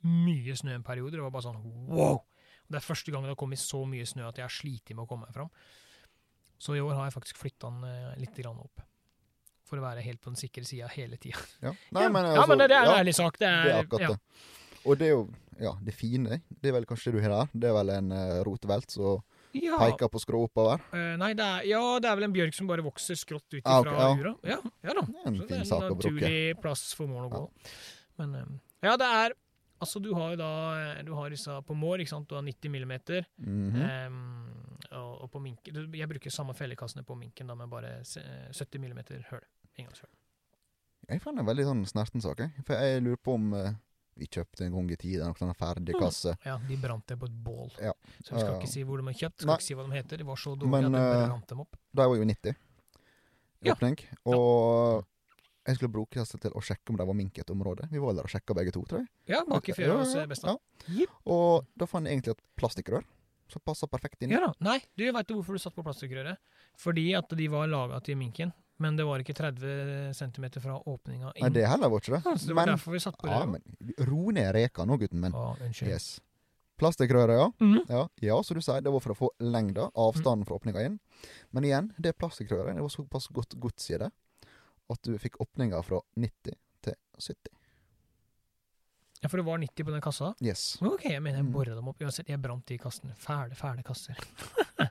mye 0.07 0.57
snø 0.59 0.77
en 0.77 0.87
periode. 0.87 1.17
Det 1.17 1.25
var 1.25 1.35
bare 1.35 1.49
sånn 1.49 1.61
wow! 1.91 2.23
Og 2.23 2.71
Det 2.73 2.79
er 2.79 2.87
første 2.87 3.13
gang 3.13 3.27
det 3.27 3.35
har 3.35 3.41
kommet 3.41 3.61
så 3.61 3.83
mye 3.89 4.07
snø 4.09 4.25
at 4.29 4.39
jeg 4.41 4.47
har 4.47 4.55
slitt 4.55 4.95
med 4.95 5.05
å 5.05 5.09
komme 5.11 5.29
meg 5.29 5.37
fram. 5.37 5.51
Så 6.63 6.77
i 6.79 6.81
år 6.81 6.95
har 6.95 7.09
jeg 7.09 7.17
faktisk 7.17 7.41
flytta 7.43 7.69
den 7.73 7.85
eh, 7.89 8.19
litt 8.23 8.37
grann 8.39 8.61
opp. 8.63 8.85
For 9.67 9.81
å 9.81 9.85
være 9.85 10.05
helt 10.05 10.23
på 10.23 10.31
den 10.31 10.39
sikre 10.39 10.65
sida 10.69 10.89
hele 10.95 11.19
tida. 11.21 11.41
Ja. 11.65 11.75
Nei, 11.97 12.07
men, 12.07 12.29
ja, 12.29 12.37
altså, 12.39 12.53
men 12.53 12.63
det, 12.63 12.71
det 12.71 12.79
er 12.79 12.87
en 12.87 12.93
ja, 12.93 12.99
ærlig 13.03 13.17
sak. 13.19 13.39
Det 13.41 13.49
er, 13.51 13.65
Det 13.67 13.75
er 13.75 13.87
akkurat 13.87 14.07
ja. 14.07 14.15
det. 14.15 14.61
Og 14.83 14.99
det 14.99 15.09
er 15.09 15.13
jo 15.13 15.25
ja, 15.63 15.73
det 15.85 15.95
fine. 15.95 16.41
Det 16.49 16.71
er 16.71 16.77
vel 16.79 16.87
kanskje 16.89 17.13
det 17.13 17.19
du 17.19 17.27
har 17.27 17.35
der. 17.35 17.53
Det 17.55 17.71
er 17.71 17.77
vel 17.77 17.93
en 17.95 18.15
uh, 18.15 18.39
rotevelt 18.47 18.95
som 18.95 19.21
Ja, 19.53 19.77
peker 19.83 20.09
på 20.09 20.21
skrå 20.23 20.45
oppover. 20.47 20.81
Uh, 20.95 21.15
nei, 21.21 21.33
det 21.37 21.45
er, 21.45 21.67
ja, 21.69 21.83
det 22.01 22.09
er 22.09 22.19
vel 22.19 22.29
en 22.29 22.35
bjørk 22.35 22.57
som 22.57 22.71
bare 22.71 22.85
vokser 22.85 23.19
skrått 23.21 23.59
ut 23.59 23.63
Ah, 23.65 23.83
fra 23.85 23.93
ok, 23.93 24.01
ja. 24.01 24.11
jura. 24.17 24.35
Ja, 24.49 24.59
ja 24.89 24.95
da. 24.97 25.05
Det 25.07 25.23
er 25.23 25.29
en 25.29 25.39
Så 25.41 25.49
fin 25.51 25.65
sak 25.69 25.85
å 25.85 25.95
bruke. 25.95 26.13
naturlig 26.13 26.61
plass 26.63 26.85
for 26.97 27.11
morgen 27.11 27.29
å 27.29 27.41
gå. 27.43 27.73
Men 28.23 28.35
eh, 28.39 28.53
ja, 28.89 28.97
det 29.01 29.15
er 29.23 29.39
Altså, 29.83 29.99
du 29.99 30.13
har 30.15 30.31
jo 30.31 30.39
da 30.39 30.49
eh, 30.79 31.03
Du 31.03 31.11
har 31.19 31.33
disse 31.35 31.55
på 31.67 31.75
mår, 31.75 32.05
ikke 32.05 32.13
sant. 32.13 32.29
Du 32.31 32.37
har 32.37 32.45
90 32.47 32.71
millimeter. 32.71 33.25
Mm 33.37 33.71
-hmm. 33.73 34.07
um, 34.07 34.77
og, 34.93 35.23
og 35.23 35.31
på 35.31 35.41
minken 35.43 35.95
Jeg 35.95 36.09
bruker 36.09 36.31
samme 36.31 36.55
fellekassene 36.55 37.03
på 37.03 37.15
minken, 37.15 37.47
da 37.47 37.55
med 37.55 37.69
bare 37.69 38.05
70 38.05 38.79
millimeter 38.79 39.27
høl. 39.31 39.43
Inngangshøl. 39.77 40.09
Jeg 41.09 41.21
fant 41.21 41.39
en 41.39 41.47
veldig 41.47 41.65
sånn 41.65 41.87
snerten 41.87 42.21
sak, 42.21 42.39
jeg. 42.39 42.51
For 42.67 42.75
jeg 42.75 43.03
lurer 43.03 43.17
på 43.17 43.35
om 43.35 43.55
eh, 43.55 43.73
vi 44.19 44.27
kjøpte 44.29 44.67
en 44.67 44.75
gang 44.77 44.91
i 44.93 44.97
tida 45.01 45.25
noen 45.25 45.39
sånne 45.39 45.55
ferdig 45.57 45.95
kasse. 45.99 46.35
Ja, 46.45 46.59
de 46.69 46.77
brant 46.77 47.07
det 47.09 47.17
på 47.19 47.27
et 47.31 47.37
bål. 47.45 47.71
Ja. 47.81 47.93
Så 48.25 48.35
vi 48.35 48.41
skal 48.43 48.59
ikke 48.59 48.69
si 48.73 48.83
hvor 48.85 49.01
de 49.01 49.09
er 49.09 49.17
kjøpt, 49.23 49.39
skal 49.41 49.49
Nei. 49.53 49.57
ikke 49.57 49.67
si 49.69 49.75
hva 49.79 49.87
de 49.89 49.97
heter. 49.97 50.21
De 50.23 50.27
var 50.29 50.37
så 50.43 50.53
dårlige 50.59 50.91
at 50.91 50.93
de 50.93 51.01
eh, 51.23 51.25
brant 51.31 51.49
dem 51.55 51.63
opp. 51.65 51.79
De 51.93 52.03
var 52.05 52.17
jo 52.21 52.29
90 52.29 52.53
i 52.53 53.69
Ja. 53.69 53.73
åpning. 53.77 53.97
Og 54.27 55.05
jeg 55.67 55.77
skulle 55.79 55.93
bruke 55.95 56.19
kassa 56.19 56.39
til 56.43 56.51
å 56.59 56.61
sjekke 56.61 56.91
om 56.91 56.97
de 56.99 57.07
var 57.07 57.15
mink 57.15 57.39
i 57.39 57.41
et 57.45 57.51
område. 57.55 57.89
Vi 57.91 58.01
var 58.03 58.15
der 58.19 58.27
og 58.27 58.33
sjekka 58.33 58.55
begge 58.59 58.73
to, 58.75 58.83
tror 58.85 59.05
jeg. 59.05 59.09
Ja, 59.33 59.45
bak 59.49 59.69
i 59.69 59.73
fjøra 59.77 60.01
hos 60.03 60.15
eh, 60.19 60.27
Besta. 60.27 60.57
ja. 60.89 61.07
Og 61.27 61.67
da 61.79 61.87
fant 61.87 62.07
jeg 62.07 62.19
egentlig 62.19 62.37
et 62.37 62.43
plastikkrør 62.59 63.05
som 63.53 63.61
passa 63.65 63.87
perfekt 63.87 64.23
inn. 64.25 64.31
Ja 64.33 64.41
da. 64.47 64.53
Nei, 64.65 64.79
du 64.97 65.05
veit 65.13 65.29
hvorfor 65.29 65.53
du 65.57 65.61
satt 65.61 65.75
på 65.77 65.85
plastikkrøret? 65.85 66.37
Fordi 66.81 67.13
at 67.15 67.29
de 67.37 67.49
var 67.53 67.67
laga 67.69 68.01
til 68.05 68.17
minken, 68.17 68.53
men 68.83 68.97
det 68.99 69.05
var 69.07 69.23
ikke 69.23 69.35
30 69.39 70.13
cm 70.19 70.47
fra 70.65 70.77
åpninga 70.91 71.31
inn. 71.37 71.45
Nei, 71.47 71.53
det 71.55 71.65
heller 71.71 71.89
var 71.93 72.03
ikke 72.03 72.17
det. 72.17 72.23
Ja, 72.27 72.35
så 72.37 72.51
det 72.51 72.57
var 72.59 72.67
men, 72.67 72.75
derfor 72.75 72.97
vi 72.97 73.01
satt 73.05 73.17
på 73.21 73.31
ja, 73.31 73.41
det. 73.45 73.49
men 73.55 74.09
ro 74.11 74.35
ned 74.35 74.51
reka 74.57 74.85
nå, 74.89 74.99
gutten 75.01 75.23
min. 75.23 75.35
Ah, 75.39 75.55
unnskyld. 75.63 75.93
Yes. 75.95 76.11
Plastikkrøret, 76.83 77.37
ja. 77.39 77.47
Mhm. 77.63 77.81
ja. 77.89 78.03
Ja, 78.27 78.41
som 78.43 78.59
du 78.59 78.63
sier, 78.65 78.83
det 78.83 78.91
var 78.91 79.03
for 79.05 79.15
å 79.15 79.19
få 79.19 79.31
lengda, 79.45 79.89
avstanden 79.95 80.45
fra 80.49 80.59
åpninga 80.59 80.83
inn. 80.89 80.99
Men 81.55 81.69
igjen, 81.69 81.93
det 82.03 82.17
plastikkrøret 82.19 82.75
det 82.75 82.83
var 82.83 82.91
såpass 82.91 83.29
godt 83.31 83.55
gods 83.63 83.91
i 83.95 84.01
det 84.03 84.11
at 84.93 85.03
du 85.07 85.15
fikk 85.23 85.39
åpninga 85.41 85.79
fra 85.87 86.01
90 86.19 86.57
til 86.83 86.97
70. 87.23 87.53
Ja, 89.23 89.29
for 89.31 89.39
det 89.39 89.45
var 89.47 89.61
90 89.63 89.87
på 89.87 89.93
den 89.95 90.03
kassa? 90.03 90.33
Yes. 90.43 90.65
Ok, 90.83 91.05
jeg 91.07 91.23
mener 91.23 91.39
jeg 91.39 91.47
Mm. 91.47 91.53
bora 91.55 91.75
dem 91.77 91.87
opp. 91.89 92.01
Uansett, 92.03 92.27
jeg 92.29 92.41
brant 92.43 92.67
de 92.67 92.79
kassene. 92.83 93.15
Fæle, 93.15 93.55
fæle 93.55 93.85
kasser. 93.87 94.19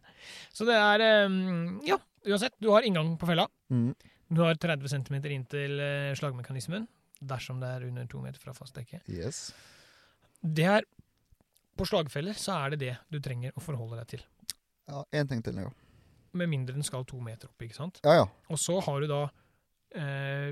så 0.55 0.65
det 0.65 0.77
er 0.79 1.25
um, 1.27 1.81
Ja, 1.83 1.97
uansett. 2.25 2.55
Du 2.61 2.69
har 2.73 2.85
inngang 2.87 3.13
på 3.17 3.27
fella. 3.29 3.47
Mm. 3.69 3.93
Du 4.31 4.41
har 4.41 4.55
30 4.55 4.87
cm 4.93 5.15
inn 5.31 5.45
til 5.51 5.79
eh, 5.83 6.13
slagmekanismen, 6.15 6.87
dersom 7.19 7.59
det 7.61 7.69
er 7.75 7.85
under 7.89 8.07
to 8.09 8.21
meter 8.23 8.39
fra 8.39 8.53
fast 8.55 8.77
dekke. 8.77 9.01
Yes. 9.11 9.49
Det 10.41 10.65
er 10.65 10.87
På 11.77 11.85
slagfeller 11.87 12.35
så 12.37 12.55
er 12.65 12.73
det 12.73 12.79
det 12.81 12.95
du 13.09 13.19
trenger 13.23 13.53
å 13.57 13.61
forholde 13.63 13.97
deg 14.01 14.07
til. 14.11 14.23
Ja, 14.91 15.03
én 15.15 15.29
ting 15.29 15.39
til, 15.41 15.55
ja. 15.57 15.69
Med 16.37 16.49
mindre 16.51 16.75
den 16.75 16.83
skal 16.85 17.05
to 17.07 17.19
meter 17.23 17.47
opp, 17.47 17.63
ikke 17.63 17.77
sant. 17.77 17.99
Ja, 18.03 18.17
ja. 18.21 18.25
Og 18.51 18.59
så 18.59 18.75
har 18.83 19.01
du 19.01 19.07
da 19.09 19.21
eh, 19.97 20.51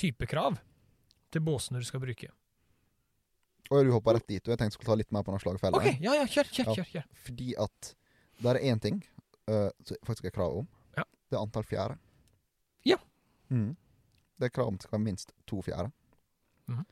typekrav 0.00 0.58
til 1.32 1.42
båsene 1.44 1.80
du 1.82 1.88
skal 1.88 2.02
bruke. 2.04 2.28
Og 3.72 3.84
du 3.88 3.90
hoppa 3.94 4.14
rett 4.18 4.28
dit. 4.28 4.44
Og 4.44 4.52
jeg 4.52 4.60
tenkte 4.60 4.74
jeg 4.74 4.78
skulle 4.78 4.92
ta 4.92 4.98
litt 5.00 5.12
mer 5.16 5.24
på 5.26 5.32
den 5.32 5.42
slagfella. 5.42 5.80
OK, 5.80 6.00
ja 6.04 6.14
ja, 6.20 6.24
kjør, 6.28 6.50
kjør, 6.52 6.68
Ja. 6.68 6.74
kjør. 6.76 6.88
kjør. 6.92 7.06
Fordi 7.26 7.50
at 7.64 7.90
det 8.44 8.52
er 8.52 8.60
én 8.70 8.80
ting 8.82 9.00
uh, 9.48 9.70
som 9.86 10.00
faktisk 10.06 10.28
er 10.28 10.34
krav 10.36 10.60
om. 10.60 10.68
Ja. 11.34 11.40
Det 11.40 11.40
er 11.40 11.46
antall 11.46 11.66
fjære. 11.68 11.98
Ja. 12.84 12.98
Mm. 13.48 13.76
Det 14.38 14.48
er 14.48 14.54
krav 14.54 14.68
om 14.68 14.76
det 14.78 14.86
skal 14.86 14.98
være 14.98 15.04
minst 15.04 15.34
to 15.46 15.62
fjære. 15.62 15.90
Mhm. 16.66 16.84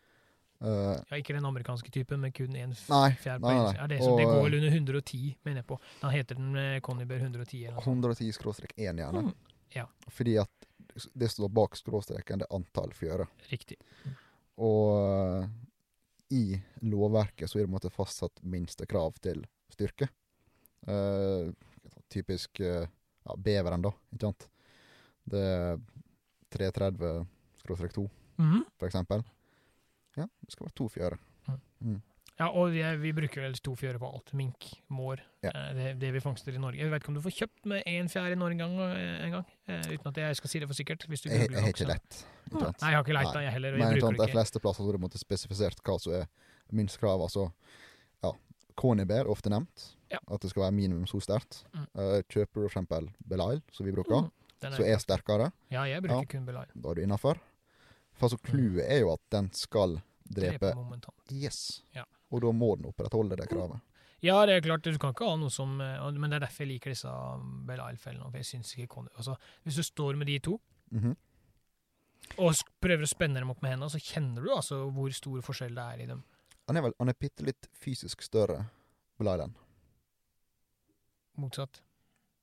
Uh, 0.62 0.94
Ja, 1.10 1.16
Ikke 1.18 1.34
den 1.34 1.44
amerikanske 1.44 1.90
typen 1.90 2.20
med 2.22 2.34
kun 2.36 2.54
én 2.54 2.74
fjær 2.74 3.40
på 3.42 3.50
én. 3.50 3.78
Er 3.82 3.88
det, 3.90 3.98
som, 3.98 4.14
det 4.16 4.28
går 4.28 4.44
vel 4.44 4.54
under 4.60 4.68
110, 4.68 5.36
mener 5.44 5.58
jeg 5.58 5.66
på. 5.66 5.78
Da 6.02 6.10
heter 6.12 6.38
den 6.38 6.54
eh, 6.56 6.80
Connyber 6.80 7.16
110 7.18 7.64
eller 7.66 7.80
110 7.82 8.30
skråstrek 8.32 8.72
1 8.76 8.94
gjerne. 8.94 9.24
Mm, 9.26 9.32
ja. 9.74 9.88
Fordi 10.08 10.36
at 10.38 11.08
det 11.18 11.30
står 11.32 11.48
bak 11.48 11.74
skråstreken, 11.76 12.38
det 12.38 12.46
er 12.46 12.54
antall 12.54 12.94
fjære. 12.94 13.26
Riktig. 13.50 13.80
Og 14.62 15.42
uh, 15.42 15.48
i 16.30 16.60
lovverket 16.86 17.50
så 17.50 17.58
er 17.58 17.66
det 17.66 17.74
måte 17.74 17.90
fastsatt 17.90 18.38
minstekrav 18.46 19.18
til 19.24 19.42
styrke. 19.72 20.08
Uh, 20.86 21.50
typisk 22.12 22.60
eh, 22.60 22.86
ja, 23.26 23.36
beveren, 23.36 23.82
da, 23.84 23.92
ikke 24.14 24.28
sant. 24.28 24.48
Det 25.30 25.38
er 25.42 25.78
330 26.52 27.26
skråstrek 27.62 27.92
2, 27.94 28.08
Mhm. 28.38 28.64
for 28.78 28.88
eksempel. 28.88 29.22
Ja, 30.16 30.24
det 30.26 30.50
skal 30.52 30.66
være 30.66 30.74
to 30.76 30.88
fjøre. 30.88 31.18
Ja, 32.40 32.48
og 32.48 32.70
vi, 32.72 32.80
vi 32.98 33.12
bruker 33.14 33.42
vel 33.44 33.54
to 33.62 33.74
fjører 33.78 33.98
på 34.00 34.08
alt. 34.08 34.32
Mink, 34.34 34.66
mår. 34.90 35.20
Ja. 35.44 35.50
eh, 35.54 35.74
Det, 35.76 35.86
det 36.00 36.10
vi 36.14 36.20
fangster 36.24 36.54
i 36.56 36.58
Norge. 36.58 36.78
Jeg 36.80 36.90
vet 36.90 37.02
ikke 37.04 37.12
om 37.12 37.14
du 37.18 37.20
får 37.22 37.34
kjøpt 37.36 37.66
med 37.70 37.84
én 37.86 38.08
fjær 38.10 38.32
i 38.32 38.38
Norge 38.40 38.56
en 38.56 38.62
gang, 38.64 38.74
eh, 38.96 39.24
en 39.26 39.34
gang 39.36 39.44
eh, 39.68 39.82
uten 39.92 40.08
at 40.10 40.16
jeg 40.24 40.36
skal 40.40 40.50
si 40.50 40.58
det 40.62 40.68
for 40.70 40.74
sikkert. 40.78 41.04
Jeg, 41.06 41.20
jeg 41.28 41.60
har 41.62 41.68
ikke 41.70 41.86
lett. 41.86 42.22
Ikke 42.48 42.62
Nei, 42.64 42.72
jeg 42.72 42.96
har 42.96 43.04
ikke 43.04 43.14
Nei. 43.20 43.44
jeg 43.44 43.52
heller. 43.52 43.76
Men 43.76 43.80
jeg 43.84 43.96
ikke 44.00 44.06
sant, 44.08 44.16
de 44.18 44.22
det 44.24 44.28
er 44.30 44.34
fleste 44.34 44.60
plasser 44.64 44.82
så 44.82 44.88
har 44.90 44.98
du 44.98 45.02
måttet 45.04 45.22
spesifisert 45.22 45.84
hva 45.86 45.98
som 46.00 46.12
er 46.18 46.26
minstekrav. 46.72 47.20
Altså, 47.28 47.46
ja, 48.76 49.16
er 49.20 49.28
ofte 49.30 49.50
nevnt. 49.50 49.96
Ja. 50.10 50.18
At 50.28 50.40
det 50.40 50.50
skal 50.50 50.62
være 50.66 50.72
minimum 50.76 51.06
så 51.06 51.20
sterkt. 51.20 51.64
Mm. 51.74 51.86
Uh, 51.96 52.22
kjøper 52.28 52.60
du 52.60 52.66
eksempel 52.68 53.10
Belail, 53.26 53.62
som 53.72 53.86
vi 53.86 53.92
bruker, 53.92 54.22
Mm, 54.22 54.30
er... 54.62 54.70
som 54.76 54.84
er 54.84 54.98
sterkere, 54.98 55.52
Ja, 55.70 55.82
jeg 55.84 56.02
bruker 56.02 56.20
Ja. 56.20 56.24
kun 56.30 56.44
Belay. 56.46 56.66
da 56.74 56.90
er 56.90 56.94
du 56.94 57.00
innafor. 57.02 57.38
For 58.14 58.28
så 58.28 58.36
clouet 58.38 58.84
er 58.86 59.00
jo 59.00 59.12
at 59.12 59.20
den 59.30 59.50
skal 59.52 60.02
drepe 60.28 60.58
Drepe 60.58 60.74
momentant. 60.76 61.14
Yes. 61.32 61.82
Ja. 61.94 62.04
Og 62.30 62.40
da 62.42 62.52
må 62.52 62.76
den 62.76 62.86
opprettholde 62.92 63.36
det 63.36 63.48
kravet. 63.48 63.80
Ja, 64.22 64.44
det 64.46 64.54
er 64.54 64.60
klart, 64.60 64.82
du 64.82 64.96
kan 64.98 65.10
ikke 65.12 65.26
ha 65.28 65.34
noe 65.36 65.50
som 65.50 65.80
eh, 65.80 66.10
Men 66.12 66.30
det 66.30 66.36
er 66.36 66.46
derfor 66.46 66.62
jeg 66.62 66.68
liker 66.78 66.90
disse 66.92 67.08
Belial-fellene. 67.66 68.30
For 68.30 68.36
jeg 68.38 68.44
synes 68.46 68.74
ikke 68.76 68.86
Conny 68.94 69.08
altså, 69.16 69.34
Hvis 69.64 69.74
du 69.76 69.82
står 69.82 70.14
med 70.16 70.26
de 70.28 70.38
to 70.38 70.60
Mhm. 70.92 71.16
og 72.38 72.54
prøver 72.80 73.02
å 73.02 73.08
spenne 73.10 73.40
dem 73.40 73.50
opp 73.50 73.60
med 73.62 73.72
hendene, 73.72 73.90
så 73.90 73.98
kjenner 74.00 74.42
du 74.44 74.50
altså 74.54 74.78
hvor 74.92 75.10
stor 75.12 75.40
forskjell 75.44 75.74
det 75.74 75.82
er 75.82 76.02
i 76.04 76.06
dem. 76.06 76.22
Han 76.72 76.80
er 76.80 76.86
vel 76.88 76.94
han 76.98 77.12
er 77.12 77.16
bitte 77.20 77.44
litt 77.44 77.68
fysisk 77.76 78.22
større, 78.24 78.62
Belailen. 79.20 79.52
Motsatt. 81.36 81.82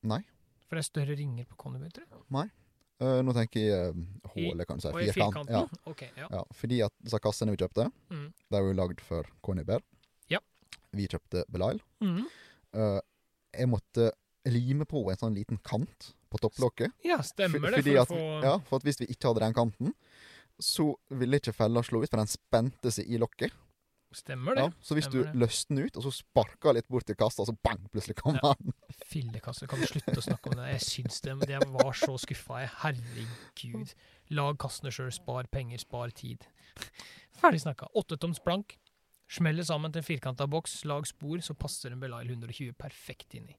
Nei. 0.06 0.22
For 0.70 0.78
det 0.78 0.84
er 0.84 0.88
større 0.90 1.16
ringer 1.18 1.48
på 1.50 1.58
Conny, 1.60 1.90
tror 1.94 2.06
jeg. 2.06 2.52
Uh, 3.00 3.22
nå 3.24 3.32
tenker 3.34 3.64
jeg 3.64 3.92
uh, 3.96 4.32
hålet, 4.36 4.66
kan 4.68 4.78
du 4.80 4.84
si. 4.84 4.92
Firkanten. 5.16 5.54
Ja, 5.56 5.62
Ok, 5.88 6.02
ja. 6.18 6.28
ja, 6.30 6.42
fordi 6.54 6.82
at 6.84 6.94
disse 7.00 7.20
kassene 7.24 7.54
vi 7.56 7.62
kjøpte, 7.62 7.88
Mm. 8.12 8.26
de 8.36 8.54
var 8.58 8.66
jo 8.68 8.74
lagd 8.76 9.02
for 9.02 9.30
Conibær. 9.42 9.82
Ja. 10.30 10.42
Vi 10.92 11.08
kjøpte 11.08 11.46
Belail. 11.50 11.80
Mm. 12.04 12.26
Uh, 12.76 13.00
jeg 13.56 13.70
måtte 13.72 14.12
lime 14.46 14.86
på 14.86 15.06
en 15.10 15.18
sånn 15.22 15.38
liten 15.38 15.58
kant 15.64 16.12
på 16.30 16.38
topplokket. 16.44 16.92
ja, 17.08 17.18
stemmer 17.26 17.72
det. 17.72 17.82
For 17.82 17.96
å 17.96 18.02
at, 18.04 18.12
få 18.12 18.20
ja, 18.46 18.58
for 18.68 18.78
at 18.78 18.86
hvis 18.86 19.00
vi 19.02 19.08
ikke 19.10 19.32
hadde 19.32 19.46
den 19.48 19.56
kanten, 19.58 19.96
så 20.60 20.92
ville 21.10 21.40
ikke 21.40 21.56
fella 21.56 21.82
slå 21.82 22.04
ut, 22.04 22.10
for 22.12 22.20
den 22.20 22.28
spente 22.30 22.92
seg 22.92 23.08
i 23.08 23.18
lokket. 23.18 23.56
Stemmer 24.12 24.56
det. 24.58 24.62
Ja, 24.64 24.70
så 24.82 24.96
hvis 24.98 25.06
du 25.06 25.20
Stemmer 25.20 25.34
det. 25.34 25.40
løste 25.44 25.70
den 25.76 25.84
ut, 25.86 25.98
og 26.00 26.04
så 26.08 26.12
sparka 26.16 26.72
litt 26.74 26.88
bort 26.90 27.06
til 27.06 27.16
kassa, 27.20 27.46
så 27.46 27.54
bang, 27.64 27.84
plutselig 27.94 28.16
kom 28.18 28.40
Ja. 28.42 28.54
den. 28.58 28.74
Fillekasse. 29.12 29.68
Kan 29.70 29.80
du 29.80 29.86
slutte 29.86 30.16
å 30.18 30.24
snakke 30.26 30.50
om 30.50 30.56
det? 30.58 30.70
Jeg 30.74 30.82
syns 30.88 31.22
det, 31.22 31.36
men 31.38 31.50
jeg 31.50 31.62
var 31.70 31.94
så 31.94 32.16
skuffa. 32.18 32.60
jeg. 32.64 32.72
Herregud. 32.82 33.94
Lag 34.32 34.58
kassene 34.58 34.90
sjøl. 34.92 35.12
Spar 35.14 35.46
penger, 35.54 35.78
spar 35.78 36.10
tid. 36.10 36.46
Ferdig 37.38 37.62
snakka. 37.62 37.88
Åttetoms 37.96 38.40
plank. 38.42 38.78
Smeller 39.30 39.64
sammen 39.64 39.92
til 39.94 40.02
en 40.02 40.08
firkanta 40.10 40.48
boks. 40.50 40.84
Lag 40.90 41.06
spor, 41.06 41.38
så 41.46 41.54
passer 41.54 41.92
en 41.94 42.00
Belail 42.02 42.28
120 42.34 42.74
perfekt 42.74 43.36
inni. 43.38 43.56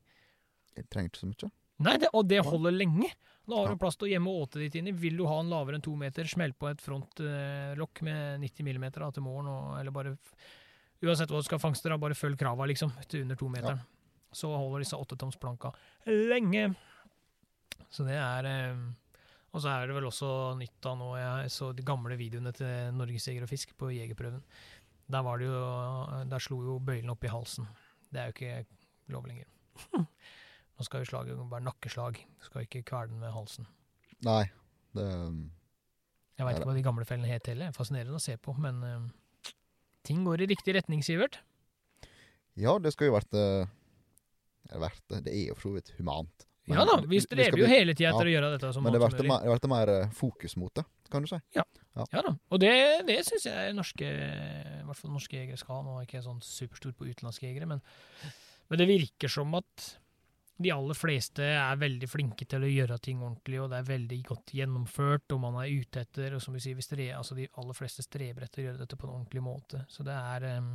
Jeg 0.77 0.89
trenger 0.91 1.11
ikke 1.13 1.23
så 1.23 1.31
mye. 1.31 1.51
Nei, 1.81 1.97
det, 2.01 2.11
og 2.13 2.27
det 2.29 2.43
holder 2.45 2.75
lenge. 2.77 3.09
Da 3.49 3.57
har 3.57 3.73
du 3.73 3.81
plass 3.81 3.97
til 3.99 4.07
å 4.07 4.11
gjemme 4.13 4.33
åtet 4.43 4.61
ditt 4.63 4.77
inni. 4.79 4.93
Vil 4.95 5.17
du 5.19 5.25
ha 5.27 5.39
en 5.41 5.51
lavere 5.51 5.79
enn 5.79 5.85
to 5.85 5.95
meter, 5.99 6.29
smell 6.29 6.53
på 6.55 6.69
et 6.71 6.83
frontlokk 6.85 8.03
med 8.07 8.45
90 8.45 8.69
mm 8.69 8.85
da, 8.99 9.09
til 9.17 9.25
morgen, 9.27 9.49
og, 9.51 9.79
eller 9.81 9.95
bare 9.95 10.17
Uansett 11.01 11.31
hva 11.33 11.39
du 11.41 11.47
skal 11.47 11.61
fangste, 11.63 11.89
da, 11.89 11.97
bare 11.97 12.13
følg 12.13 12.37
krava, 12.37 12.67
liksom, 12.69 12.91
til 13.09 13.23
under 13.25 13.39
to 13.41 13.47
meter. 13.49 13.79
Så 14.37 14.51
holder 14.53 14.83
disse 14.85 14.99
åttetomsplanka 15.01 15.71
lenge. 16.29 16.67
Så 17.89 18.05
det 18.05 18.19
er 18.21 18.47
eh, 18.47 18.83
Og 19.51 19.63
så 19.65 19.73
er 19.73 19.89
det 19.89 19.97
vel 19.97 20.07
også 20.07 20.29
nytt 20.61 20.87
av 20.87 20.99
nå 21.01 21.09
Jeg 21.17 21.51
så 21.51 21.73
de 21.75 21.83
gamle 21.83 22.15
videoene 22.21 22.53
til 22.55 22.93
Norges 22.95 23.27
Jeger 23.27 23.49
og 23.49 23.51
Fisk 23.51 23.73
på 23.81 23.89
Jegerprøven. 23.97 24.45
Der 25.11 25.25
var 25.27 25.41
det 25.41 25.49
jo 25.49 25.65
Der 26.31 26.45
slo 26.45 26.61
jo 26.69 26.77
bøylen 26.79 27.11
opp 27.11 27.25
i 27.27 27.33
halsen. 27.33 27.67
Det 28.13 28.21
er 28.21 28.29
jo 28.29 28.37
ikke 28.37 29.17
lov 29.17 29.27
lenger. 29.27 29.49
Nå 30.81 30.87
skal 30.87 31.03
jo 31.03 31.11
slaget 31.11 31.41
være 31.51 31.67
nakkeslag. 31.67 32.19
Du 32.41 32.47
skal 32.49 32.65
ikke 32.65 32.81
kvele 32.89 33.13
den 33.13 33.21
med 33.21 33.35
halsen. 33.35 33.67
Nei, 34.25 34.47
det 34.97 35.05
Jeg 36.39 36.47
veit 36.47 36.57
ikke 36.57 36.71
hva 36.71 36.77
de 36.79 36.85
gamle 36.87 37.05
fellene 37.05 37.29
het 37.29 37.51
heller. 37.53 37.75
Fascinerende 37.77 38.17
å 38.17 38.23
se 38.23 38.39
på, 38.41 38.55
men 38.57 38.79
uh, 38.81 39.51
ting 40.09 40.25
går 40.25 40.47
i 40.47 40.49
riktig 40.55 40.73
retning, 40.79 41.05
Sivert. 41.05 41.37
Ja, 42.57 42.79
det 42.81 42.95
skal 42.95 43.11
jo 43.11 43.19
vært 43.19 43.37
eh, 43.37 43.69
vært 44.81 45.05
det. 45.13 45.29
Er 45.29 45.51
jo 45.51 45.59
for 45.59 45.69
så 45.69 45.75
vidt 45.77 45.93
humant. 45.99 46.49
Men 46.65 46.81
ja 46.81 46.89
da, 46.89 46.97
vi 47.13 47.21
strever 47.21 47.61
jo 47.61 47.69
hele 47.69 47.93
tida 47.93 48.15
etter 48.15 48.29
ja. 48.29 48.33
å 48.33 48.35
gjøre 48.39 48.51
dette 48.55 48.73
så 48.73 48.81
Men 48.81 48.97
det 48.97 49.05
som 49.05 49.29
mer, 49.29 49.71
mer 49.73 49.93
eh, 49.93 50.11
fokus 50.17 50.57
mot 50.61 50.73
det, 50.81 50.87
kan 51.13 51.25
du 51.25 51.29
si. 51.29 51.39
Ja 51.57 51.67
ja 52.15 52.23
da, 52.23 52.31
og 52.33 52.61
det, 52.63 52.71
det 53.09 53.17
syns 53.27 53.45
jeg 53.49 53.73
norske 53.77 54.07
i 54.07 54.85
hvert 54.87 54.97
fall 54.97 55.11
norske 55.13 55.37
jegere 55.37 55.59
skal 55.61 55.81
ha. 55.81 55.85
Nå 55.85 55.97
er 55.99 56.07
ikke 56.07 56.23
sånn 56.25 56.39
superstor 56.45 56.95
på 56.97 57.09
utenlandske 57.09 57.49
jegere, 57.49 57.69
men, 57.69 57.83
men 58.71 58.81
det 58.81 58.87
virker 58.89 59.33
som 59.33 59.53
at 59.59 59.91
de 60.61 60.71
aller 60.75 60.97
fleste 60.99 61.45
er 61.57 61.79
veldig 61.81 62.09
flinke 62.11 62.45
til 62.49 62.65
å 62.67 62.69
gjøre 62.69 62.99
ting 63.01 63.21
ordentlig, 63.25 63.63
og 63.63 63.71
det 63.73 63.79
er 63.81 63.87
veldig 63.89 64.19
godt 64.29 64.53
gjennomført, 64.59 65.33
og 65.33 65.41
man 65.41 65.57
er 65.63 65.71
ute 65.73 66.03
etter 66.05 66.37
og 66.37 66.43
som 66.45 66.57
vi 66.57 66.61
sier, 66.61 66.77
vi 66.77 66.85
stre, 66.85 67.07
altså 67.17 67.37
De 67.39 67.47
aller 67.63 67.77
fleste 67.79 68.05
streber 68.05 68.45
etter 68.45 68.61
å 68.61 68.67
gjøre 68.67 68.83
dette 68.83 68.99
på 69.01 69.09
en 69.09 69.15
ordentlig 69.15 69.45
måte. 69.45 69.81
Så 69.89 70.05
det 70.05 70.17
er 70.17 70.45
um, 70.61 70.73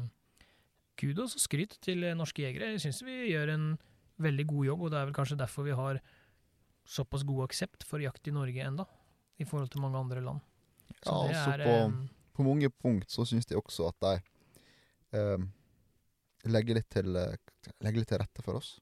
kudos 0.98 1.36
og 1.38 1.44
skryt 1.44 1.78
til 1.86 2.02
eh, 2.08 2.16
norske 2.18 2.42
jegere. 2.42 2.72
Jeg 2.74 2.88
syns 2.88 3.04
vi 3.06 3.18
gjør 3.30 3.54
en 3.54 3.68
veldig 4.26 4.46
god 4.50 4.70
jobb, 4.72 4.86
og 4.88 4.94
det 4.94 5.00
er 5.00 5.10
vel 5.10 5.18
kanskje 5.20 5.38
derfor 5.44 5.68
vi 5.68 5.76
har 5.78 6.00
såpass 6.90 7.26
god 7.28 7.44
aksept 7.46 7.86
for 7.86 8.02
jakt 8.02 8.30
i 8.30 8.34
Norge 8.34 8.66
enda, 8.66 8.88
i 9.38 9.46
forhold 9.46 9.70
til 9.74 9.84
mange 9.84 10.02
andre 10.02 10.24
land. 10.24 10.42
Så 11.04 11.12
Ja, 11.12 11.20
altså 11.28 11.52
er, 11.52 11.66
på, 11.66 11.76
em, 11.84 12.00
på 12.34 12.48
mange 12.48 12.72
punkt 12.74 13.12
så 13.12 13.26
syns 13.28 13.46
de 13.50 13.58
også 13.60 13.92
at 13.92 14.02
de 14.06 15.20
um, 15.20 15.46
legger, 16.50 16.80
litt 16.80 16.90
til, 16.94 17.14
eh, 17.22 17.38
legger 17.86 18.02
litt 18.02 18.12
til 18.14 18.22
rette 18.24 18.46
for 18.46 18.62
oss. 18.62 18.80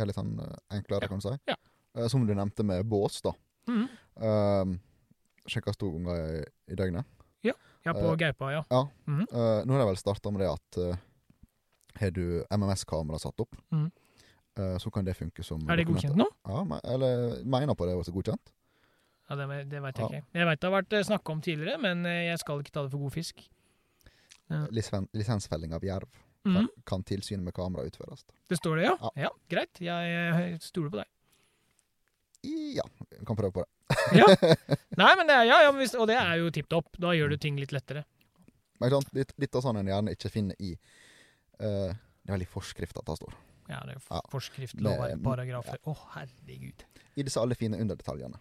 Gjør 0.00 0.08
litt 0.08 0.16
sånn 0.16 0.32
eh, 0.40 0.56
enklere, 0.78 1.04
Ja. 1.04 1.08
kan 1.12 1.20
du 1.20 1.26
si. 1.28 1.36
Ja. 1.50 1.56
Eh, 1.96 2.06
som 2.08 2.24
du 2.26 2.32
nevnte 2.34 2.64
med 2.64 2.86
bås, 2.88 3.20
da. 3.22 3.32
mhm. 3.68 3.88
Um, 4.20 4.78
Sjekkes 5.48 5.76
to 5.80 5.88
ganger 5.90 6.40
i, 6.40 6.44
i 6.72 6.76
døgnet. 6.76 7.04
Ja, 7.82 7.94
på 7.96 8.10
uh, 8.12 8.16
gaupa, 8.20 8.50
ja. 8.52 8.64
Ja. 8.70 8.82
Mhm. 9.08 9.22
Uh, 9.32 9.62
nå 9.64 9.72
har 9.72 9.80
de 9.80 9.86
vel 9.88 9.96
starta 9.96 10.30
med 10.30 10.42
det 10.42 10.50
at 10.52 10.76
eh, 10.82 10.98
har 12.02 12.10
du 12.12 12.44
MMS-kamera 12.52 13.18
satt 13.18 13.40
opp, 13.40 13.56
Mhm. 13.72 13.86
uh, 14.60 14.76
så 14.78 14.92
kan 14.92 15.04
det 15.04 15.14
funke 15.16 15.42
som 15.42 15.62
Er 15.70 15.76
det 15.76 15.86
dokumenter. 15.86 16.12
godkjent 16.12 16.16
nå? 16.20 16.26
Ja, 16.46 16.64
me 16.64 16.80
eller 16.84 17.42
mener 17.44 17.74
på 17.74 17.86
det 17.88 17.94
er 17.96 18.12
godkjent. 18.12 18.52
Ja, 19.30 19.36
Det, 19.36 19.70
det 19.70 19.80
veit 19.82 19.96
jeg 19.96 20.10
Ja. 20.10 20.18
ikke. 20.20 20.26
Jeg 20.34 20.46
veit 20.46 20.60
det 20.60 20.70
har 20.70 20.82
vært 20.82 21.06
snakka 21.06 21.32
om 21.32 21.40
tidligere, 21.40 21.78
men 21.80 22.04
eh, 22.04 22.26
jeg 22.28 22.38
skal 22.38 22.60
ikke 22.60 22.70
ta 22.72 22.82
det 22.82 22.90
for 22.90 22.98
god 22.98 23.12
fisk. 23.12 23.48
Ja. 24.50 24.66
Lisen 24.70 25.08
lisensfelling 25.14 25.72
av 25.72 25.80
jerv 25.82 26.08
Mhm. 26.48 26.68
kan, 26.88 27.02
tilsyn 27.04 27.42
med 27.44 27.52
kamera 27.54 27.84
utføres. 27.84 28.24
Det 28.48 28.56
står 28.56 28.76
det, 28.76 28.84
ja? 28.84 28.94
Ja. 29.00 29.10
Ja, 29.26 29.30
Greit. 29.52 29.80
Jeg 29.80 30.12
jeg 30.14 30.60
stoler 30.64 30.90
på 30.90 30.96
deg. 31.02 31.08
Ja, 32.76 32.84
vi 33.10 33.24
kan 33.26 33.36
prøve 33.36 33.52
på 33.52 33.64
det. 33.64 33.68
Ja. 34.16 34.24
Nei, 35.00 35.10
men 35.18 35.26
det 35.28 35.34
er, 35.36 35.44
ja, 35.44 35.58
ja, 35.66 35.72
men 35.72 35.82
hvis, 35.82 35.94
Og 35.98 36.06
det 36.08 36.16
er 36.16 36.36
jo 36.40 36.50
tipp 36.54 36.68
topp. 36.70 36.88
Da 36.98 37.12
gjør 37.12 37.34
du 37.34 37.36
ting 37.36 37.58
litt 37.60 37.72
lettere. 37.76 38.04
Litt, 39.12 39.34
litt 39.36 39.54
av 39.58 39.60
sånn 39.66 39.76
en 39.76 39.90
gjerne 39.90 40.14
ikke 40.16 40.30
finner 40.32 40.56
i 40.62 40.70
uh, 41.60 41.92
Det 41.92 42.30
er 42.30 42.32
vel 42.32 42.46
i 42.46 42.48
forskrift 42.48 42.96
at 42.96 43.04
det 43.10 43.18
står. 43.20 43.34
Ja, 43.68 43.82
det 43.84 43.98
er 43.98 44.00
Ja. 44.08 44.22
forskrift, 44.32 44.80
lover, 44.80 45.12
paragrafer. 45.22 45.78
Å, 45.84 45.94
herregud. 46.16 46.86
I 47.20 47.22
disse 47.26 47.38
alle 47.42 47.54
fine 47.54 47.76
underdetaljene. 47.76 48.40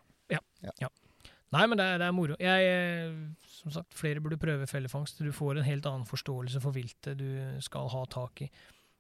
Nei, 1.52 1.64
men 1.66 1.80
det 1.80 1.86
er, 1.90 1.98
det 1.98 2.08
er 2.08 2.14
moro. 2.14 2.36
Jeg, 2.38 2.66
eh, 2.70 3.46
som 3.60 3.72
sagt, 3.74 3.96
flere 3.98 4.22
burde 4.22 4.38
prøve 4.38 4.68
fellefangst. 4.70 5.24
Du 5.26 5.32
får 5.34 5.58
en 5.58 5.66
helt 5.66 5.88
annen 5.90 6.06
forståelse 6.06 6.62
for 6.62 6.76
viltet 6.76 7.18
du 7.18 7.30
skal 7.66 7.90
ha 7.90 8.04
tak 8.14 8.44
i. 8.46 8.50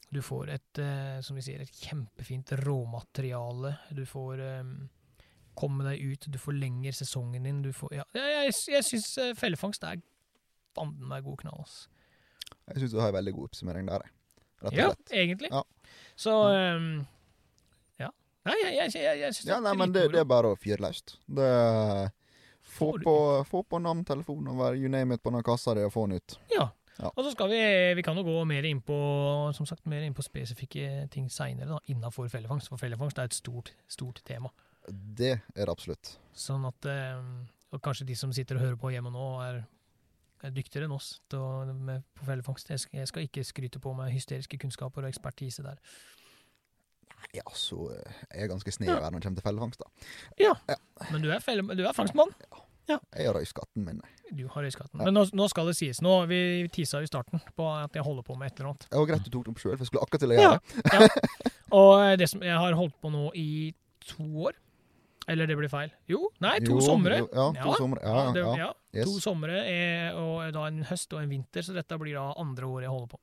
Du 0.09 0.21
får 0.25 0.49
et, 0.55 0.79
eh, 0.81 1.19
som 1.21 1.37
vi 1.37 1.43
sier, 1.45 1.61
et 1.61 1.81
kjempefint 1.85 2.55
råmateriale. 2.65 3.75
Du 3.93 4.01
får 4.09 4.41
eh, 4.41 4.71
komme 5.59 5.85
deg 5.85 6.01
ut, 6.01 6.25
du 6.33 6.39
forlenger 6.41 6.95
sesongen 6.97 7.45
din. 7.45 7.61
Du 7.61 7.69
får, 7.75 7.93
ja, 7.99 8.07
jeg, 8.17 8.33
jeg, 8.49 8.57
jeg 8.79 8.87
syns 8.89 9.11
eh, 9.21 9.35
fellefangst 9.37 9.85
er 9.85 10.01
fanden 10.77 11.05
meg 11.09 11.23
god 11.29 11.37
knall, 11.43 11.61
ass. 11.67 11.83
Jeg 12.73 12.81
syns 12.81 12.93
du 12.95 12.99
har 13.03 13.11
en 13.13 13.19
veldig 13.19 13.35
god 13.37 13.51
oppsummering 13.51 13.87
der. 13.89 14.09
Rett 14.63 14.73
og 14.73 14.77
Ja, 14.81 14.89
slett. 14.89 15.13
egentlig. 15.21 15.49
Ja. 15.53 15.61
Så 16.17 16.33
um, 16.49 16.89
Ja. 18.01 18.09
Nei, 18.49 18.55
jeg, 18.63 18.73
jeg, 18.79 18.93
jeg, 18.97 19.19
jeg 19.27 19.37
syns 19.37 19.49
Ja, 19.53 19.59
nei, 19.63 19.75
men 19.77 19.93
det, 19.93 20.07
det 20.13 20.23
er 20.23 20.27
bare 20.29 20.49
å 20.55 20.57
fyre 20.57 20.81
løs. 20.87 21.03
Det 21.29 21.49
få 22.79 22.91
på, 23.03 23.15
få 23.47 23.63
på 23.67 23.79
navn, 23.83 24.03
telefon 24.07 24.49
og 24.53 24.63
you 24.77 24.89
name 24.91 25.15
it 25.15 25.23
på 25.23 25.33
den 25.35 25.45
kassa 25.45 25.75
di 25.77 25.85
og 25.85 25.93
få 25.93 26.07
den 26.07 26.19
ut. 26.19 26.39
Ja. 26.55 26.69
Ja. 26.99 27.11
Og 27.15 27.23
så 27.23 27.31
skal 27.31 27.47
vi 27.51 27.59
Vi 27.95 28.03
kan 28.03 28.17
jo 28.17 28.25
gå 28.27 28.43
mer 28.47 28.65
inn 28.67 28.81
på 28.83 28.95
som 29.55 29.65
sagt, 29.65 29.85
mer 29.87 30.03
inn 30.03 30.15
på 30.15 30.25
spesifikke 30.25 31.07
ting 31.11 31.29
seinere 31.31 31.79
innafor 31.87 32.27
fellefangst. 32.27 32.71
For 32.71 32.81
fellefangst 32.81 33.19
er 33.19 33.29
et 33.29 33.37
stort, 33.37 33.71
stort 33.87 34.21
tema. 34.27 34.51
Det 34.89 35.31
er 35.31 35.65
det 35.65 35.71
absolutt. 35.71 36.17
Sånn 36.33 36.65
at 36.67 36.85
eh, 36.89 37.19
Og 37.71 37.81
kanskje 37.85 38.07
de 38.09 38.15
som 38.17 38.33
sitter 38.33 38.57
og 38.57 38.65
hører 38.65 38.79
på 38.81 38.91
hjemme 38.91 39.11
nå, 39.13 39.25
er, 39.45 39.61
er 40.43 40.53
dyktigere 40.55 40.89
enn 40.89 40.95
oss 40.95 41.19
til 41.29 41.39
å, 41.39 41.65
med, 41.71 42.03
på 42.17 42.25
fellefangst. 42.25 42.71
Jeg 42.73 42.87
jeg 42.97 43.11
skal 43.11 43.27
ikke 43.27 43.43
skryte 43.45 43.79
på 43.79 43.93
meg 43.93 44.11
hysteriske 44.15 44.57
kunnskaper 44.57 45.05
og 45.05 45.13
ekspertise 45.13 45.63
der. 45.63 45.77
Ja, 47.35 47.45
så 47.53 47.91
eh, 47.93 48.23
jeg 48.33 48.47
er 48.47 48.51
ganske 48.51 48.73
snever 48.73 48.99
når 49.05 49.19
det 49.19 49.27
kommer 49.27 49.41
til 49.41 49.47
fellefangst, 49.47 49.83
da. 49.85 50.09
Ja, 50.41 50.55
Men 51.11 51.21
du 51.21 51.29
er, 51.29 51.39
felle, 51.39 51.63
du 51.77 51.85
er 51.85 51.93
fangstmann. 51.93 52.33
Ja. 52.49 52.65
Jeg 52.89 53.25
har 53.27 53.33
røyskatten 53.37 53.85
min. 53.85 54.01
Du 54.31 54.47
har 54.47 54.63
røyskatten. 54.63 54.99
Ja. 54.99 55.05
Men 55.09 55.13
nå, 55.17 55.23
nå 55.33 55.47
skal 55.49 55.65
det 55.69 55.75
sies. 55.77 56.01
Nå, 56.01 56.27
Vi 56.29 56.67
tisa 56.73 57.01
i 57.01 57.07
starten 57.09 57.41
på 57.57 57.67
at 57.83 57.93
jeg 57.97 58.03
holder 58.05 58.23
på 58.25 58.37
med 58.37 58.51
et 58.51 58.59
eller 58.59 58.71
annet. 58.73 58.87
Det 58.89 58.97
var 58.99 59.05
greit 59.11 59.23
du 59.25 59.29
tok 59.33 59.45
det 59.45 59.53
opp 59.53 59.61
sjøl, 59.63 59.75
for 59.77 59.83
jeg 59.85 59.91
skulle 59.91 60.03
akkurat 60.05 60.23
til 60.25 60.29
å 60.29 60.37
gjøre 60.37 60.49
Ja. 60.49 60.99
det. 61.07 61.53
Og 61.79 62.17
det 62.17 62.29
som 62.29 62.41
jeg 62.41 62.57
har 62.57 62.73
holdt 62.73 62.97
på 63.01 63.11
nå 63.13 63.29
i 63.37 63.73
to 64.09 64.25
år 64.49 64.53
Eller 65.29 65.45
det 65.45 65.55
blir 65.59 65.69
feil. 65.69 65.91
Jo, 66.09 66.31
nei, 66.41 66.55
to 66.65 66.73
Jo, 66.73 66.81
somre. 66.81 67.19
jo, 67.19 67.27
Ja, 67.33 67.51
to 67.53 67.69
Ja. 67.69 67.75
somre. 67.77 68.01
Ja, 68.01 68.31
det, 68.33 68.39
ja. 68.41 68.55
ja. 68.57 68.69
Yes. 68.95 69.05
To 69.05 69.19
somre 69.21 69.59
er, 69.61 70.15
og 70.17 70.51
da 70.55 70.63
en 70.65 70.83
høst 70.89 71.13
og 71.13 71.21
en 71.21 71.29
vinter, 71.29 71.61
så 71.61 71.73
dette 71.75 71.99
blir 72.01 72.15
da 72.17 72.33
andre 72.41 72.65
året 72.65 72.83
jeg 72.87 72.89
holder 72.89 73.07
på. 73.13 73.19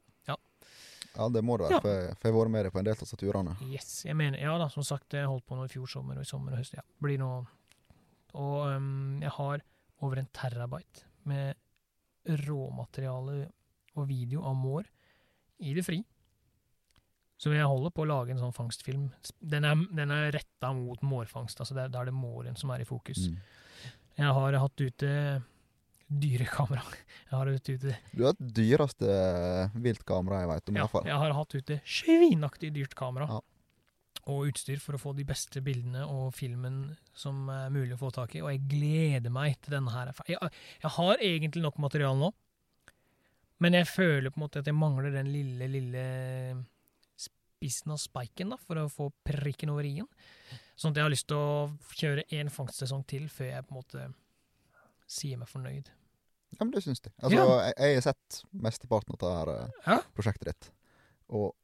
ja, 1.16 1.28
det 1.32 1.40
må 1.42 1.56
det 1.56 1.64
være, 1.66 1.72
Ja. 1.72 1.80
for 1.80 2.14
for 2.20 2.28
jeg 2.28 2.34
har 2.34 2.44
vært 2.44 2.50
med 2.52 2.64
deg 2.66 2.72
på 2.74 2.78
en 2.78 2.84
del 2.84 2.92
av 2.92 3.18
turene. 3.18 3.56
Yes, 3.72 4.04
jeg 4.04 4.14
mener, 4.14 4.38
ja 4.38 4.58
da, 4.58 4.68
som 4.68 4.82
sagt, 4.84 5.08
jeg 5.16 5.26
holdt 5.26 5.46
på 5.48 5.56
nå 5.56 5.64
i 5.64 5.68
fjor 5.72 5.86
sommer 5.88 6.14
og 6.14 6.20
i 6.20 6.24
sommer 6.28 6.52
og 6.52 6.58
høst. 6.58 6.74
Ja, 6.76 6.82
blir 7.02 7.16
nå 7.18 7.46
Og 8.36 8.76
um, 8.76 9.22
jeg 9.22 9.32
har 9.38 9.62
over 10.04 10.20
en 10.20 10.28
terabyte 10.36 11.06
med 11.26 11.56
råmateriale 12.46 13.46
og 13.96 14.06
video 14.10 14.42
av 14.44 14.56
mår 14.58 14.88
i 15.64 15.72
det 15.76 15.84
fri. 15.86 16.02
Så 17.36 17.52
jeg 17.52 17.68
holder 17.68 17.92
på 17.92 18.04
å 18.04 18.08
lage 18.08 18.32
en 18.32 18.40
sånn 18.40 18.54
fangstfilm. 18.56 19.10
Den 19.40 19.66
er, 19.68 19.80
den 19.96 20.12
er 20.12 20.30
retta 20.36 20.70
mot 20.76 21.02
mårfangst, 21.04 21.60
altså 21.60 21.76
da 21.76 21.84
er 21.88 22.08
det 22.08 22.16
måren 22.16 22.56
som 22.56 22.72
er 22.72 22.84
i 22.84 22.88
fokus. 22.88 23.26
Mm. 23.28 23.36
Jeg 24.16 24.36
har 24.38 24.56
hatt 24.62 24.80
ute 24.80 25.10
dyrekamera. 26.06 26.84
Jeg 27.26 27.34
har 27.34 27.50
hatt 27.50 27.68
ute 27.68 27.96
Du 28.14 28.22
har 28.24 28.36
det 28.38 28.52
dyreste 28.54 29.14
viltkameraet 29.74 30.44
jeg 30.44 30.50
veit 30.52 30.68
om, 30.70 30.76
Ja, 30.78 30.84
hvert 30.84 30.92
fall. 30.92 31.08
jeg 31.10 31.18
har 31.18 31.32
hatt 31.34 31.54
ute 31.56 31.78
svinaktig 31.82 32.70
dyrt 32.76 32.94
kamera. 32.94 33.26
Ja. 33.26 33.40
Og 34.26 34.48
utstyr 34.48 34.80
for 34.82 34.96
å 34.96 34.98
få 34.98 35.12
de 35.14 35.22
beste 35.24 35.60
bildene 35.62 36.02
og 36.10 36.32
filmen 36.34 36.96
som 37.14 37.44
er 37.52 37.68
mulig 37.70 37.94
å 37.94 38.00
få 38.00 38.08
tak 38.10 38.34
i. 38.34 38.40
Og 38.42 38.50
jeg 38.50 38.64
gleder 38.72 39.30
meg 39.30 39.54
til 39.62 39.76
denne 39.76 39.92
her. 39.94 40.08
er 40.10 40.32
Jeg, 40.32 40.50
jeg 40.82 40.90
har 40.96 41.22
egentlig 41.22 41.62
nok 41.62 41.78
materiale 41.78 42.18
nå, 42.18 42.32
men 43.62 43.72
jeg 43.78 43.86
føler 43.86 44.30
på 44.34 44.40
en 44.40 44.44
måte 44.48 44.58
at 44.60 44.66
jeg 44.66 44.74
mangler 44.76 45.14
den 45.14 45.30
lille, 45.32 45.68
lille 45.70 46.02
spissen 47.16 47.94
av 47.94 48.00
spiken 48.02 48.50
da, 48.52 48.58
for 48.60 48.76
å 48.82 48.88
få 48.92 49.06
prikken 49.24 49.70
over 49.72 49.86
i-en. 49.88 50.08
Sånn 50.76 50.92
at 50.92 50.98
jeg 51.00 51.06
har 51.06 51.12
lyst 51.14 51.28
til 51.30 51.38
å 51.40 51.70
kjøre 51.96 52.26
én 52.36 52.50
fangstsesong 52.52 53.06
til 53.08 53.28
før 53.32 53.48
jeg 53.54 53.64
på 53.68 53.72
en 53.72 53.78
måte 53.78 54.08
sier 55.08 55.38
meg 55.40 55.48
fornøyd. 55.48 55.88
Ja, 56.56 56.64
men 56.64 56.72
det 56.74 56.82
syns 56.84 57.00
de. 57.04 57.10
Altså, 57.22 57.38
Ja. 57.38 57.46
jeg, 57.70 57.74
jeg 57.78 57.94
har 58.00 58.04
sett 58.10 58.42
mesteparten 58.52 59.14
av 59.14 59.18
dette 59.18 59.32
her, 59.38 59.48
eh, 59.54 59.70
Ja. 59.86 60.00
prosjektet 60.18 60.50
ditt, 60.50 60.68
og 61.30 61.54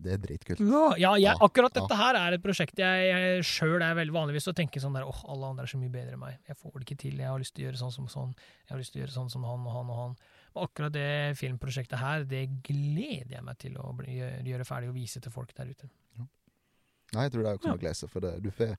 det 0.00 0.14
er 0.14 0.20
dritkult. 0.22 0.62
Ja, 0.64 0.84
ja, 0.98 1.10
jeg, 1.20 1.36
akkurat 1.44 1.74
dette 1.76 1.96
her 1.98 2.16
er 2.18 2.36
et 2.36 2.42
prosjekt 2.42 2.80
jeg, 2.80 3.08
jeg 3.10 3.44
sjøl 3.46 3.82
er 3.84 3.96
veldig 3.98 4.14
vanligvis 4.14 4.48
å 4.50 4.54
tenke 4.56 4.80
sånn 4.82 4.96
der 4.96 5.06
åh, 5.08 5.20
alle 5.30 5.50
andre 5.52 5.66
er 5.66 5.72
så 5.72 5.80
mye 5.80 5.92
bedre 5.92 6.16
enn 6.16 6.22
meg. 6.22 6.38
Jeg 6.48 6.58
får 6.58 6.76
det 6.78 6.86
ikke 6.86 6.98
til. 7.04 7.20
Jeg 7.20 7.28
har 7.28 7.42
lyst 7.42 7.54
til 7.56 7.64
å 7.64 7.68
gjøre 7.68 7.82
sånn 7.82 7.94
som 7.94 8.08
sånn. 8.10 8.32
Jeg 8.64 8.72
har 8.72 8.80
lyst 8.80 8.94
til 8.94 9.00
å 9.00 9.04
gjøre 9.04 9.16
sånn 9.18 9.32
som 9.32 9.44
han 9.46 9.68
og 9.68 9.76
han 9.76 9.92
og 9.92 10.00
han. 10.00 10.16
Men 10.54 10.66
akkurat 10.66 10.96
det 10.96 11.10
filmprosjektet 11.38 12.00
her, 12.00 12.26
det 12.30 12.42
gleder 12.66 13.36
jeg 13.36 13.46
meg 13.46 13.60
til 13.62 13.76
å 13.78 13.92
bli, 14.00 14.16
gjøre, 14.18 14.66
ferdig 14.68 14.90
og 14.90 14.96
vise 14.96 15.22
til 15.22 15.34
folk 15.34 15.52
der 15.58 15.70
ute. 15.70 15.90
Nei, 17.10 17.26
jeg 17.26 17.34
tror 17.34 17.44
det 17.44 17.50
er 17.50 17.58
også 17.58 17.64
ikke 17.64 17.74
noe 17.74 17.80
å 17.80 17.84
glede 17.84 17.98
seg 18.00 18.12
for 18.12 18.24
det. 18.24 18.34
Du 18.40 18.50
får 18.54 18.76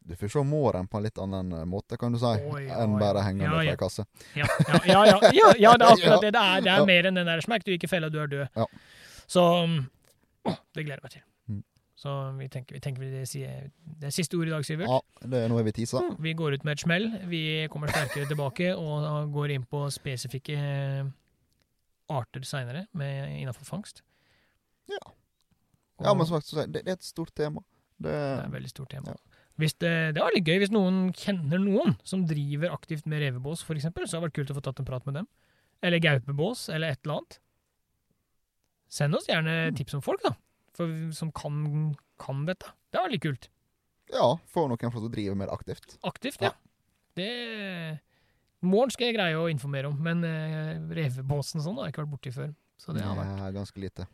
du 0.00 0.16
får 0.16 0.28
se 0.28 0.42
måren 0.44 0.88
på 0.88 0.98
en 0.98 1.04
litt 1.04 1.18
annen 1.20 1.52
eh, 1.52 1.64
måte, 1.68 1.96
kan 2.00 2.12
du 2.12 2.18
si, 2.18 2.26
oi, 2.26 2.62
enn 2.72 2.96
bare 2.98 3.24
henge 3.26 3.44
hengende 3.44 3.64
Ja, 3.64 3.64
ja. 3.68 3.74
ei 3.76 3.80
kasse. 3.80 4.06
Ja, 4.34 4.46
ja, 4.88 5.02
ja, 5.06 5.50
ja, 5.58 5.72
det 5.76 5.86
er 5.86 5.92
akkurat 5.94 6.24
det 6.24 6.32
det 6.34 6.44
er. 6.44 6.62
Det 6.64 6.72
er 6.74 6.86
mer 6.88 7.10
enn 7.10 7.20
den 7.20 7.28
der 7.28 7.42
'smekk 7.44 7.66
du 7.66 7.74
ikke 7.76 7.90
feller, 7.90 8.10
du 8.10 8.20
er 8.22 8.30
død'. 8.30 8.48
Ja. 8.56 8.66
Så 9.30 9.44
mm, 9.66 9.84
det 10.74 10.86
gleder 10.86 10.98
jeg 10.98 11.06
meg 11.06 11.12
til. 11.12 11.22
Mm. 11.52 11.62
Så 12.00 12.16
vi 12.38 12.48
tenker, 12.48 12.74
vi 12.74 12.80
tenker 12.80 13.04
vi 13.04 13.10
det, 13.12 13.28
sier, 13.28 13.70
det 14.00 14.08
er 14.08 14.16
siste 14.16 14.40
ord 14.40 14.48
i 14.48 14.54
dag, 14.54 14.64
Sivert. 14.64 14.88
Ja, 14.88 15.28
det 15.28 15.44
er 15.44 15.52
noe 15.52 15.64
vi 15.68 15.72
tisa. 15.76 16.02
Vi 16.18 16.32
går 16.34 16.56
ut 16.58 16.64
med 16.64 16.72
et 16.78 16.80
smell. 16.80 17.10
Vi 17.28 17.68
kommer 17.70 17.92
sterkere 17.92 18.26
tilbake 18.26 18.72
og 18.74 19.32
går 19.32 19.56
inn 19.56 19.66
på 19.68 19.84
spesifikke 19.92 20.56
eh, 20.56 21.04
arter 22.10 22.42
seinere 22.42 22.86
innafor 22.96 23.68
fangst. 23.68 24.02
Ja. 24.90 25.02
Ja, 26.00 26.14
men 26.14 26.26
som 26.26 26.40
sagt, 26.40 26.72
det, 26.72 26.82
det 26.84 26.88
er 26.88 26.98
et 26.98 27.04
stort 27.04 27.34
tema. 27.36 27.60
Det, 28.00 28.08
det 28.08 28.16
er 28.16 28.46
et 28.46 28.52
veldig 28.56 28.72
stort 28.72 28.90
tema. 28.90 29.12
Ja. 29.12 29.29
Hvis 29.60 29.74
det, 29.82 29.92
det 30.16 30.22
var 30.24 30.32
litt 30.34 30.46
gøy 30.48 30.58
hvis 30.62 30.72
noen 30.72 31.10
kjenner 31.16 31.60
noen 31.62 31.94
som 32.06 32.22
driver 32.28 32.72
aktivt 32.74 33.06
med 33.10 33.20
revebås, 33.22 33.62
f.eks., 33.66 33.84
så 33.84 33.92
hadde 33.92 34.10
det 34.16 34.22
vært 34.26 34.36
kult 34.38 34.52
å 34.54 34.56
få 34.58 34.64
tatt 34.64 34.80
en 34.82 34.88
prat 34.88 35.06
med 35.08 35.18
dem. 35.20 35.28
Eller 35.84 36.00
gaupebås, 36.02 36.66
eller 36.72 36.92
et 36.94 37.00
eller 37.04 37.20
annet. 37.20 37.38
Send 38.90 39.14
oss 39.14 39.28
gjerne 39.30 39.70
Mm. 39.70 39.76
tips 39.78 39.94
om 39.94 40.02
folk, 40.02 40.22
da. 40.24 40.34
For, 40.74 40.90
som 41.12 41.30
kan, 41.32 41.94
kan 42.18 42.44
dette. 42.48 42.72
Det 42.90 43.00
var 43.00 43.10
litt 43.12 43.22
kult. 43.22 43.48
ja, 44.10 44.36
få 44.50 44.64
noen 44.66 44.90
for 44.90 45.06
å 45.06 45.10
drive 45.12 45.36
mer 45.38 45.48
aktivt. 45.54 45.98
Aktivt, 46.02 46.40
Ja. 46.42 46.50
ja. 46.50 46.52
Det 47.16 48.00
Morgen 48.62 48.90
skal 48.92 49.06
jeg 49.08 49.16
greie 49.16 49.36
å 49.38 49.48
informere 49.50 49.88
om, 49.88 49.96
men 50.04 50.20
uh, 50.24 50.92
revebåsen 50.94 51.60
og 51.60 51.64
sånn 51.64 51.78
har 51.78 51.86
jeg 51.88 51.94
ikke 51.94 52.02
vært 52.04 52.12
borti 52.12 52.32
før. 52.34 52.50
Så 52.76 52.92
det 52.92 53.00
har 53.04 53.16
vært 53.16 53.40
er 53.46 53.54
ganske 53.56 53.80
lite. 53.80 54.04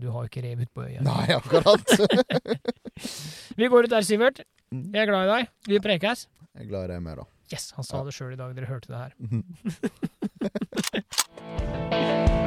Du 0.00 0.08
har 0.14 0.24
jo 0.24 0.28
ikke 0.30 0.42
rev 0.46 0.62
ute 0.64 0.72
på 0.74 0.82
øya. 0.86 1.00
Nei, 1.04 1.26
akkurat. 1.36 1.86
Vi 3.60 3.68
går 3.68 3.88
ut 3.88 3.92
der, 3.92 4.04
Sivert. 4.06 4.38
Mm. 4.72 4.86
Jeg 4.94 5.02
er 5.04 5.10
glad 5.10 5.22
i 5.26 5.30
deg. 5.34 5.42
Vi 5.68 5.82
prekes. 5.84 6.18
Jeg 6.54 6.64
er 6.66 6.70
glad 6.72 6.82
i 6.88 6.92
deg 6.94 7.00
med, 7.04 7.14
da. 7.20 7.24
Yes, 7.50 7.64
han 7.74 7.84
sa 7.86 8.04
det 8.06 8.14
sjøl 8.14 8.32
i 8.36 8.38
dag. 8.38 8.54
Dere 8.54 8.70
hørte 8.70 8.88
det 8.92 8.98
her. 9.00 9.12
Mhm. 9.18 9.44